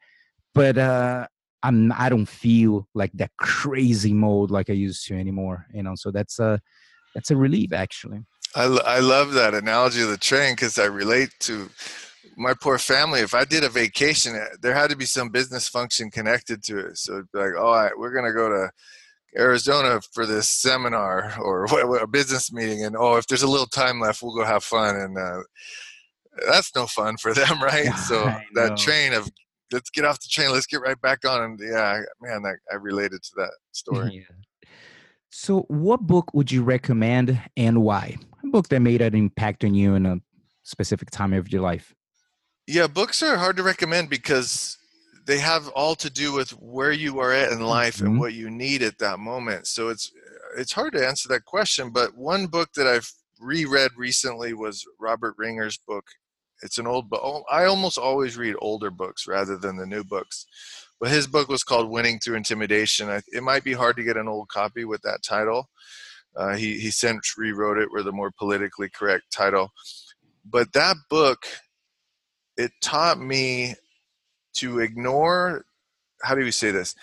But 0.54 0.78
uh 0.78 1.26
I'm 1.64 1.90
I 1.90 2.08
don't 2.08 2.26
feel 2.26 2.87
like 2.94 3.11
that 3.14 3.32
crazy 3.37 4.12
mode 4.12 4.52
like 4.52 4.70
I 4.70 4.74
used 4.74 5.06
to 5.08 5.18
anymore. 5.18 5.66
You 5.74 5.82
know, 5.82 5.96
so 5.96 6.12
that's 6.12 6.38
uh 6.38 6.58
that's 7.14 7.31
a 7.31 7.37
relief 7.37 7.72
actually. 7.72 8.25
I, 8.55 8.64
I 8.64 8.98
love 9.01 9.33
that 9.33 9.55
analogy 9.55 10.03
of 10.03 10.09
the 10.09 10.18
train 10.18 10.55
because 10.55 10.79
i 10.79 10.85
relate 10.85 11.31
to 11.40 11.70
my 12.37 12.55
poor 12.55 12.79
family 12.79 13.20
if 13.20 13.35
i 13.35 13.44
did 13.44 13.64
a 13.64 13.68
vacation 13.68 14.35
eh, 14.35 14.44
there 14.61 14.75
had 14.75 14.90
to 14.90 14.96
be 14.96 15.05
some 15.05 15.29
business 15.31 15.68
function 15.68 16.11
connected 16.11 16.62
to 16.64 16.79
it. 16.79 16.98
So 16.98 17.25
like 17.33 17.53
oh 17.59 17.72
right, 17.72 17.92
we're 17.96 18.12
going 18.12 18.27
to 18.27 18.33
go 18.33 18.48
to 18.48 18.70
arizona 19.37 20.01
for 20.12 20.27
this 20.27 20.48
seminar 20.48 21.35
or 21.40 21.64
a 22.01 22.07
business 22.07 22.53
meeting 22.53 22.85
and 22.85 22.96
oh 22.96 23.16
if 23.16 23.27
there's 23.27 23.42
a 23.42 23.51
little 23.51 23.66
time 23.66 24.01
left 24.01 24.22
we'll 24.22 24.37
go 24.37 24.44
have 24.44 24.64
fun 24.64 24.96
and 24.96 25.16
uh, 25.16 25.40
that's 26.46 26.75
no 26.75 26.87
fun 26.87 27.16
for 27.16 27.35
them 27.35 27.62
right? 27.62 27.92
So 27.96 28.25
that 28.55 28.77
train 28.77 29.12
of 29.14 29.31
let's 29.70 29.90
get 29.90 30.05
off 30.05 30.20
the 30.20 30.29
train 30.29 30.53
let's 30.53 30.66
get 30.66 30.83
right 30.83 31.01
back 31.01 31.25
on 31.25 31.42
and 31.42 31.61
yeah 31.61 32.01
man 32.20 32.44
I, 32.44 32.75
I 32.75 32.77
related 32.77 33.22
to 33.22 33.31
that 33.37 33.53
story. 33.72 34.27
Yeah. 34.29 34.37
So, 35.35 35.61
what 35.68 36.03
book 36.03 36.35
would 36.35 36.53
you 36.53 36.62
recommend 36.62 37.40
and 37.57 37.83
why? 37.83 38.18
A 38.45 38.49
book 38.49 38.68
that 38.68 38.81
made 38.81 39.01
an 39.01 39.14
impact 39.14 39.64
on 39.64 39.73
you 39.73 39.95
in 39.95 40.05
a 40.05 40.18
specific 40.62 41.11
time 41.11 41.33
of 41.33 41.51
your 41.51 41.62
life. 41.62 41.95
Yeah, 42.66 42.87
books 42.87 43.23
are 43.23 43.38
hard 43.38 43.57
to 43.57 43.62
recommend 43.62 44.11
because 44.11 44.77
they 45.25 45.38
have 45.38 45.68
all 45.68 45.95
to 45.97 46.11
do 46.11 46.35
with 46.35 46.51
where 46.51 46.92
you 46.92 47.18
are 47.18 47.33
at 47.33 47.51
in 47.51 47.61
life 47.61 47.97
mm-hmm. 47.97 48.07
and 48.07 48.21
what 48.21 48.35
you 48.35 48.51
need 48.51 48.83
at 48.83 48.99
that 48.99 49.21
moment. 49.21 49.66
So 49.66 49.88
it's 49.88 50.12
it's 50.59 50.73
hard 50.73 50.92
to 50.92 51.07
answer 51.07 51.31
that 51.31 51.47
question. 51.47 51.88
But 51.88 52.14
one 52.14 52.47
book 52.47 52.68
that 52.75 52.87
I've 52.87 53.11
reread 53.40 53.92
recently 53.97 54.53
was 54.53 54.85
Robert 55.01 55.35
Ringer's 55.38 55.79
book. 55.79 56.05
It's 56.62 56.77
an 56.77 56.87
old 56.87 57.09
book. 57.09 57.45
I 57.51 57.64
almost 57.64 57.97
always 57.97 58.37
read 58.37 58.55
older 58.59 58.90
books 58.90 59.27
rather 59.27 59.57
than 59.57 59.79
the 59.79 59.87
new 59.87 60.05
books. 60.05 60.47
But 61.03 61.11
his 61.11 61.27
book 61.27 61.49
was 61.49 61.65
called 61.65 61.91
Winning 61.91 62.21
Through 62.21 62.37
Intimidation. 62.37 63.11
It 63.33 63.43
might 63.43 63.65
be 63.65 63.73
hard 63.73 63.97
to 63.97 64.05
get 64.05 64.17
an 64.17 64.29
old 64.29 64.47
copy 64.47 64.85
with 64.85 65.03
that 65.03 65.25
title. 65.25 65.69
Uh, 66.37 66.55
he 66.55 66.79
he 66.79 66.93
since 66.93 67.35
rewrote 67.37 67.79
it 67.79 67.88
with 67.91 68.07
a 68.07 68.12
more 68.12 68.31
politically 68.31 68.88
correct 68.88 69.25
title. 69.33 69.73
But 70.49 70.73
that 70.75 70.95
book, 71.11 71.41
it 72.57 72.71
taught 72.81 73.19
me 73.19 73.75
to 74.59 74.79
ignore. 74.79 75.65
How 76.23 76.37
do 76.37 76.44
we 76.44 76.53
say 76.53 76.71
this? 76.71 76.94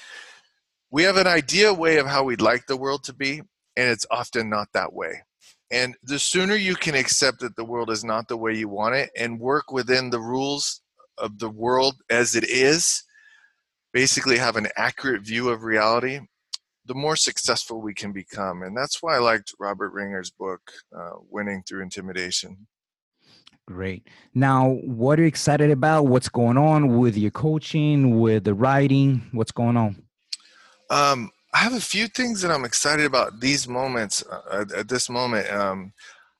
We 0.89 1.04
have 1.04 1.18
an 1.18 1.28
idea 1.28 1.74
way 1.74 1.97
of 1.97 2.08
how 2.08 2.24
we'd 2.24 2.39
like 2.39 2.68
the 2.68 2.78
world 2.78 3.04
to 3.04 3.14
be, 3.14 3.39
and 3.76 3.89
it's 3.89 4.06
often 4.10 4.50
not 4.50 4.70
that 4.74 4.93
way. 4.93 5.24
And 5.72 5.97
the 6.04 6.20
sooner 6.20 6.56
you 6.56 6.76
can 6.76 6.95
accept 6.95 7.41
that 7.41 7.58
the 7.58 7.66
world 7.66 7.89
is 7.89 8.06
not 8.06 8.30
the 8.30 8.38
way 8.38 8.54
you 8.54 8.70
want 8.70 8.95
it 8.95 9.10
and 9.18 9.41
work 9.41 9.74
within 9.74 10.10
the 10.10 10.22
rules 10.22 10.80
of 11.18 11.39
the 11.39 11.50
world 11.50 11.95
as 12.10 12.34
it 12.38 12.50
is, 12.50 13.04
basically 13.94 14.38
have 14.38 14.56
an 14.56 14.68
accurate 14.76 15.22
view 15.22 15.50
of 15.50 15.64
reality, 15.64 16.20
the 16.86 16.94
more 16.94 17.16
successful 17.16 17.82
we 17.82 17.94
can 17.94 18.12
become. 18.12 18.64
And 18.64 18.76
that's 18.76 19.02
why 19.02 19.16
I 19.16 19.20
liked 19.20 19.54
Robert 19.60 19.92
Ringer's 19.94 20.32
book, 20.32 20.62
uh, 20.98 21.18
Winning 21.30 21.64
Through 21.68 21.84
Intimidation. 21.84 22.68
Great. 23.68 24.08
Now, 24.34 24.80
what 24.84 25.20
are 25.20 25.22
you 25.22 25.28
excited 25.28 25.70
about? 25.70 26.08
What's 26.08 26.30
going 26.30 26.58
on 26.58 26.98
with 26.98 27.16
your 27.16 27.30
coaching, 27.30 28.20
with 28.20 28.44
the 28.44 28.56
writing? 28.56 29.30
What's 29.32 29.52
going 29.52 29.78
on? 29.78 30.02
Um, 30.90 31.30
I 31.54 31.60
have 31.60 31.74
a 31.74 31.82
few 31.82 32.08
things 32.08 32.42
that 32.42 32.50
I'm 32.52 32.66
excited 32.66 33.06
about 33.06 33.40
these 33.40 33.68
moments 33.68 34.24
uh, 34.26 34.66
at, 34.76 34.88
this 34.88 35.08
moment. 35.08 35.52
Um, 35.52 35.94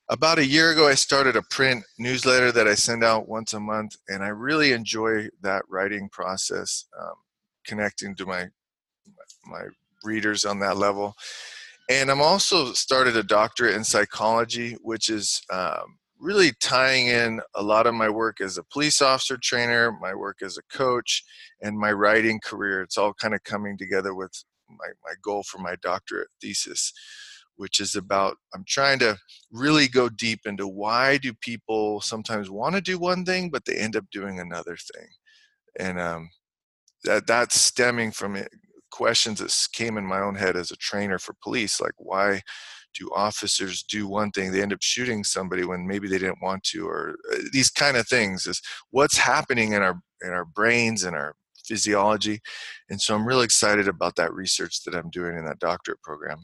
about 0.08 0.38
a 0.38 0.46
year 0.46 0.72
ago, 0.72 0.88
I 0.88 0.94
started 0.94 1.36
a 1.36 1.42
print 1.42 1.84
newsletter 2.00 2.50
that 2.50 2.66
I 2.66 2.74
send 2.74 3.04
out 3.04 3.28
once 3.28 3.52
a 3.52 3.60
month, 3.60 3.96
and 4.08 4.24
I 4.24 4.28
really 4.28 4.72
enjoy 4.72 5.28
that 5.42 5.62
writing 5.68 6.08
process, 6.08 6.86
um, 7.00 7.14
connecting 7.70 8.16
to 8.16 8.26
my 8.26 8.42
my 9.46 9.62
readers 10.02 10.44
on 10.44 10.58
that 10.58 10.76
level. 10.76 11.14
And 11.88 12.10
I'm 12.10 12.20
also 12.20 12.72
started 12.72 13.16
a 13.16 13.22
doctorate 13.22 13.76
in 13.76 13.84
psychology, 13.84 14.76
which 14.82 15.08
is 15.08 15.40
um, 15.52 15.98
really 16.18 16.52
tying 16.60 17.06
in 17.06 17.40
a 17.54 17.62
lot 17.62 17.86
of 17.86 17.94
my 17.94 18.08
work 18.08 18.40
as 18.40 18.58
a 18.58 18.64
police 18.64 19.00
officer 19.00 19.36
trainer, 19.36 19.92
my 20.00 20.14
work 20.14 20.38
as 20.42 20.58
a 20.58 20.76
coach, 20.76 21.22
and 21.62 21.78
my 21.78 21.92
writing 21.92 22.40
career. 22.40 22.82
It's 22.82 22.98
all 22.98 23.14
kind 23.14 23.34
of 23.34 23.44
coming 23.44 23.78
together 23.78 24.14
with 24.14 24.32
my, 24.68 24.88
my 25.04 25.14
goal 25.22 25.42
for 25.44 25.58
my 25.58 25.76
doctorate 25.80 26.28
thesis, 26.40 26.92
which 27.56 27.78
is 27.78 27.94
about 27.94 28.36
I'm 28.52 28.64
trying 28.66 28.98
to 29.00 29.16
really 29.52 29.86
go 29.86 30.08
deep 30.08 30.40
into 30.44 30.66
why 30.66 31.18
do 31.18 31.32
people 31.34 32.00
sometimes 32.00 32.50
want 32.50 32.74
to 32.74 32.80
do 32.80 32.98
one 32.98 33.24
thing, 33.24 33.50
but 33.50 33.64
they 33.64 33.76
end 33.76 33.96
up 33.96 34.06
doing 34.10 34.40
another 34.40 34.76
thing. 34.76 35.08
And 35.78 36.00
um, 36.00 36.30
that 37.04 37.26
that's 37.26 37.60
stemming 37.60 38.12
from 38.12 38.36
it, 38.36 38.48
questions 38.90 39.38
that 39.38 39.54
came 39.72 39.96
in 39.96 40.04
my 40.04 40.20
own 40.20 40.34
head 40.34 40.56
as 40.56 40.70
a 40.70 40.76
trainer 40.76 41.18
for 41.18 41.34
police, 41.42 41.80
like 41.80 41.94
why 41.96 42.42
do 42.98 43.08
officers 43.14 43.82
do 43.84 44.06
one 44.06 44.30
thing 44.30 44.50
they 44.50 44.62
end 44.62 44.72
up 44.72 44.82
shooting 44.82 45.24
somebody 45.24 45.64
when 45.64 45.86
maybe 45.86 46.08
they 46.08 46.18
didn't 46.18 46.42
want 46.42 46.62
to 46.64 46.86
or 46.86 47.16
uh, 47.32 47.38
these 47.52 47.70
kind 47.70 47.96
of 47.96 48.06
things 48.06 48.46
is 48.46 48.60
what's 48.90 49.16
happening 49.16 49.72
in 49.72 49.82
our 49.82 50.00
in 50.22 50.30
our 50.30 50.44
brains 50.44 51.04
and 51.04 51.14
our 51.14 51.34
physiology 51.64 52.40
and 52.88 53.00
so 53.00 53.14
i'm 53.14 53.26
really 53.26 53.44
excited 53.44 53.86
about 53.86 54.16
that 54.16 54.32
research 54.32 54.82
that 54.82 54.94
i'm 54.94 55.10
doing 55.10 55.36
in 55.36 55.44
that 55.44 55.58
doctorate 55.58 56.02
program 56.02 56.38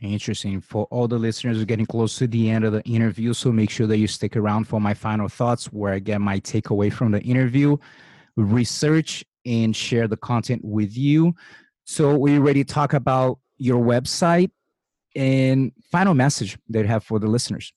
Interesting. 0.00 0.60
For 0.60 0.86
all 0.90 1.06
the 1.06 1.16
listeners, 1.16 1.56
we're 1.56 1.64
getting 1.64 1.86
close 1.86 2.18
to 2.18 2.26
the 2.26 2.50
end 2.50 2.64
of 2.64 2.72
the 2.72 2.82
interview. 2.82 3.32
So 3.32 3.52
make 3.52 3.70
sure 3.70 3.86
that 3.86 3.96
you 3.96 4.08
stick 4.08 4.36
around 4.36 4.64
for 4.64 4.80
my 4.80 4.92
final 4.92 5.28
thoughts, 5.28 5.66
where 5.66 5.94
I 5.94 6.00
get 6.00 6.20
my 6.20 6.40
takeaway 6.40 6.92
from 6.92 7.12
the 7.12 7.22
interview, 7.22 7.76
research, 8.36 9.24
and 9.46 9.74
share 9.74 10.08
the 10.08 10.16
content 10.16 10.62
with 10.64 10.96
you. 10.96 11.34
So 11.84 12.16
we 12.16 12.38
already 12.38 12.64
talk 12.64 12.94
about 12.94 13.38
your 13.58 13.82
website 13.82 14.50
and 15.14 15.72
final 15.90 16.14
message 16.14 16.58
you 16.68 16.82
have 16.84 17.04
for 17.04 17.18
the 17.18 17.26
listeners. 17.26 17.72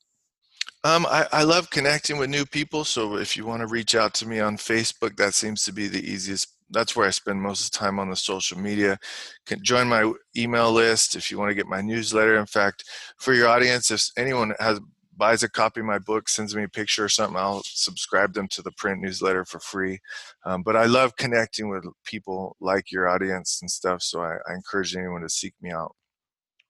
Um, 0.84 1.06
I, 1.10 1.28
I 1.32 1.44
love 1.44 1.70
connecting 1.70 2.18
with 2.18 2.30
new 2.30 2.46
people. 2.46 2.84
So 2.84 3.18
if 3.18 3.36
you 3.36 3.46
want 3.46 3.62
to 3.62 3.68
reach 3.68 3.96
out 3.96 4.14
to 4.16 4.28
me 4.28 4.40
on 4.40 4.58
Facebook, 4.58 5.18
that 5.18 5.34
seems 5.34 5.64
to 5.66 5.74
be 5.74 5.88
the 5.88 6.00
easiest. 6.00 6.54
That's 6.70 6.96
where 6.96 7.08
I 7.08 7.12
spend 7.12 7.42
most 7.42 7.66
of 7.66 7.72
the 7.72 7.78
time 7.78 8.00
on 8.00 8.10
the 8.10 8.16
social 8.16 8.58
media. 8.58 9.00
Can 9.46 9.64
join 9.64 9.88
my 9.88 10.12
email 10.36 10.72
list 10.72 11.16
if 11.16 11.32
you 11.32 11.38
want 11.38 11.50
to 11.50 11.56
get 11.56 11.68
my 11.68 11.82
newsletter. 11.82 12.38
In 12.38 12.46
fact, 12.46 12.84
for 13.18 13.34
your 13.34 13.48
audience, 13.48 13.90
if 13.92 14.10
anyone 14.18 14.54
has 14.60 14.80
buys 15.18 15.44
a 15.44 15.50
copy 15.50 15.80
of 15.80 15.86
my 15.86 16.00
book, 16.00 16.30
sends 16.30 16.56
me 16.56 16.64
a 16.64 16.70
picture 16.70 17.06
or 17.06 17.10
something, 17.10 17.38
I'll 17.38 17.64
subscribe 17.66 18.34
them 18.34 18.48
to 18.50 18.62
the 18.62 18.72
print 18.72 19.02
newsletter 19.02 19.46
for 19.46 19.60
free. 19.60 20.00
Um, 20.46 20.64
but 20.64 20.76
I 20.76 20.86
love 20.86 21.16
connecting 21.16 21.70
with 21.70 21.86
people 22.06 22.56
like 22.62 22.92
your 22.92 23.08
audience 23.08 23.60
and 23.62 23.70
stuff. 23.70 24.02
So 24.02 24.22
I, 24.22 24.36
I 24.48 24.54
encourage 24.54 24.96
anyone 24.96 25.22
to 25.22 25.30
seek 25.30 25.54
me 25.62 25.72
out. 25.72 25.96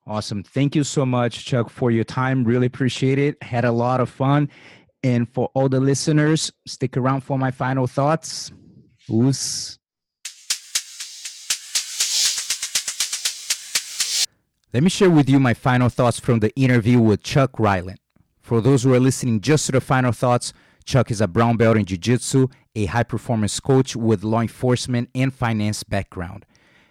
Awesome. 0.05 0.41
Thank 0.41 0.75
you 0.75 0.85
so 0.85 1.05
much, 1.05 1.45
Chuck, 1.45 1.69
for 1.69 1.91
your 1.91 2.05
time. 2.05 2.45
Really 2.45 2.67
appreciate 2.67 3.19
it. 3.19 3.41
Had 3.43 3.65
a 3.65 3.71
lot 3.71 3.99
of 3.99 4.09
fun. 4.09 4.49
And 5.03 5.27
for 5.29 5.49
all 5.53 5.67
the 5.67 5.81
listeners, 5.81 6.51
stick 6.65 6.95
around 6.95 7.21
for 7.21 7.37
my 7.37 7.51
final 7.51 7.87
thoughts. 7.87 8.51
Oos. 9.11 9.77
Let 14.73 14.83
me 14.83 14.89
share 14.89 15.09
with 15.09 15.29
you 15.29 15.39
my 15.39 15.53
final 15.53 15.89
thoughts 15.89 16.19
from 16.19 16.39
the 16.39 16.53
interview 16.55 16.99
with 16.99 17.23
Chuck 17.23 17.53
Rylant. 17.53 17.97
For 18.47 18.61
those 18.61 18.83
who 18.83 18.93
are 18.93 18.99
listening 19.01 19.41
just 19.41 19.65
to 19.65 19.73
the 19.73 19.81
final 19.81 20.13
thoughts, 20.13 20.53
Chuck 20.85 21.11
is 21.11 21.19
a 21.19 21.27
brown 21.27 21.57
belt 21.57 21.75
in 21.75 21.83
Jiu 21.83 21.97
Jitsu, 21.97 22.47
a 22.77 22.85
high 22.85 23.03
performance 23.03 23.59
coach 23.59 23.93
with 23.93 24.23
law 24.23 24.39
enforcement 24.39 25.09
and 25.13 25.33
finance 25.33 25.83
background. 25.83 26.45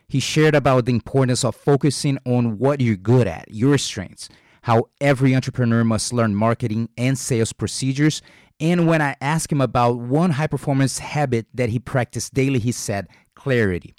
He 0.07 0.21
shared 0.21 0.55
about 0.55 0.85
the 0.85 0.93
importance 0.93 1.47
of 1.47 1.57
focusing 1.57 2.19
on 2.27 2.59
what 2.59 2.83
you're 2.83 2.95
good 2.95 3.27
at, 3.27 3.47
your 3.49 3.79
strengths, 3.79 4.29
how 4.65 4.91
every 5.01 5.35
entrepreneur 5.35 5.83
must 5.83 6.13
learn 6.13 6.35
marketing 6.35 6.91
and 6.99 7.19
sales 7.19 7.55
procedures. 7.55 8.21
And 8.61 8.87
when 8.87 9.01
I 9.01 9.17
asked 9.23 9.51
him 9.51 9.63
about 9.63 9.97
one 9.97 10.33
high 10.33 10.49
performance 10.49 10.99
habit 10.99 11.47
that 11.55 11.71
he 11.71 11.79
practiced 11.79 12.35
daily, 12.35 12.59
he 12.59 12.71
said 12.71 13.09
clarity. 13.35 13.95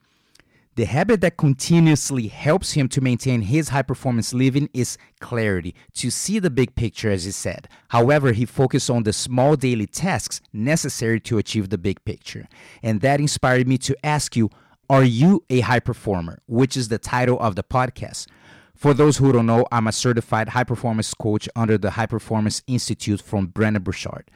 The 0.77 0.85
habit 0.85 1.21
that 1.21 1.37
continuously 1.37 2.27
helps 2.27 2.73
him 2.73 2.87
to 2.89 3.01
maintain 3.01 3.41
his 3.41 3.69
high 3.69 3.81
performance 3.81 4.31
living 4.31 4.69
is 4.75 4.95
clarity, 5.19 5.73
to 5.95 6.11
see 6.11 6.37
the 6.37 6.51
big 6.51 6.75
picture, 6.75 7.09
as 7.09 7.23
he 7.23 7.31
said. 7.31 7.67
However, 7.87 8.31
he 8.31 8.45
focused 8.45 8.87
on 8.91 9.01
the 9.01 9.11
small 9.11 9.55
daily 9.55 9.87
tasks 9.87 10.39
necessary 10.53 11.19
to 11.21 11.39
achieve 11.39 11.69
the 11.69 11.79
big 11.79 12.05
picture. 12.05 12.47
And 12.83 13.01
that 13.01 13.19
inspired 13.19 13.67
me 13.67 13.79
to 13.79 13.97
ask 14.05 14.35
you 14.35 14.51
are 14.87 15.03
you 15.03 15.43
a 15.49 15.61
high 15.61 15.79
performer? 15.79 16.43
Which 16.45 16.77
is 16.77 16.89
the 16.89 16.99
title 16.99 17.39
of 17.39 17.55
the 17.55 17.63
podcast. 17.63 18.27
For 18.75 18.93
those 18.93 19.17
who 19.17 19.31
don't 19.31 19.47
know, 19.47 19.65
I'm 19.71 19.87
a 19.87 19.91
certified 19.91 20.49
high 20.49 20.63
performance 20.63 21.11
coach 21.15 21.49
under 21.55 21.79
the 21.79 21.89
High 21.89 22.05
Performance 22.05 22.61
Institute 22.67 23.19
from 23.19 23.47
Brendon 23.47 23.81
Burchard. 23.81 24.29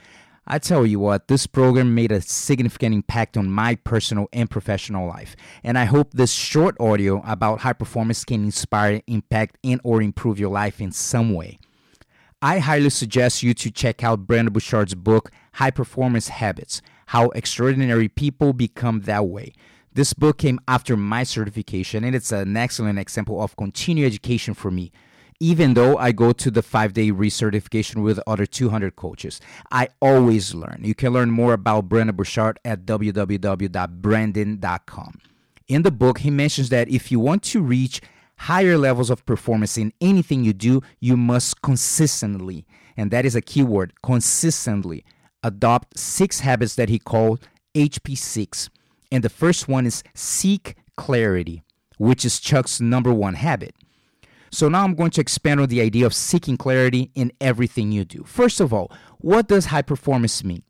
I 0.47 0.57
tell 0.57 0.85
you 0.85 0.99
what, 0.99 1.27
this 1.27 1.45
program 1.45 1.93
made 1.93 2.11
a 2.11 2.19
significant 2.19 2.95
impact 2.95 3.37
on 3.37 3.51
my 3.51 3.75
personal 3.75 4.27
and 4.33 4.49
professional 4.49 5.07
life. 5.07 5.35
And 5.63 5.77
I 5.77 5.85
hope 5.85 6.11
this 6.11 6.31
short 6.31 6.75
audio 6.79 7.21
about 7.25 7.59
high 7.59 7.73
performance 7.73 8.25
can 8.25 8.43
inspire, 8.43 9.01
impact, 9.07 9.57
and 9.63 9.79
or 9.83 10.01
improve 10.01 10.39
your 10.39 10.49
life 10.49 10.81
in 10.81 10.91
some 10.91 11.33
way. 11.33 11.59
I 12.41 12.57
highly 12.57 12.89
suggest 12.89 13.43
you 13.43 13.53
to 13.53 13.69
check 13.69 14.03
out 14.03 14.25
Brendon 14.25 14.51
Burchard's 14.51 14.95
book, 14.95 15.31
High 15.53 15.69
Performance 15.69 16.29
Habits 16.29 16.81
How 17.07 17.29
Extraordinary 17.29 18.09
People 18.09 18.51
Become 18.51 19.01
That 19.01 19.27
Way. 19.27 19.53
This 19.93 20.13
book 20.13 20.39
came 20.39 20.59
after 20.67 20.97
my 20.97 21.21
certification, 21.21 22.03
and 22.03 22.15
it's 22.15 22.31
an 22.31 22.57
excellent 22.57 22.97
example 22.97 23.43
of 23.43 23.55
continued 23.57 24.07
education 24.07 24.55
for 24.55 24.71
me. 24.71 24.91
Even 25.41 25.73
though 25.73 25.97
I 25.97 26.11
go 26.11 26.33
to 26.33 26.51
the 26.51 26.61
five 26.61 26.93
day 26.93 27.11
recertification 27.11 28.03
with 28.03 28.19
other 28.27 28.45
200 28.45 28.95
coaches, 28.95 29.41
I 29.71 29.87
always 29.99 30.53
learn. 30.53 30.81
You 30.83 30.93
can 30.93 31.13
learn 31.13 31.31
more 31.31 31.53
about 31.53 31.89
Brendon 31.89 32.15
Burchard 32.15 32.59
at 32.63 32.85
www.brendon.com. 32.85 35.21
In 35.67 35.81
the 35.81 35.91
book, 35.91 36.19
he 36.19 36.29
mentions 36.29 36.69
that 36.69 36.89
if 36.89 37.11
you 37.11 37.19
want 37.19 37.41
to 37.43 37.61
reach 37.61 38.01
higher 38.37 38.77
levels 38.77 39.09
of 39.09 39.25
performance 39.25 39.77
in 39.77 39.93
anything 39.99 40.43
you 40.43 40.53
do, 40.53 40.81
you 40.99 41.17
must 41.17 41.63
consistently, 41.63 42.67
and 42.95 43.09
that 43.09 43.25
is 43.25 43.35
a 43.35 43.41
key 43.41 43.63
word, 43.63 43.93
consistently 44.03 45.03
adopt 45.43 45.97
six 45.97 46.41
habits 46.41 46.75
that 46.75 46.89
he 46.89 46.99
called 46.99 47.39
HP6 47.73 48.69
and 49.11 49.23
the 49.23 49.29
first 49.29 49.67
one 49.67 49.85
is 49.85 50.03
seek 50.13 50.75
clarity, 50.95 51.63
which 51.97 52.23
is 52.23 52.39
Chuck's 52.39 52.79
number 52.79 53.13
one 53.13 53.33
habit. 53.33 53.75
So 54.51 54.67
now 54.67 54.83
I'm 54.83 54.95
going 54.95 55.11
to 55.11 55.21
expand 55.21 55.61
on 55.61 55.69
the 55.69 55.81
idea 55.81 56.05
of 56.05 56.13
seeking 56.13 56.57
clarity 56.57 57.09
in 57.15 57.31
everything 57.39 57.91
you 57.91 58.03
do. 58.03 58.23
First 58.25 58.59
of 58.59 58.73
all, 58.73 58.91
what 59.19 59.47
does 59.47 59.67
high 59.67 59.81
performance 59.81 60.43
mean? 60.43 60.63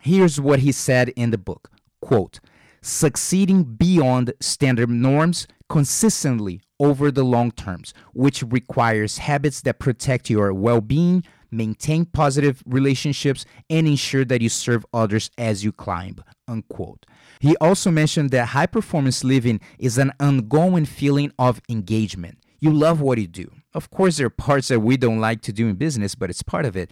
Here's 0.00 0.40
what 0.40 0.60
he 0.60 0.70
said 0.70 1.08
in 1.10 1.30
the 1.30 1.38
book. 1.38 1.70
Quote, 2.00 2.38
succeeding 2.80 3.64
beyond 3.64 4.34
standard 4.40 4.90
norms 4.90 5.48
consistently 5.68 6.60
over 6.78 7.10
the 7.10 7.24
long 7.24 7.50
terms, 7.50 7.94
which 8.12 8.42
requires 8.42 9.18
habits 9.18 9.62
that 9.62 9.78
protect 9.78 10.28
your 10.30 10.52
well-being, 10.52 11.24
maintain 11.50 12.04
positive 12.04 12.62
relationships, 12.66 13.46
and 13.70 13.88
ensure 13.88 14.24
that 14.24 14.42
you 14.42 14.48
serve 14.48 14.84
others 14.92 15.30
as 15.38 15.64
you 15.64 15.72
climb. 15.72 16.22
Unquote. 16.46 17.06
He 17.40 17.56
also 17.56 17.90
mentioned 17.90 18.30
that 18.30 18.48
high 18.48 18.66
performance 18.66 19.24
living 19.24 19.60
is 19.78 19.98
an 19.98 20.12
ongoing 20.20 20.84
feeling 20.84 21.32
of 21.38 21.60
engagement. 21.68 22.38
You 22.64 22.72
love 22.72 23.02
what 23.02 23.18
you 23.18 23.26
do. 23.26 23.52
Of 23.74 23.90
course, 23.90 24.16
there 24.16 24.28
are 24.28 24.30
parts 24.30 24.68
that 24.68 24.80
we 24.80 24.96
don't 24.96 25.20
like 25.20 25.42
to 25.42 25.52
do 25.52 25.68
in 25.68 25.74
business, 25.74 26.14
but 26.14 26.30
it's 26.30 26.42
part 26.42 26.64
of 26.64 26.78
it. 26.78 26.90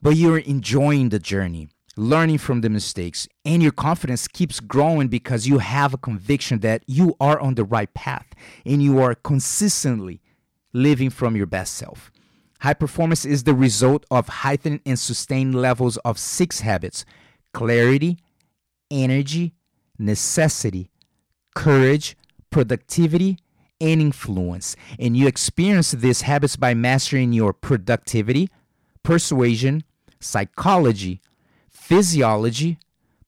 But 0.00 0.16
you're 0.16 0.38
enjoying 0.38 1.10
the 1.10 1.18
journey, 1.18 1.68
learning 1.94 2.38
from 2.38 2.62
the 2.62 2.70
mistakes, 2.70 3.28
and 3.44 3.62
your 3.62 3.70
confidence 3.70 4.26
keeps 4.26 4.60
growing 4.60 5.08
because 5.08 5.46
you 5.46 5.58
have 5.58 5.92
a 5.92 5.98
conviction 5.98 6.60
that 6.60 6.84
you 6.86 7.14
are 7.20 7.38
on 7.38 7.54
the 7.54 7.64
right 7.64 7.92
path 7.92 8.28
and 8.64 8.82
you 8.82 8.98
are 8.98 9.14
consistently 9.14 10.22
living 10.72 11.10
from 11.10 11.36
your 11.36 11.44
best 11.44 11.74
self. 11.74 12.10
High 12.60 12.72
performance 12.72 13.26
is 13.26 13.44
the 13.44 13.52
result 13.52 14.06
of 14.10 14.26
heightened 14.28 14.80
and 14.86 14.98
sustained 14.98 15.54
levels 15.54 15.98
of 15.98 16.18
six 16.18 16.60
habits 16.60 17.04
clarity, 17.52 18.16
energy, 18.90 19.52
necessity, 19.98 20.88
courage, 21.54 22.16
productivity, 22.48 23.36
and 23.80 24.00
influence. 24.00 24.76
And 24.98 25.16
you 25.16 25.26
experience 25.26 25.92
these 25.92 26.22
habits 26.22 26.56
by 26.56 26.74
mastering 26.74 27.32
your 27.32 27.52
productivity, 27.52 28.48
persuasion, 29.02 29.84
psychology, 30.20 31.20
physiology, 31.70 32.78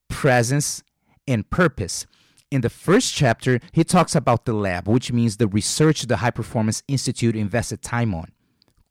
presence, 0.09 0.83
and 1.27 1.49
purpose. 1.49 2.07
In 2.51 2.63
the 2.63 2.71
first 2.71 3.15
chapter, 3.15 3.61
he 3.73 3.85
talks 3.85 4.17
about 4.17 4.45
the 4.45 4.53
lab, 4.53 4.89
which 4.89 5.13
means 5.13 5.37
the 5.37 5.47
research 5.47 6.03
the 6.03 6.17
High 6.17 6.33
Performance 6.33 6.83
Institute 6.89 7.37
invested 7.37 7.81
time 7.81 8.13
on. 8.13 8.33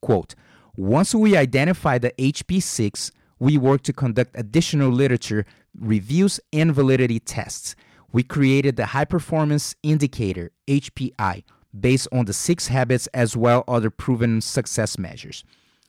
Quote 0.02 0.34
Once 0.78 1.14
we 1.14 1.36
identify 1.36 1.98
the 1.98 2.12
HP6, 2.12 3.12
we 3.38 3.58
work 3.58 3.84
to 3.84 3.94
conduct 3.94 4.32
additional 4.38 4.90
literature 4.90 5.46
reviews 5.78 6.40
and 6.54 6.74
validity 6.74 7.20
tests. 7.20 7.76
We 8.12 8.24
created 8.24 8.76
the 8.76 8.88
High 8.88 9.06
Performance 9.06 9.76
Indicator, 9.84 10.52
HPI, 10.68 11.44
based 11.80 12.08
on 12.12 12.26
the 12.26 12.34
six 12.34 12.68
habits 12.68 13.08
as 13.08 13.38
well 13.38 13.64
other 13.68 13.92
proven 13.92 14.42
success 14.42 14.98
measures. 14.98 15.44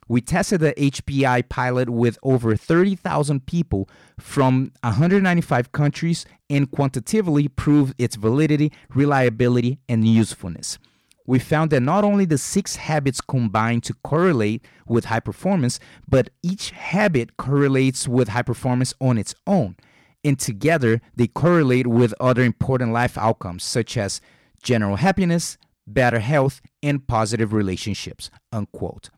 We 0.06 0.20
tested 0.20 0.60
the 0.60 0.72
HPI 0.72 1.48
pilot 1.48 1.88
with 1.88 2.18
over 2.22 2.56
30,000 2.56 3.46
people 3.46 3.88
from 4.18 4.72
195 4.82 5.72
countries 5.72 6.26
and 6.50 6.70
quantitatively 6.70 7.46
proved 7.48 7.94
its 7.96 8.16
validity, 8.16 8.72
reliability, 8.92 9.78
and 9.88 10.06
usefulness. 10.06 10.78
We 11.26 11.38
found 11.38 11.70
that 11.70 11.80
not 11.80 12.02
only 12.02 12.24
the 12.24 12.38
six 12.38 12.74
habits 12.74 13.20
combine 13.20 13.82
to 13.82 13.94
correlate 14.02 14.64
with 14.84 15.04
high 15.04 15.20
performance, 15.20 15.78
but 16.08 16.30
each 16.42 16.70
habit 16.72 17.36
correlates 17.36 18.08
with 18.08 18.28
high 18.30 18.42
performance 18.42 18.92
on 19.00 19.16
its 19.16 19.32
own. 19.46 19.76
And 20.22 20.38
together, 20.38 21.00
they 21.16 21.26
correlate 21.26 21.86
with 21.86 22.14
other 22.20 22.42
important 22.42 22.92
life 22.92 23.16
outcomes 23.16 23.64
such 23.64 23.96
as 23.96 24.20
general 24.62 24.96
happiness, 24.96 25.56
better 25.86 26.20
health, 26.20 26.60
and 26.82 27.06
positive 27.06 27.52
relationships. 27.52 28.30
Unquote. 28.52 29.10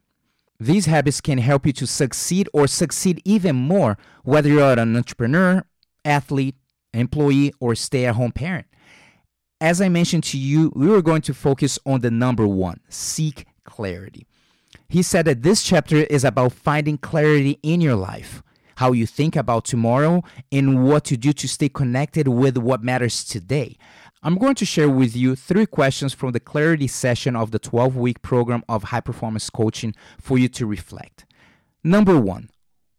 These 0.61 0.87
habits 0.87 1.21
can 1.21 1.39
help 1.39 1.67
you 1.67 1.73
to 1.73 1.87
succeed 1.89 2.49
or 2.53 2.69
succeed 2.69 3.21
even 3.25 3.57
more, 3.57 3.99
whether 4.23 4.49
you're 4.49 4.79
an 4.79 4.97
entrepreneur, 4.97 5.65
athlete, 6.05 6.55
employee, 6.95 7.53
or 7.59 7.75
stay 7.75 8.07
at 8.07 8.15
home 8.15 8.31
parent. 8.31 8.67
As 9.61 9.81
I 9.81 9.89
mentioned 9.89 10.25
to 10.25 10.39
you, 10.39 10.73
we 10.77 10.87
were 10.87 11.03
going 11.03 11.23
to 11.23 11.35
focus 11.35 11.79
on 11.85 12.01
the 12.01 12.11
number 12.11 12.47
one 12.47 12.81
seek 12.89 13.47
clarity. 13.65 14.27
He 14.89 15.03
said 15.03 15.25
that 15.25 15.43
this 15.43 15.63
chapter 15.63 15.97
is 15.97 16.25
about 16.25 16.53
finding 16.53 16.99
clarity 16.99 17.59
in 17.63 17.81
your 17.81 17.95
life, 17.97 18.43
how 18.77 18.93
you 18.93 19.07
think 19.07 19.37
about 19.37 19.65
tomorrow, 19.65 20.23
and 20.51 20.85
what 20.85 21.05
to 21.05 21.17
do 21.17 21.33
to 21.33 21.49
stay 21.49 21.69
connected 21.69 22.29
with 22.29 22.57
what 22.57 22.83
matters 22.83 23.25
today. 23.25 23.77
I'm 24.23 24.37
going 24.37 24.55
to 24.57 24.65
share 24.65 24.89
with 24.89 25.17
you 25.17 25.35
three 25.35 25.67
questions 25.67 26.15
from 26.15 26.31
the 26.31 26.41
clarity 26.41 26.87
session 26.87 27.35
of 27.35 27.51
the 27.51 27.59
12 27.59 27.97
week 27.97 28.23
program 28.23 28.63
of 28.69 28.85
high 28.85 29.01
performance 29.01 29.51
coaching 29.51 29.95
for 30.21 30.39
you 30.39 30.49
to 30.51 30.67
reflect. 30.67 31.25
Number 31.83 32.19
one, 32.21 32.49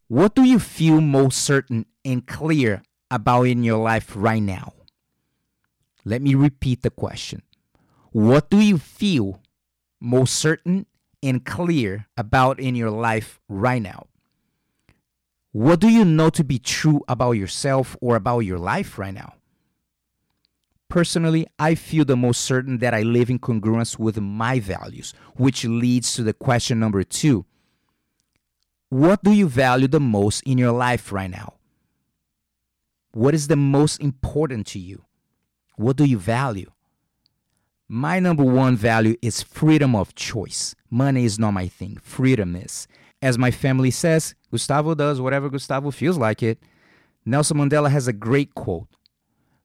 what 0.10 0.36
do 0.36 0.44
you 0.44 0.60
feel 0.60 1.00
most 1.00 1.42
certain 1.42 1.86
and 2.04 2.28
clear 2.28 2.84
about 3.10 3.48
in 3.48 3.64
your 3.64 3.78
life 3.78 4.12
right 4.16 4.44
now? 4.44 4.74
Let 6.04 6.22
me 6.22 6.36
repeat 6.36 6.82
the 6.82 6.90
question. 6.90 7.44
What 8.12 8.50
do 8.50 8.60
you 8.60 8.78
feel 8.78 9.42
most 10.02 10.36
certain 10.36 10.86
and 11.24 11.46
clear 11.46 12.08
about 12.18 12.60
in 12.60 12.76
your 12.76 12.92
life 12.92 13.40
right 13.48 13.82
now? 13.82 14.08
What 15.54 15.80
do 15.80 15.88
you 15.88 16.04
know 16.04 16.32
to 16.32 16.44
be 16.44 16.58
true 16.58 17.04
about 17.08 17.34
yourself 17.34 17.96
or 18.02 18.16
about 18.16 18.40
your 18.40 18.58
life 18.58 18.98
right 18.98 19.14
now? 19.14 19.36
Personally, 20.90 21.46
I 21.60 21.76
feel 21.76 22.06
the 22.06 22.18
most 22.18 22.42
certain 22.42 22.80
that 22.80 22.96
I 22.96 23.04
live 23.04 23.30
in 23.30 23.38
congruence 23.38 24.00
with 24.00 24.20
my 24.20 24.60
values, 24.60 25.14
which 25.36 25.64
leads 25.64 26.16
to 26.16 26.24
the 26.24 26.34
question 26.34 26.80
number 26.80 27.04
two 27.04 27.46
What 28.90 29.24
do 29.24 29.32
you 29.32 29.48
value 29.48 29.88
the 29.88 30.00
most 30.00 30.42
in 30.42 30.58
your 30.58 30.72
life 30.72 31.12
right 31.12 31.30
now? 31.30 31.54
What 33.12 33.36
is 33.36 33.48
the 33.48 33.56
most 33.56 34.02
important 34.02 34.66
to 34.68 34.80
you? 34.80 35.06
What 35.76 35.98
do 35.98 36.04
you 36.04 36.18
value? 36.18 36.72
My 37.88 38.20
number 38.20 38.44
one 38.44 38.76
value 38.76 39.18
is 39.22 39.44
freedom 39.44 39.96
of 39.96 40.16
choice. 40.16 40.74
Money 40.90 41.26
is 41.26 41.38
not 41.38 41.52
my 41.52 41.68
thing, 41.68 42.00
freedom 42.02 42.56
is. 42.56 42.88
As 43.24 43.38
my 43.38 43.52
family 43.52 43.90
says, 43.90 44.36
Gustavo 44.52 44.96
does 44.96 45.22
whatever 45.22 45.50
Gustavo 45.50 45.92
feels 45.92 46.18
like 46.18 46.44
it. 46.44 46.62
Nelson 47.26 47.56
Mandela 47.56 47.90
has 47.90 48.06
a 48.06 48.12
great 48.12 48.54
quote 48.54 48.90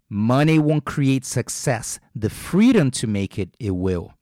Money 0.08 0.60
won't 0.60 0.84
create 0.84 1.24
success. 1.24 1.98
The 2.14 2.30
freedom 2.30 2.92
to 2.92 3.08
make 3.08 3.36
it, 3.36 3.56
it 3.58 3.72
will. 3.72 4.12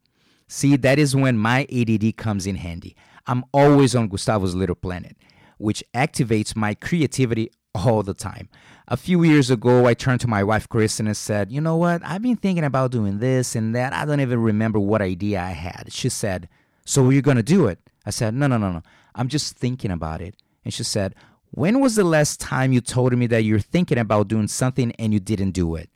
See, 0.49 0.75
that 0.77 0.99
is 0.99 1.15
when 1.15 1.37
my 1.37 1.67
ADD 1.71 2.17
comes 2.17 2.47
in 2.47 2.57
handy. 2.57 2.97
I'm 3.27 3.45
always 3.53 3.95
on 3.95 4.09
Gustavo's 4.09 4.55
little 4.55 4.75
planet, 4.75 5.19
which 5.59 5.85
activates 5.93 6.57
my 6.57 6.73
creativity 6.73 7.51
all 7.75 8.03
the 8.03 8.15
time. 8.15 8.49
A 8.89 8.97
few 8.97 9.23
years 9.23 9.51
ago, 9.51 9.85
I 9.85 9.93
turned 9.93 10.23
to 10.23 10.29
my 10.29 10.43
wife, 10.45 10.67
Kristen, 10.67 11.09
and 11.09 11.17
said, 11.17 11.53
You 11.53 11.61
know 11.61 11.77
what? 11.77 12.01
I've 12.07 12.23
been 12.23 12.37
thinking 12.37 12.65
about 12.65 12.91
doing 12.91 13.19
this 13.19 13.55
and 13.55 13.75
that. 13.75 13.93
I 13.93 14.07
don't 14.07 14.21
even 14.21 14.41
remember 14.41 14.81
what 14.81 15.03
idea 15.03 15.43
I 15.43 15.51
had. 15.51 15.93
She 15.93 16.09
said, 16.09 16.49
So 16.87 17.11
you're 17.11 17.21
going 17.21 17.37
to 17.37 17.43
do 17.43 17.67
it? 17.67 17.79
I 18.07 18.11
said, 18.11 18.33
No, 18.33 18.47
no, 18.47 18.57
no, 18.57 18.73
no. 18.73 18.83
I'm 19.17 19.29
just 19.29 19.57
thinking 19.57 19.91
about 19.91 20.21
it. 20.21 20.37
And 20.65 20.73
she 20.73 20.85
said, 20.85 21.15
when 21.51 21.81
was 21.81 21.97
the 21.97 22.05
last 22.05 22.39
time 22.39 22.73
you 22.73 22.81
told 22.81 23.17
me 23.17 23.27
that 23.29 23.43
you're 23.43 23.59
thinking 23.59 23.99
about 23.99 24.29
doing 24.29 24.47
something 24.47 24.93
and 24.93 25.13
you 25.13 25.21
didn't 25.21 25.53
do 25.53 25.75
it? 25.75 25.91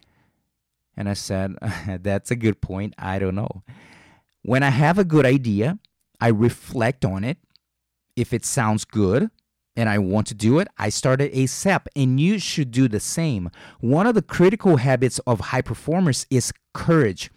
And 0.96 1.08
I 1.08 1.14
said, 1.14 1.56
That's 2.02 2.30
a 2.30 2.36
good 2.36 2.60
point. 2.60 2.94
I 2.98 3.18
don't 3.18 3.34
know. 3.34 3.62
When 4.42 4.62
I 4.62 4.70
have 4.70 4.98
a 4.98 5.04
good 5.04 5.26
idea, 5.26 5.78
I 6.20 6.28
reflect 6.28 7.04
on 7.04 7.24
it. 7.24 7.38
If 8.16 8.32
it 8.32 8.44
sounds 8.44 8.84
good 8.84 9.30
and 9.76 9.88
I 9.88 9.98
want 9.98 10.26
to 10.28 10.34
do 10.34 10.58
it, 10.58 10.68
I 10.78 10.88
start 10.88 11.20
it 11.20 11.32
ASAP. 11.32 11.86
And 11.94 12.18
you 12.18 12.38
should 12.38 12.70
do 12.70 12.88
the 12.88 13.00
same. 13.00 13.50
One 13.80 14.06
of 14.06 14.14
the 14.14 14.22
critical 14.22 14.76
habits 14.76 15.18
of 15.20 15.40
high 15.40 15.62
performers 15.62 16.26
is 16.30 16.52
courage. 16.72 17.30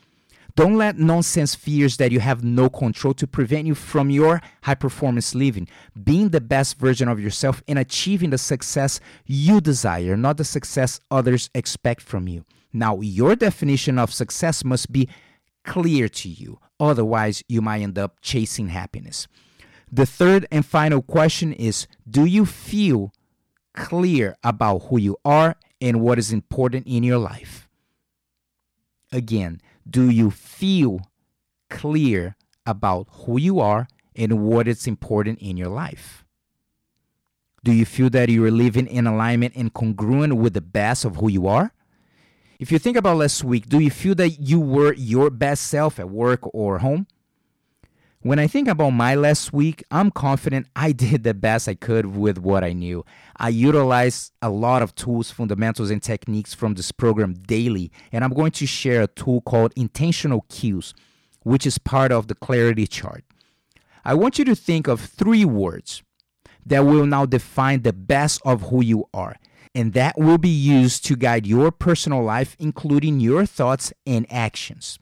Don't 0.55 0.77
let 0.77 0.99
nonsense 0.99 1.55
fears 1.55 1.97
that 1.97 2.11
you 2.11 2.19
have 2.19 2.43
no 2.43 2.69
control 2.69 3.15
to 3.15 3.25
prevent 3.25 3.65
you 3.65 3.73
from 3.73 4.11
your 4.11 4.39
high 4.61 4.75
performance 4.75 5.33
living, 5.33 5.67
being 6.03 6.29
the 6.29 6.41
best 6.41 6.77
version 6.77 7.07
of 7.07 7.19
yourself 7.19 7.63
and 7.67 7.79
achieving 7.79 8.29
the 8.29 8.37
success 8.37 8.99
you 9.25 9.59
desire, 9.61 10.15
not 10.15 10.37
the 10.37 10.43
success 10.43 10.99
others 11.09 11.49
expect 11.55 12.01
from 12.01 12.27
you. 12.27 12.45
Now, 12.71 13.01
your 13.01 13.35
definition 13.35 13.97
of 13.97 14.13
success 14.13 14.63
must 14.63 14.91
be 14.91 15.09
clear 15.63 16.07
to 16.07 16.29
you. 16.29 16.59
Otherwise, 16.79 17.43
you 17.47 17.61
might 17.61 17.81
end 17.81 17.97
up 17.97 18.17
chasing 18.21 18.67
happiness. 18.67 19.27
The 19.91 20.05
third 20.05 20.45
and 20.51 20.65
final 20.65 21.01
question 21.01 21.53
is 21.53 21.87
Do 22.07 22.25
you 22.25 22.45
feel 22.45 23.11
clear 23.73 24.35
about 24.43 24.83
who 24.83 24.99
you 24.99 25.17
are 25.25 25.55
and 25.81 26.01
what 26.01 26.19
is 26.19 26.31
important 26.31 26.85
in 26.85 27.03
your 27.03 27.17
life? 27.17 27.67
Again, 29.11 29.61
do 29.89 30.09
you 30.09 30.31
feel 30.31 31.01
clear 31.69 32.35
about 32.65 33.07
who 33.11 33.39
you 33.39 33.59
are 33.59 33.87
and 34.15 34.43
what 34.43 34.67
is 34.67 34.87
important 34.87 35.39
in 35.39 35.57
your 35.57 35.69
life? 35.69 36.25
Do 37.63 37.71
you 37.71 37.85
feel 37.85 38.09
that 38.11 38.29
you 38.29 38.43
are 38.45 38.51
living 38.51 38.87
in 38.87 39.07
alignment 39.07 39.55
and 39.55 39.73
congruent 39.73 40.35
with 40.35 40.53
the 40.53 40.61
best 40.61 41.05
of 41.05 41.17
who 41.17 41.29
you 41.29 41.47
are? 41.47 41.73
If 42.59 42.71
you 42.71 42.79
think 42.79 42.97
about 42.97 43.17
last 43.17 43.43
week, 43.43 43.67
do 43.67 43.79
you 43.79 43.89
feel 43.89 44.15
that 44.15 44.39
you 44.39 44.59
were 44.59 44.93
your 44.93 45.29
best 45.29 45.67
self 45.67 45.99
at 45.99 46.09
work 46.09 46.41
or 46.53 46.79
home? 46.79 47.07
When 48.23 48.39
I 48.39 48.47
think 48.47 48.69
about 48.69 48.91
my 48.91 49.15
last 49.15 49.51
week, 49.51 49.83
I'm 49.91 50.09
confident 50.09 50.67
I 50.77 50.93
did 50.93 51.25
the 51.25 51.33
best 51.33 51.67
I 51.67 51.75
could 51.75 52.05
with 52.05 52.37
what 52.37 52.63
I 52.63 52.71
knew. 52.71 53.03
I 53.35 53.49
utilize 53.49 54.31
a 54.41 54.49
lot 54.49 54.81
of 54.81 54.95
tools, 54.95 55.29
fundamentals, 55.29 55.91
and 55.91 56.01
techniques 56.01 56.53
from 56.53 56.75
this 56.75 56.93
program 56.93 57.33
daily, 57.33 57.91
and 58.13 58.23
I'm 58.23 58.33
going 58.33 58.51
to 58.51 58.65
share 58.65 59.01
a 59.01 59.07
tool 59.07 59.41
called 59.41 59.73
Intentional 59.75 60.45
Cues, 60.47 60.93
which 61.41 61.65
is 61.65 61.77
part 61.77 62.13
of 62.13 62.29
the 62.29 62.35
Clarity 62.35 62.87
Chart. 62.87 63.25
I 64.05 64.13
want 64.13 64.39
you 64.39 64.45
to 64.45 64.55
think 64.55 64.87
of 64.87 65.01
three 65.01 65.43
words 65.43 66.01
that 66.65 66.85
will 66.85 67.05
now 67.05 67.25
define 67.25 67.81
the 67.81 67.91
best 67.91 68.41
of 68.45 68.69
who 68.69 68.81
you 68.81 69.03
are, 69.13 69.35
and 69.75 69.91
that 69.95 70.17
will 70.17 70.37
be 70.37 70.47
used 70.47 71.03
to 71.07 71.17
guide 71.17 71.45
your 71.45 71.71
personal 71.71 72.23
life, 72.23 72.55
including 72.57 73.19
your 73.19 73.45
thoughts 73.45 73.91
and 74.07 74.25
actions. 74.31 74.97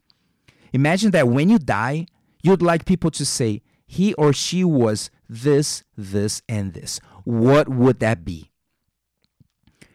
Imagine 0.73 1.11
that 1.11 1.27
when 1.27 1.51
you 1.51 1.59
die, 1.59 2.07
You'd 2.43 2.61
like 2.61 2.85
people 2.85 3.11
to 3.11 3.25
say, 3.25 3.61
he 3.85 4.13
or 4.13 4.33
she 4.33 4.63
was 4.63 5.11
this, 5.27 5.83
this, 5.97 6.41
and 6.47 6.73
this. 6.73 6.99
What 7.23 7.67
would 7.67 7.99
that 7.99 8.23
be? 8.23 8.51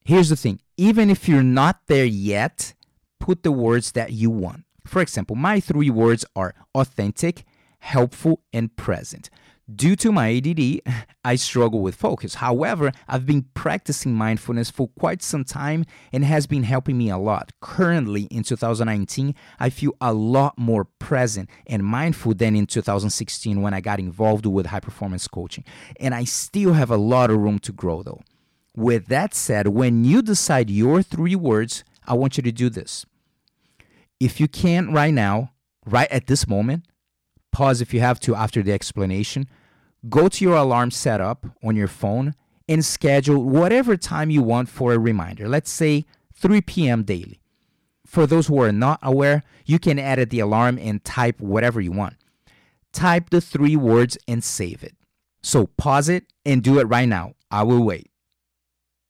Here's 0.04 0.28
the 0.28 0.36
thing 0.36 0.60
even 0.76 1.10
if 1.10 1.28
you're 1.28 1.42
not 1.42 1.80
there 1.86 2.04
yet, 2.04 2.74
put 3.18 3.42
the 3.42 3.52
words 3.52 3.92
that 3.92 4.12
you 4.12 4.30
want. 4.30 4.64
For 4.86 5.02
example, 5.02 5.34
my 5.34 5.60
three 5.60 5.90
words 5.90 6.24
are 6.36 6.54
authentic, 6.74 7.44
helpful, 7.80 8.42
and 8.52 8.74
present. 8.76 9.30
Due 9.74 9.96
to 9.96 10.12
my 10.12 10.30
ADD, 10.30 10.80
I 11.24 11.34
struggle 11.34 11.80
with 11.80 11.96
focus. 11.96 12.36
However, 12.36 12.92
I've 13.08 13.26
been 13.26 13.46
practicing 13.54 14.14
mindfulness 14.14 14.70
for 14.70 14.88
quite 14.96 15.22
some 15.22 15.42
time 15.42 15.84
and 16.12 16.24
has 16.24 16.46
been 16.46 16.62
helping 16.62 16.96
me 16.96 17.10
a 17.10 17.18
lot. 17.18 17.50
Currently, 17.60 18.24
in 18.24 18.44
2019, 18.44 19.34
I 19.58 19.70
feel 19.70 19.96
a 20.00 20.12
lot 20.12 20.56
more 20.56 20.84
present 20.84 21.50
and 21.66 21.82
mindful 21.84 22.34
than 22.34 22.54
in 22.54 22.66
2016 22.66 23.60
when 23.60 23.74
I 23.74 23.80
got 23.80 23.98
involved 23.98 24.46
with 24.46 24.66
high 24.66 24.78
performance 24.78 25.26
coaching. 25.26 25.64
And 25.98 26.14
I 26.14 26.22
still 26.22 26.74
have 26.74 26.92
a 26.92 26.96
lot 26.96 27.30
of 27.30 27.38
room 27.38 27.58
to 27.60 27.72
grow 27.72 28.04
though. 28.04 28.20
With 28.76 29.06
that 29.06 29.34
said, 29.34 29.68
when 29.68 30.04
you 30.04 30.22
decide 30.22 30.70
your 30.70 31.02
three 31.02 31.34
words, 31.34 31.82
I 32.06 32.14
want 32.14 32.36
you 32.36 32.42
to 32.44 32.52
do 32.52 32.70
this. 32.70 33.04
if 34.20 34.40
you 34.40 34.48
can't 34.48 34.92
right 34.92 35.12
now, 35.12 35.50
right 35.84 36.10
at 36.10 36.26
this 36.26 36.46
moment, 36.46 36.84
pause 37.56 37.80
if 37.80 37.94
you 37.94 38.00
have 38.00 38.20
to 38.20 38.34
after 38.34 38.62
the 38.62 38.70
explanation, 38.70 39.48
go 40.10 40.28
to 40.28 40.44
your 40.44 40.56
alarm 40.56 40.90
setup 40.90 41.46
on 41.64 41.74
your 41.74 41.88
phone 41.88 42.34
and 42.68 42.84
schedule 42.84 43.42
whatever 43.42 43.96
time 43.96 44.28
you 44.28 44.42
want 44.42 44.68
for 44.68 44.92
a 44.92 44.98
reminder. 44.98 45.48
Let's 45.48 45.70
say 45.70 46.04
3 46.34 46.60
p.m. 46.60 47.02
daily. 47.02 47.40
For 48.04 48.26
those 48.26 48.48
who 48.48 48.60
are 48.60 48.72
not 48.72 48.98
aware, 49.02 49.42
you 49.64 49.78
can 49.78 49.98
edit 49.98 50.28
the 50.28 50.40
alarm 50.40 50.78
and 50.78 51.02
type 51.02 51.40
whatever 51.40 51.80
you 51.80 51.92
want. 51.92 52.16
Type 52.92 53.30
the 53.30 53.40
three 53.40 53.74
words 53.74 54.18
and 54.28 54.44
save 54.44 54.84
it. 54.84 54.94
So 55.42 55.68
pause 55.78 56.10
it 56.10 56.24
and 56.44 56.62
do 56.62 56.78
it 56.78 56.84
right 56.84 57.08
now. 57.08 57.36
I 57.50 57.62
will 57.62 57.82
wait. 57.82 58.10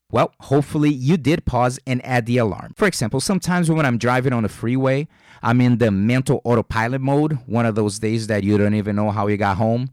Well, 0.09 0.31
hopefully 0.39 0.89
you 0.89 1.17
did 1.17 1.45
pause 1.45 1.81
and 1.85 2.03
add 2.05 2.25
the 2.25 2.37
alarm. 2.37 2.75
For 2.77 2.87
example, 2.87 3.19
sometimes 3.19 3.69
when 3.69 3.85
I'm 3.85 3.97
driving 3.97 4.31
on 4.31 4.43
the 4.43 4.49
freeway, 4.49 5.09
I'm 5.41 5.61
in 5.61 5.77
the 5.77 5.91
mental 5.91 6.41
autopilot 6.43 7.01
mode, 7.01 7.33
one 7.45 7.65
of 7.65 7.75
those 7.75 7.99
days 7.99 8.27
that 8.27 8.43
you 8.43 8.57
don't 8.57 8.73
even 8.73 8.95
know 8.95 9.11
how 9.11 9.27
you 9.27 9.37
got 9.37 9.57
home. 9.57 9.89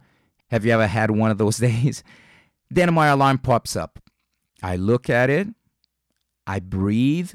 Have 0.51 0.65
you 0.65 0.73
ever 0.73 0.87
had 0.87 1.11
one 1.11 1.31
of 1.31 1.39
those 1.39 1.57
days? 1.69 2.03
Then 2.71 2.93
my 2.95 3.09
alarm 3.09 3.39
pops 3.39 3.77
up. 3.77 3.99
I 4.63 4.77
look 4.77 5.11
at 5.11 5.29
it, 5.29 5.49
I 6.47 6.61
breathe, 6.61 7.33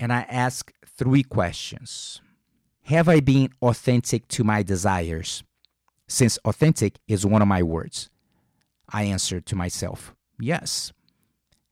and 0.00 0.12
I 0.12 0.22
ask 0.22 0.72
three 0.86 1.22
questions. 1.22 2.20
Have 2.84 3.08
I 3.08 3.20
been 3.20 3.50
authentic 3.60 4.26
to 4.28 4.44
my 4.44 4.62
desires? 4.62 5.42
Since 6.06 6.38
authentic 6.44 6.98
is 7.06 7.26
one 7.26 7.42
of 7.42 7.48
my 7.48 7.62
words, 7.62 8.08
I 8.88 9.02
answer 9.02 9.40
to 9.40 9.54
myself, 9.54 10.14
yes. 10.40 10.92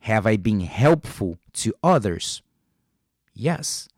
Have 0.01 0.27
I 0.27 0.37
been 0.37 0.61
helpful 0.61 1.39
to 1.55 1.73
others? 1.83 2.43
Yes. 3.35 3.89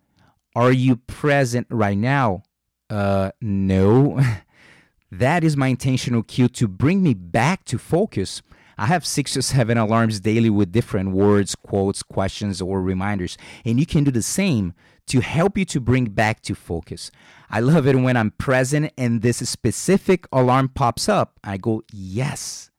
Are 0.55 0.73
you 0.73 0.97
present 0.97 1.67
right 1.71 1.99
now? 1.99 2.43
Uh, 2.91 3.31
no. 3.41 4.21
that 5.13 5.45
is 5.45 5.57
my 5.57 5.69
intentional 5.69 6.23
cue 6.23 6.49
to 6.49 6.69
bring 6.69 7.03
me 7.03 7.15
back 7.15 7.65
to 7.67 7.79
focus 7.79 8.43
I 8.81 8.87
have 8.87 9.05
six 9.05 9.37
or 9.37 9.43
seven 9.43 9.77
alarms 9.77 10.21
daily 10.21 10.51
with 10.51 10.71
different 10.71 11.11
words, 11.11 11.57
quotes, 11.57 12.05
questions, 12.05 12.63
or 12.63 12.81
reminders. 12.81 13.37
And 13.65 13.81
you 13.81 13.85
can 13.85 14.05
do 14.05 14.13
the 14.13 14.23
same 14.23 14.73
to 15.09 15.21
help 15.21 15.59
you 15.59 15.65
to 15.65 15.81
bring 15.81 16.05
back 16.05 16.43
to 16.43 16.55
focus. 16.55 17.11
I 17.51 17.59
love 17.59 17.89
it 17.89 17.97
when 17.97 18.17
I'm 18.17 18.31
present 18.31 18.93
and 18.97 19.21
this 19.21 19.39
specific 19.39 20.29
alarm 20.33 20.69
pops 20.69 21.09
up. 21.09 21.41
I 21.43 21.57
go, 21.57 21.83
Yes, 21.93 22.71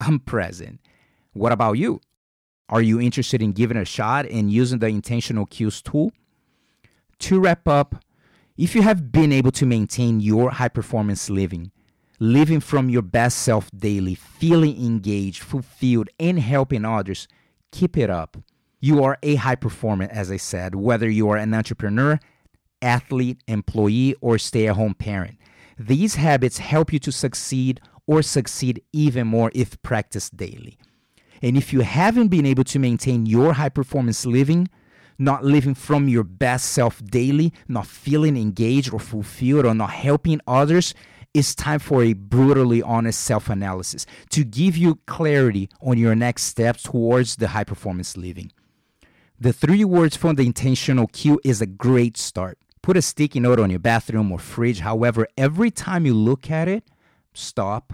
I'm 0.00 0.20
present. 0.20 0.80
What 1.32 1.52
about 1.52 1.78
you? 1.78 2.02
Are 2.68 2.82
you 2.82 3.00
interested 3.00 3.40
in 3.40 3.52
giving 3.52 3.78
a 3.78 3.86
shot 3.86 4.26
and 4.26 4.52
using 4.52 4.80
the 4.80 4.88
intentional 4.88 5.46
cues 5.46 5.80
tool? 5.80 6.12
To 7.20 7.40
wrap 7.40 7.66
up, 7.66 8.04
if 8.56 8.74
you 8.74 8.82
have 8.82 9.12
been 9.12 9.32
able 9.32 9.50
to 9.52 9.66
maintain 9.66 10.20
your 10.20 10.50
high 10.50 10.68
performance 10.68 11.28
living, 11.28 11.70
living 12.18 12.60
from 12.60 12.88
your 12.88 13.02
best 13.02 13.38
self 13.38 13.70
daily, 13.76 14.14
feeling 14.14 14.84
engaged, 14.84 15.42
fulfilled, 15.42 16.08
and 16.18 16.38
helping 16.38 16.84
others, 16.84 17.28
keep 17.72 17.96
it 17.96 18.10
up. 18.10 18.36
You 18.80 19.02
are 19.02 19.18
a 19.22 19.34
high 19.34 19.56
performer, 19.56 20.08
as 20.10 20.30
I 20.30 20.36
said, 20.36 20.74
whether 20.74 21.08
you 21.08 21.28
are 21.30 21.36
an 21.36 21.54
entrepreneur, 21.54 22.20
athlete, 22.80 23.42
employee, 23.48 24.14
or 24.20 24.38
stay 24.38 24.68
at 24.68 24.76
home 24.76 24.94
parent. 24.94 25.38
These 25.78 26.14
habits 26.14 26.58
help 26.58 26.92
you 26.92 26.98
to 27.00 27.12
succeed 27.12 27.80
or 28.06 28.22
succeed 28.22 28.82
even 28.92 29.26
more 29.26 29.50
if 29.54 29.80
practiced 29.82 30.36
daily. 30.36 30.78
And 31.42 31.56
if 31.56 31.72
you 31.72 31.80
haven't 31.80 32.28
been 32.28 32.46
able 32.46 32.64
to 32.64 32.78
maintain 32.78 33.26
your 33.26 33.52
high 33.54 33.68
performance 33.68 34.24
living, 34.26 34.68
not 35.18 35.44
living 35.44 35.74
from 35.74 36.08
your 36.08 36.24
best 36.24 36.70
self 36.70 37.04
daily, 37.04 37.52
not 37.66 37.86
feeling 37.86 38.36
engaged 38.36 38.92
or 38.92 39.00
fulfilled, 39.00 39.66
or 39.66 39.74
not 39.74 39.90
helping 39.90 40.40
others, 40.46 40.94
it's 41.34 41.54
time 41.54 41.78
for 41.78 42.02
a 42.02 42.14
brutally 42.14 42.82
honest 42.82 43.20
self 43.20 43.50
analysis 43.50 44.06
to 44.30 44.44
give 44.44 44.76
you 44.76 44.96
clarity 45.06 45.68
on 45.80 45.98
your 45.98 46.14
next 46.14 46.44
steps 46.44 46.84
towards 46.84 47.36
the 47.36 47.48
high 47.48 47.64
performance 47.64 48.16
living. 48.16 48.50
The 49.38 49.52
three 49.52 49.84
words 49.84 50.16
from 50.16 50.36
the 50.36 50.46
intentional 50.46 51.06
cue 51.06 51.40
is 51.44 51.60
a 51.60 51.66
great 51.66 52.16
start. 52.16 52.58
Put 52.82 52.96
a 52.96 53.02
sticky 53.02 53.40
note 53.40 53.60
on 53.60 53.70
your 53.70 53.78
bathroom 53.78 54.32
or 54.32 54.38
fridge. 54.38 54.80
However, 54.80 55.28
every 55.36 55.70
time 55.70 56.06
you 56.06 56.14
look 56.14 56.50
at 56.50 56.66
it, 56.68 56.84
stop, 57.34 57.92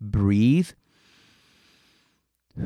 breathe, 0.00 0.70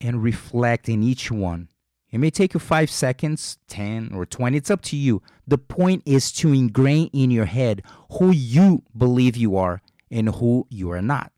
and 0.00 0.22
reflect 0.22 0.88
in 0.88 1.02
each 1.02 1.30
one 1.30 1.68
it 2.10 2.18
may 2.18 2.30
take 2.30 2.54
you 2.54 2.60
five 2.60 2.90
seconds, 2.90 3.58
10 3.68 4.12
or 4.14 4.24
20. 4.24 4.56
It's 4.56 4.70
up 4.70 4.82
to 4.82 4.96
you. 4.96 5.22
The 5.46 5.58
point 5.58 6.02
is 6.06 6.32
to 6.32 6.52
ingrain 6.52 7.10
in 7.12 7.30
your 7.30 7.44
head 7.44 7.82
who 8.12 8.30
you 8.30 8.82
believe 8.96 9.36
you 9.36 9.56
are 9.56 9.82
and 10.10 10.28
who 10.36 10.66
you 10.70 10.90
are 10.90 11.02
not. 11.02 11.32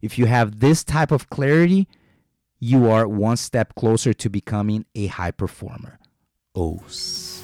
If 0.00 0.18
you 0.18 0.26
have 0.26 0.60
this 0.60 0.84
type 0.84 1.10
of 1.10 1.30
clarity, 1.30 1.88
you 2.60 2.88
are 2.88 3.08
one 3.08 3.36
step 3.36 3.74
closer 3.74 4.12
to 4.14 4.30
becoming 4.30 4.86
a 4.94 5.06
high 5.06 5.32
performer. 5.32 5.98
Os. 6.54 7.43